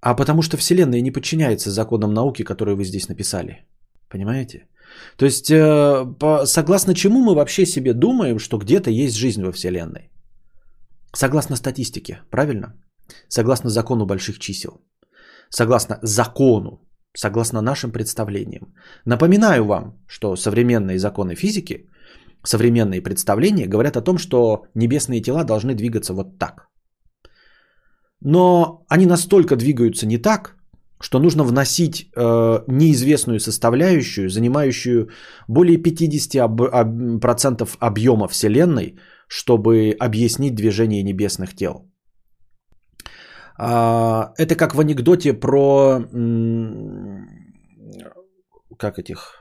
а 0.00 0.14
потому 0.14 0.42
что 0.42 0.56
Вселенная 0.56 1.00
не 1.00 1.10
подчиняется 1.10 1.70
законам 1.70 2.14
науки, 2.14 2.44
которые 2.44 2.76
вы 2.76 2.84
здесь 2.84 3.08
написали. 3.08 3.66
Понимаете? 4.08 4.68
То 5.16 5.26
есть, 5.26 5.50
э, 5.50 6.04
по, 6.20 6.46
согласно 6.46 6.94
чему 6.94 7.20
мы 7.20 7.34
вообще 7.34 7.66
себе 7.66 7.92
думаем, 7.92 8.38
что 8.38 8.58
где-то 8.58 8.90
есть 8.90 9.16
жизнь 9.16 9.42
во 9.42 9.52
Вселенной? 9.52 10.10
Согласно 11.12 11.56
статистике, 11.56 12.20
правильно? 12.30 12.74
Согласно 13.28 13.70
закону 13.70 14.06
больших 14.06 14.38
чисел. 14.38 14.80
Согласно 15.50 15.98
закону, 16.02 16.87
согласно 17.18 17.60
нашим 17.60 17.90
представлениям. 17.90 18.72
Напоминаю 19.04 19.64
вам, 19.64 19.92
что 20.08 20.36
современные 20.36 20.98
законы 20.98 21.34
физики, 21.34 21.88
современные 22.44 23.02
представления 23.02 23.66
говорят 23.66 23.96
о 23.96 24.02
том, 24.02 24.18
что 24.18 24.62
небесные 24.74 25.20
тела 25.20 25.44
должны 25.44 25.74
двигаться 25.74 26.14
вот 26.14 26.38
так. 26.38 26.68
Но 28.20 28.84
они 28.88 29.06
настолько 29.06 29.56
двигаются 29.56 30.06
не 30.06 30.18
так, 30.18 30.56
что 31.00 31.18
нужно 31.18 31.44
вносить 31.44 31.94
э, 31.94 32.64
неизвестную 32.68 33.40
составляющую, 33.40 34.28
занимающую 34.28 35.08
более 35.48 35.78
50% 35.82 36.40
об, 36.40 36.62
об, 36.62 37.20
процентов 37.20 37.76
объема 37.80 38.28
Вселенной, 38.28 38.94
чтобы 39.28 39.96
объяснить 39.98 40.54
движение 40.54 41.02
небесных 41.02 41.54
тел. 41.56 41.88
А, 43.58 44.32
это 44.38 44.54
как 44.54 44.74
в 44.74 44.80
анекдоте 44.80 45.32
про 45.34 46.00
как 48.78 48.98
этих 48.98 49.34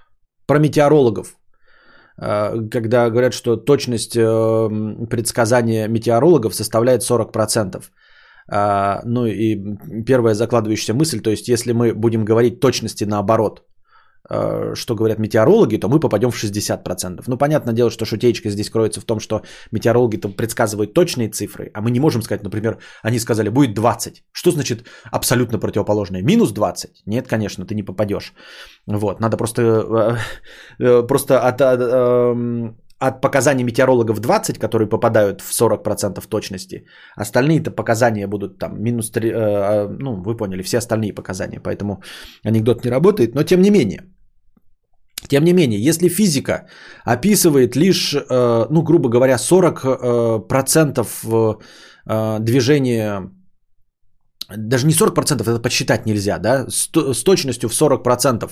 про 0.47 0.59
метеорологов, 0.59 1.37
а, 2.19 2.55
когда 2.71 3.09
говорят, 3.09 3.33
что 3.33 3.57
точность 3.57 4.15
э, 4.15 5.05
предсказания 5.09 5.87
метеорологов 5.87 6.55
составляет 6.55 7.03
40%. 7.03 7.83
А, 8.49 9.01
ну 9.05 9.25
и 9.25 9.55
первая 10.05 10.33
закладывающаяся 10.33 10.93
мысль, 10.93 11.21
то 11.21 11.29
есть 11.29 11.47
если 11.47 11.73
мы 11.73 11.93
будем 11.93 12.25
говорить 12.25 12.59
точности 12.59 13.03
наоборот, 13.03 13.66
что 14.29 14.95
говорят 14.95 15.19
метеорологи, 15.19 15.77
то 15.77 15.87
мы 15.89 15.99
попадем 15.99 16.31
в 16.31 16.43
60%. 16.43 17.23
Ну, 17.27 17.37
понятное 17.37 17.73
дело, 17.73 17.89
что 17.89 18.05
шутеечка 18.05 18.49
здесь 18.49 18.69
кроется 18.69 19.01
в 19.01 19.05
том, 19.05 19.19
что 19.19 19.41
метеорологи-то 19.71 20.29
предсказывают 20.29 20.93
точные 20.93 21.29
цифры, 21.29 21.71
а 21.73 21.81
мы 21.81 21.91
не 21.91 21.99
можем 21.99 22.21
сказать, 22.21 22.43
например, 22.43 22.77
они 23.03 23.19
сказали, 23.19 23.49
будет 23.49 23.73
20. 23.73 24.23
Что 24.31 24.51
значит 24.51 24.85
абсолютно 25.11 25.59
противоположное? 25.59 26.21
Минус 26.21 26.51
20? 26.51 27.03
Нет, 27.05 27.27
конечно, 27.27 27.65
ты 27.65 27.75
не 27.75 27.83
попадешь. 27.83 28.33
Вот, 28.85 29.19
надо 29.19 29.37
просто, 29.37 29.61
э, 29.61 30.17
э, 30.83 31.07
просто 31.07 31.39
от, 31.39 31.61
от, 31.61 31.79
эм, 31.79 32.77
показаний 33.21 33.63
метеорологов 33.63 34.19
20, 34.19 34.57
которые 34.59 34.89
попадают 34.89 35.41
в 35.41 35.51
40% 35.51 36.27
точности, 36.27 36.85
остальные-то 37.15 37.71
показания 37.71 38.27
будут 38.27 38.57
там 38.57 38.81
минус 38.81 39.11
3, 39.11 39.29
э, 39.29 39.33
э, 39.33 39.87
ну, 39.99 40.21
вы 40.23 40.37
поняли, 40.37 40.63
все 40.63 40.77
остальные 40.77 41.13
показания, 41.13 41.59
поэтому 41.59 42.01
анекдот 42.43 42.85
не 42.85 42.91
работает, 42.91 43.35
но 43.35 43.43
тем 43.43 43.61
не 43.61 43.69
менее. 43.69 44.01
Тем 45.27 45.43
не 45.43 45.53
менее, 45.53 45.79
если 45.79 46.09
физика 46.09 46.67
описывает 47.03 47.75
лишь, 47.75 48.13
э, 48.13 48.67
ну, 48.69 48.81
грубо 48.83 49.09
говоря, 49.09 49.37
40% 49.37 51.07
э, 51.23 51.55
э, 52.05 52.39
движения 52.39 53.31
даже 54.55 54.87
не 54.87 54.93
40%, 54.93 55.41
это 55.41 55.59
подсчитать 55.61 56.05
нельзя, 56.05 56.39
да, 56.39 56.65
с, 56.69 56.87
точностью 57.23 57.69
в 57.69 57.73
40% 57.73 58.49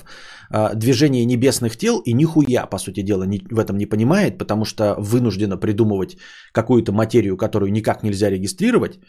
а, 0.50 0.74
движения 0.74 1.26
небесных 1.26 1.78
тел 1.78 2.02
и 2.06 2.14
нихуя, 2.14 2.66
по 2.66 2.78
сути 2.78 3.02
дела, 3.02 3.26
в 3.52 3.60
этом 3.60 3.78
не 3.78 3.86
понимает, 3.86 4.38
потому 4.38 4.66
что 4.66 4.96
вынуждена 5.00 5.58
придумывать 5.58 6.18
какую-то 6.52 6.92
материю, 6.92 7.38
которую 7.38 7.72
никак 7.72 8.04
нельзя 8.04 8.30
регистрировать, 8.30 9.00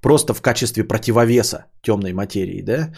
просто 0.00 0.32
в 0.32 0.40
качестве 0.40 0.84
противовеса 0.84 1.66
темной 1.82 2.12
материи, 2.12 2.62
да, 2.62 2.92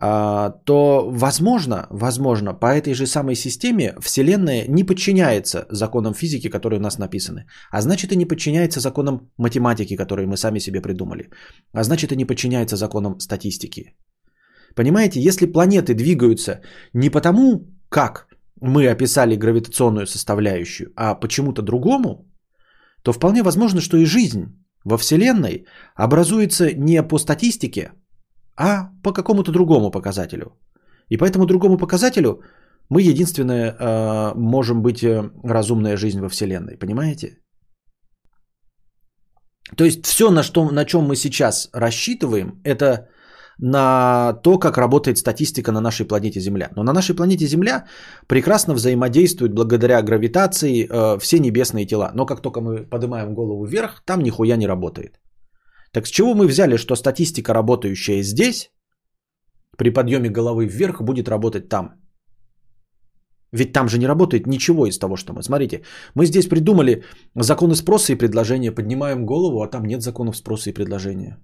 то 0.00 1.10
возможно, 1.10 1.86
возможно, 1.90 2.54
по 2.54 2.66
этой 2.66 2.94
же 2.94 3.06
самой 3.06 3.34
системе 3.34 3.94
Вселенная 4.00 4.64
не 4.68 4.84
подчиняется 4.84 5.66
законам 5.70 6.14
физики, 6.14 6.48
которые 6.48 6.78
у 6.78 6.82
нас 6.82 6.98
написаны. 6.98 7.46
А 7.70 7.80
значит 7.80 8.12
и 8.12 8.16
не 8.16 8.24
подчиняется 8.24 8.80
законам 8.80 9.30
математики, 9.38 9.96
которые 9.96 10.26
мы 10.26 10.36
сами 10.36 10.60
себе 10.60 10.80
придумали. 10.80 11.30
А 11.72 11.82
значит 11.82 12.12
и 12.12 12.16
не 12.16 12.24
подчиняется 12.24 12.76
законам 12.76 13.18
статистики. 13.18 13.96
Понимаете, 14.76 15.20
если 15.20 15.46
планеты 15.46 15.94
двигаются 15.94 16.60
не 16.94 17.10
потому, 17.10 17.66
как 17.88 18.28
мы 18.60 18.86
описали 18.86 19.36
гравитационную 19.36 20.06
составляющую, 20.06 20.92
а 20.96 21.14
почему-то 21.14 21.62
другому, 21.62 22.30
то 23.02 23.12
вполне 23.12 23.42
возможно, 23.42 23.80
что 23.80 23.96
и 23.96 24.04
жизнь 24.04 24.44
во 24.84 24.96
Вселенной 24.96 25.66
образуется 25.96 26.72
не 26.72 27.02
по 27.02 27.18
статистике, 27.18 27.92
а 28.58 28.90
по 29.02 29.12
какому-то 29.12 29.52
другому 29.52 29.90
показателю. 29.90 30.52
И 31.10 31.16
по 31.16 31.24
этому 31.24 31.46
другому 31.46 31.78
показателю 31.78 32.42
мы 32.90 33.02
единственное 33.02 33.70
э, 33.70 34.34
можем 34.34 34.82
быть 34.82 35.02
э, 35.02 35.30
разумная 35.44 35.96
жизнь 35.96 36.20
во 36.20 36.28
Вселенной. 36.28 36.76
Понимаете? 36.76 37.38
То 39.76 39.84
есть 39.84 40.06
все, 40.06 40.30
на, 40.30 40.42
что, 40.42 40.70
на 40.70 40.84
чем 40.84 41.02
мы 41.02 41.16
сейчас 41.16 41.68
рассчитываем, 41.72 42.60
это 42.64 43.08
на 43.58 44.32
то, 44.42 44.58
как 44.58 44.78
работает 44.78 45.18
статистика 45.18 45.72
на 45.72 45.80
нашей 45.80 46.06
планете 46.06 46.40
Земля. 46.40 46.70
Но 46.76 46.82
на 46.82 46.92
нашей 46.92 47.14
планете 47.14 47.46
Земля 47.46 47.84
прекрасно 48.26 48.74
взаимодействуют 48.74 49.52
благодаря 49.52 50.02
гравитации 50.02 50.86
э, 50.88 51.18
все 51.18 51.38
небесные 51.38 51.86
тела. 51.86 52.12
Но 52.14 52.26
как 52.26 52.40
только 52.40 52.60
мы 52.60 52.86
поднимаем 52.90 53.34
голову 53.34 53.66
вверх, 53.66 54.02
там 54.04 54.22
нихуя 54.22 54.56
не 54.56 54.66
работает. 54.66 55.20
Так 55.92 56.06
с 56.06 56.10
чего 56.10 56.34
мы 56.34 56.46
взяли, 56.46 56.76
что 56.76 56.96
статистика, 56.96 57.54
работающая 57.54 58.22
здесь, 58.22 58.70
при 59.76 59.90
подъеме 59.90 60.30
головы 60.30 60.66
вверх, 60.66 61.02
будет 61.02 61.28
работать 61.28 61.68
там? 61.68 61.90
Ведь 63.52 63.72
там 63.72 63.88
же 63.88 63.98
не 63.98 64.06
работает 64.06 64.46
ничего 64.46 64.86
из 64.86 64.98
того, 64.98 65.16
что 65.16 65.32
мы. 65.32 65.42
Смотрите, 65.42 65.82
мы 66.14 66.26
здесь 66.26 66.48
придумали 66.48 67.04
законы 67.34 67.74
спроса 67.74 68.12
и 68.12 68.18
предложения, 68.18 68.74
поднимаем 68.74 69.24
голову, 69.24 69.62
а 69.62 69.68
там 69.68 69.86
нет 69.86 70.02
законов 70.02 70.36
спроса 70.36 70.70
и 70.70 70.74
предложения. 70.74 71.38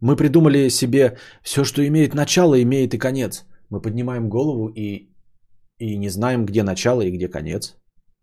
Мы 0.00 0.16
придумали 0.16 0.70
себе 0.70 1.18
все, 1.42 1.64
что 1.64 1.86
имеет 1.86 2.14
начало, 2.14 2.62
имеет 2.62 2.94
и 2.94 2.98
конец. 2.98 3.44
Мы 3.68 3.82
поднимаем 3.82 4.30
голову 4.30 4.68
и, 4.68 5.10
и 5.78 5.98
не 5.98 6.08
знаем, 6.08 6.46
где 6.46 6.62
начало 6.62 7.02
и 7.02 7.10
где 7.10 7.28
конец. 7.28 7.76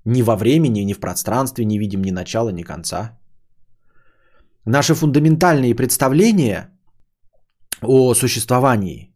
Ни 0.09 0.21
во 0.21 0.35
времени, 0.35 0.85
ни 0.85 0.93
в 0.93 0.99
пространстве 0.99 1.65
не 1.65 1.79
видим 1.79 2.01
ни 2.01 2.11
начала, 2.11 2.49
ни 2.51 2.63
конца. 2.63 3.19
Наши 4.65 4.95
фундаментальные 4.95 5.75
представления 5.75 6.69
о 7.81 8.13
существовании, 8.13 9.13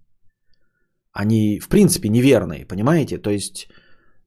они 1.14 1.60
в 1.60 1.70
принципе 1.70 2.10
неверные, 2.10 2.66
понимаете? 2.66 3.18
То 3.18 3.30
есть 3.30 3.70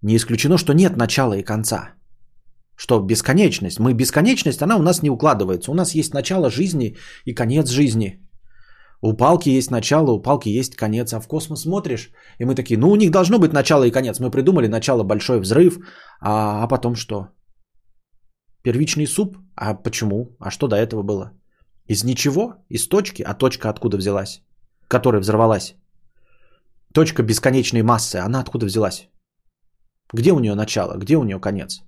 не 0.02 0.16
исключено, 0.16 0.56
что 0.56 0.72
нет 0.72 0.96
начала 0.96 1.34
и 1.34 1.42
конца. 1.42 1.94
Что 2.76 3.00
бесконечность? 3.00 3.78
Мы 3.78 3.92
бесконечность, 3.92 4.62
она 4.62 4.76
у 4.76 4.82
нас 4.82 5.02
не 5.02 5.10
укладывается. 5.10 5.70
У 5.70 5.74
нас 5.74 5.94
есть 5.94 6.14
начало 6.14 6.50
жизни 6.50 6.96
и 7.26 7.34
конец 7.34 7.68
жизни. 7.68 8.23
У 9.06 9.12
палки 9.12 9.50
есть 9.50 9.70
начало, 9.70 10.12
у 10.12 10.22
палки 10.22 10.48
есть 10.48 10.76
конец. 10.76 11.12
А 11.12 11.20
в 11.20 11.28
космос 11.28 11.60
смотришь, 11.60 12.10
и 12.38 12.44
мы 12.46 12.54
такие, 12.54 12.78
ну 12.78 12.90
у 12.90 12.96
них 12.96 13.10
должно 13.10 13.38
быть 13.38 13.52
начало 13.52 13.84
и 13.84 13.90
конец. 13.90 14.18
Мы 14.18 14.30
придумали 14.30 14.66
начало 14.66 15.04
большой 15.04 15.40
взрыв, 15.40 15.78
а, 16.20 16.62
а 16.62 16.68
потом 16.68 16.94
что? 16.94 17.28
Первичный 18.62 19.06
суп? 19.06 19.36
А 19.56 19.74
почему? 19.74 20.36
А 20.40 20.50
что 20.50 20.68
до 20.68 20.76
этого 20.76 21.02
было? 21.02 21.32
Из 21.86 22.02
ничего? 22.02 22.54
Из 22.70 22.88
точки? 22.88 23.22
А 23.22 23.34
точка 23.34 23.68
откуда 23.68 23.98
взялась? 23.98 24.42
Которая 24.88 25.20
взорвалась? 25.20 25.74
Точка 26.94 27.22
бесконечной 27.22 27.82
массы, 27.82 28.16
она 28.16 28.40
откуда 28.40 28.64
взялась? 28.64 29.08
Где 30.14 30.32
у 30.32 30.38
нее 30.38 30.54
начало? 30.54 30.96
Где 30.96 31.16
у 31.16 31.24
нее 31.24 31.38
конец? 31.38 31.82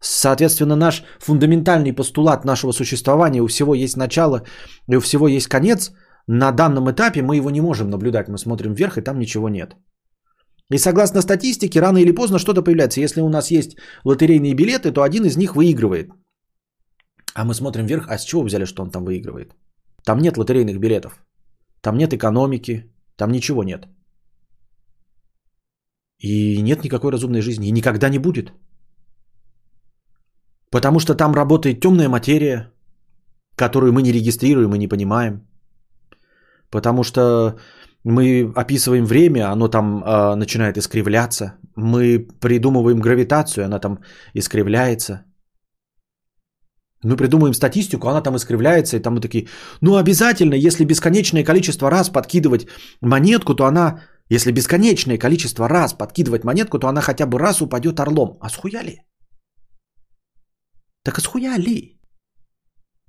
Соответственно, 0.00 0.76
наш 0.76 1.02
фундаментальный 1.18 1.92
постулат 1.92 2.44
нашего 2.44 2.70
существования, 2.70 3.42
у 3.42 3.48
всего 3.48 3.74
есть 3.74 3.96
начало 3.96 4.42
и 4.86 4.96
у 4.96 5.00
всего 5.00 5.26
есть 5.26 5.48
конец– 5.48 5.90
на 6.28 6.52
данном 6.52 6.90
этапе 6.90 7.22
мы 7.22 7.36
его 7.36 7.50
не 7.50 7.60
можем 7.60 7.90
наблюдать. 7.90 8.28
Мы 8.28 8.38
смотрим 8.38 8.74
вверх, 8.74 8.98
и 8.98 9.02
там 9.02 9.18
ничего 9.18 9.48
нет. 9.48 9.76
И 10.70 10.78
согласно 10.78 11.22
статистике, 11.22 11.80
рано 11.80 11.98
или 11.98 12.14
поздно 12.14 12.38
что-то 12.38 12.62
появляется. 12.62 13.00
Если 13.00 13.22
у 13.22 13.28
нас 13.28 13.50
есть 13.50 13.76
лотерейные 14.04 14.54
билеты, 14.54 14.92
то 14.92 15.02
один 15.02 15.24
из 15.24 15.36
них 15.36 15.56
выигрывает. 15.56 16.10
А 17.34 17.44
мы 17.44 17.54
смотрим 17.54 17.86
вверх, 17.86 18.08
а 18.08 18.18
с 18.18 18.24
чего 18.24 18.42
взяли, 18.42 18.66
что 18.66 18.82
он 18.82 18.90
там 18.90 19.04
выигрывает? 19.04 19.54
Там 20.04 20.18
нет 20.18 20.36
лотерейных 20.36 20.78
билетов. 20.78 21.24
Там 21.80 21.96
нет 21.96 22.12
экономики. 22.12 22.84
Там 23.16 23.32
ничего 23.32 23.64
нет. 23.64 23.88
И 26.18 26.62
нет 26.62 26.84
никакой 26.84 27.12
разумной 27.12 27.40
жизни. 27.40 27.68
И 27.68 27.72
никогда 27.72 28.10
не 28.10 28.18
будет. 28.18 28.52
Потому 30.70 31.00
что 31.00 31.14
там 31.14 31.32
работает 31.32 31.80
темная 31.80 32.08
материя, 32.08 32.70
которую 33.56 33.92
мы 33.92 34.02
не 34.02 34.12
регистрируем 34.12 34.74
и 34.74 34.78
не 34.78 34.88
понимаем. 34.88 35.47
Потому 36.70 37.02
что 37.04 37.58
мы 38.04 38.52
описываем 38.56 39.06
время, 39.06 39.50
оно 39.52 39.68
там 39.68 40.02
э, 40.02 40.34
начинает 40.34 40.76
искривляться. 40.76 41.54
Мы 41.76 42.26
придумываем 42.40 43.00
гравитацию, 43.00 43.64
она 43.64 43.78
там 43.78 43.98
искривляется. 44.34 45.24
Мы 47.04 47.16
придумаем 47.16 47.54
статистику, 47.54 48.08
она 48.08 48.20
там 48.20 48.36
искривляется, 48.36 48.96
и 48.96 49.00
там 49.00 49.14
мы 49.14 49.20
такие, 49.20 49.46
ну 49.80 49.96
обязательно, 49.96 50.54
если 50.54 50.84
бесконечное 50.84 51.44
количество 51.44 51.90
раз 51.90 52.10
подкидывать 52.10 52.66
монетку, 53.00 53.54
то 53.54 53.66
она, 53.66 54.00
если 54.28 54.52
бесконечное 54.52 55.18
количество 55.18 55.68
раз 55.68 55.94
подкидывать 55.94 56.44
монетку, 56.44 56.78
то 56.78 56.88
она 56.88 57.00
хотя 57.00 57.26
бы 57.26 57.38
раз 57.38 57.62
упадет 57.62 58.00
орлом. 58.00 58.38
А 58.40 58.48
схуяли? 58.50 59.02
Так 61.04 61.18
а 61.18 61.20
схуяли? 61.20 61.97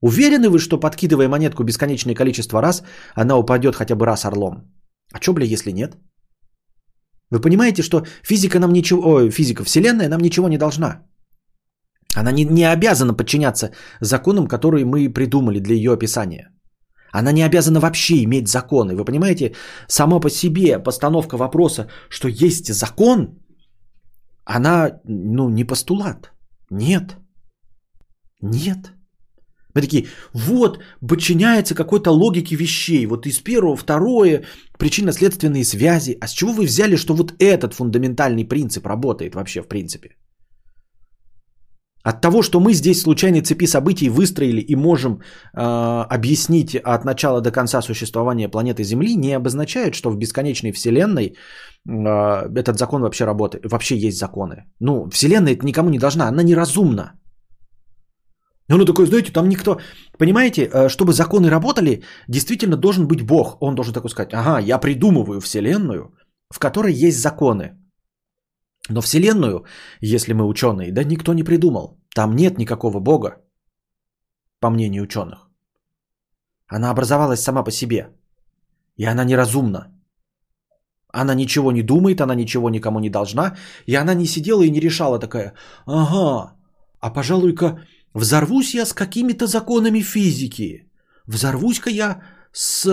Уверены 0.02 0.50
вы, 0.50 0.60
что 0.60 0.80
подкидывая 0.80 1.28
монетку 1.28 1.64
бесконечное 1.64 2.16
количество 2.16 2.62
раз, 2.62 2.84
она 3.16 3.38
упадет 3.38 3.76
хотя 3.76 3.96
бы 3.96 4.06
раз 4.06 4.26
орлом? 4.26 4.72
А 5.14 5.22
что, 5.22 5.34
бля, 5.34 5.46
если 5.46 5.72
нет? 5.72 5.98
Вы 7.32 7.42
понимаете, 7.42 7.84
что 7.84 8.06
физика 8.24 8.60
нам 8.60 8.74
ничего, 8.74 9.02
ой, 9.02 9.30
физика, 9.30 9.64
вселенная 9.64 10.10
нам 10.10 10.22
ничего 10.22 10.48
не 10.48 10.58
должна. 10.58 11.04
Она 12.16 12.32
не, 12.32 12.46
не 12.46 12.64
обязана 12.64 13.14
подчиняться 13.14 13.72
законам, 14.02 14.48
которые 14.48 14.86
мы 14.86 15.14
придумали 15.14 15.60
для 15.60 15.76
ее 15.76 15.92
описания. 15.94 16.50
Она 17.12 17.32
не 17.32 17.44
обязана 17.44 17.80
вообще 17.80 18.24
иметь 18.24 18.48
законы. 18.48 18.96
Вы 18.96 19.06
понимаете, 19.06 19.56
само 19.88 20.20
по 20.20 20.30
себе 20.30 20.80
постановка 20.80 21.38
вопроса, 21.38 21.88
что 22.10 22.28
есть 22.28 22.74
закон, 22.74 23.40
она 24.46 25.02
ну, 25.06 25.50
не 25.50 25.64
постулат. 25.64 26.32
Нет. 26.72 27.18
Нет. 28.42 28.94
Мы 29.76 29.82
такие, 29.82 30.08
вот, 30.34 30.80
подчиняется 31.08 31.76
какой-то 31.76 32.12
логике 32.12 32.56
вещей. 32.56 33.06
Вот 33.06 33.26
из 33.26 33.40
первого, 33.40 33.76
второе, 33.76 34.44
причинно-следственные 34.78 35.64
связи. 35.64 36.18
А 36.22 36.28
с 36.28 36.32
чего 36.32 36.52
вы 36.52 36.66
взяли, 36.66 36.96
что 36.96 37.14
вот 37.14 37.34
этот 37.40 37.74
фундаментальный 37.74 38.46
принцип 38.46 38.88
работает 38.88 39.36
вообще 39.36 39.62
в 39.62 39.68
принципе? 39.68 40.10
От 42.04 42.22
того, 42.22 42.42
что 42.42 42.60
мы 42.60 42.74
здесь 42.74 43.02
случайной 43.02 43.42
цепи 43.42 43.68
событий 43.68 44.10
выстроили 44.10 44.62
и 44.62 44.76
можем 44.76 45.20
э, 45.54 46.06
объяснить 46.10 46.76
от 46.76 47.06
начала 47.06 47.42
до 47.42 47.52
конца 47.52 47.82
существования 47.82 48.50
планеты 48.50 48.84
Земли, 48.84 49.16
не 49.16 49.34
обозначает, 49.34 49.94
что 49.94 50.10
в 50.10 50.18
бесконечной 50.18 50.72
Вселенной 50.72 51.26
э, 51.26 52.60
этот 52.60 52.80
закон 52.80 53.02
вообще 53.02 53.26
работает, 53.26 53.66
вообще 53.70 53.98
есть 53.98 54.18
законы. 54.18 54.64
Ну, 54.80 55.10
Вселенная 55.10 55.54
это 55.54 55.66
никому 55.66 55.90
не 55.90 56.00
должна, 56.00 56.28
она 56.28 56.42
неразумна. 56.42 57.20
Ну, 58.70 58.78
ну 58.78 58.86
такой, 58.86 59.08
знаете, 59.08 59.32
там 59.32 59.50
никто... 59.50 59.80
Понимаете, 60.18 60.62
э, 60.62 60.90
чтобы 60.90 61.12
законы 61.12 61.50
работали, 61.50 62.04
действительно 62.28 62.78
должен 62.78 63.08
быть 63.08 63.26
Бог. 63.26 63.58
Он 63.62 63.76
должен 63.76 63.94
такой 63.94 64.10
сказать, 64.10 64.34
ага, 64.34 64.60
я 64.60 64.78
придумываю 64.80 65.42
Вселенную, 65.42 66.14
в 66.54 66.60
которой 66.60 66.94
есть 66.94 67.20
законы. 67.20 67.72
Но 68.90 69.02
Вселенную, 69.02 69.66
если 70.02 70.34
мы 70.34 70.46
ученые, 70.48 70.92
да 70.92 71.04
никто 71.04 71.34
не 71.34 71.44
придумал. 71.44 72.00
Там 72.16 72.36
нет 72.36 72.58
никакого 72.58 73.00
Бога, 73.00 73.38
по 74.60 74.70
мнению 74.70 75.04
ученых. 75.04 75.50
Она 76.68 76.92
образовалась 76.92 77.42
сама 77.42 77.64
по 77.64 77.72
себе. 77.72 78.10
И 78.98 79.06
она 79.06 79.24
неразумна. 79.24 79.88
Она 81.12 81.34
ничего 81.34 81.72
не 81.72 81.82
думает, 81.82 82.22
она 82.22 82.36
ничего 82.36 82.70
никому 82.70 83.00
не 83.00 83.10
должна. 83.10 83.56
И 83.88 83.96
она 83.96 84.14
не 84.14 84.28
сидела 84.28 84.62
и 84.62 84.70
не 84.70 84.80
решала 84.80 85.20
такая, 85.20 85.54
ага, 85.88 86.54
а 87.00 87.10
пожалуй-ка 87.10 87.80
взорвусь 88.14 88.76
я 88.76 88.86
с 88.86 88.94
какими-то 88.94 89.48
законами 89.48 90.02
физики. 90.02 90.90
Взорвусь-ка 91.28 91.90
я 91.90 92.22
с 92.52 92.88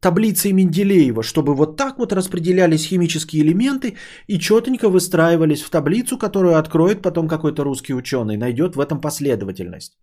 таблицей 0.00 0.52
Менделеева, 0.52 1.22
чтобы 1.22 1.54
вот 1.54 1.76
так 1.76 1.98
вот 1.98 2.12
распределялись 2.12 2.86
химические 2.86 3.42
элементы 3.42 3.96
и 4.26 4.38
четенько 4.38 4.88
выстраивались 4.88 5.62
в 5.62 5.70
таблицу, 5.70 6.18
которую 6.18 6.58
откроет 6.58 7.02
потом 7.02 7.28
какой-то 7.28 7.64
русский 7.64 7.94
ученый, 7.94 8.36
найдет 8.36 8.76
в 8.76 8.80
этом 8.80 9.00
последовательность. 9.00 9.98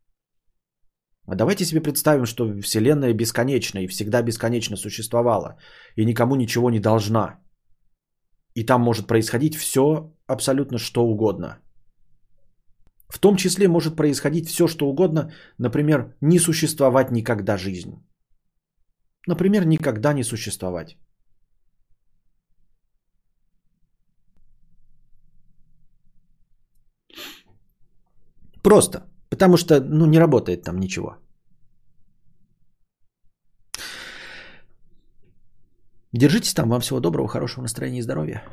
А 1.26 1.36
давайте 1.36 1.66
себе 1.66 1.82
представим, 1.82 2.26
что 2.26 2.62
Вселенная 2.62 3.14
бесконечна 3.14 3.80
и 3.80 3.88
всегда 3.88 4.22
бесконечно 4.22 4.78
существовала, 4.78 5.58
и 5.96 6.06
никому 6.06 6.36
ничего 6.36 6.70
не 6.70 6.80
должна. 6.80 7.40
И 8.56 8.64
там 8.64 8.82
может 8.82 9.08
происходить 9.08 9.56
все, 9.56 10.14
абсолютно 10.26 10.78
что 10.78 11.06
угодно. 11.06 11.58
В 13.08 13.20
том 13.20 13.36
числе 13.36 13.68
может 13.68 13.96
происходить 13.96 14.48
все, 14.50 14.68
что 14.68 14.90
угодно, 14.90 15.32
например, 15.58 16.16
не 16.22 16.40
существовать 16.40 17.12
никогда 17.12 17.58
жизнь. 17.58 17.96
Например, 19.28 19.66
никогда 19.66 20.14
не 20.14 20.24
существовать. 20.24 20.98
Просто. 28.64 29.00
Потому 29.30 29.58
что 29.58 29.80
ну, 29.82 30.06
не 30.06 30.20
работает 30.20 30.64
там 30.64 30.80
ничего. 30.80 31.18
Держитесь 36.14 36.54
там. 36.54 36.70
Вам 36.70 36.82
всего 36.82 37.00
доброго, 37.00 37.28
хорошего 37.28 37.62
настроения 37.62 38.00
и 38.00 38.04
здоровья. 38.04 38.44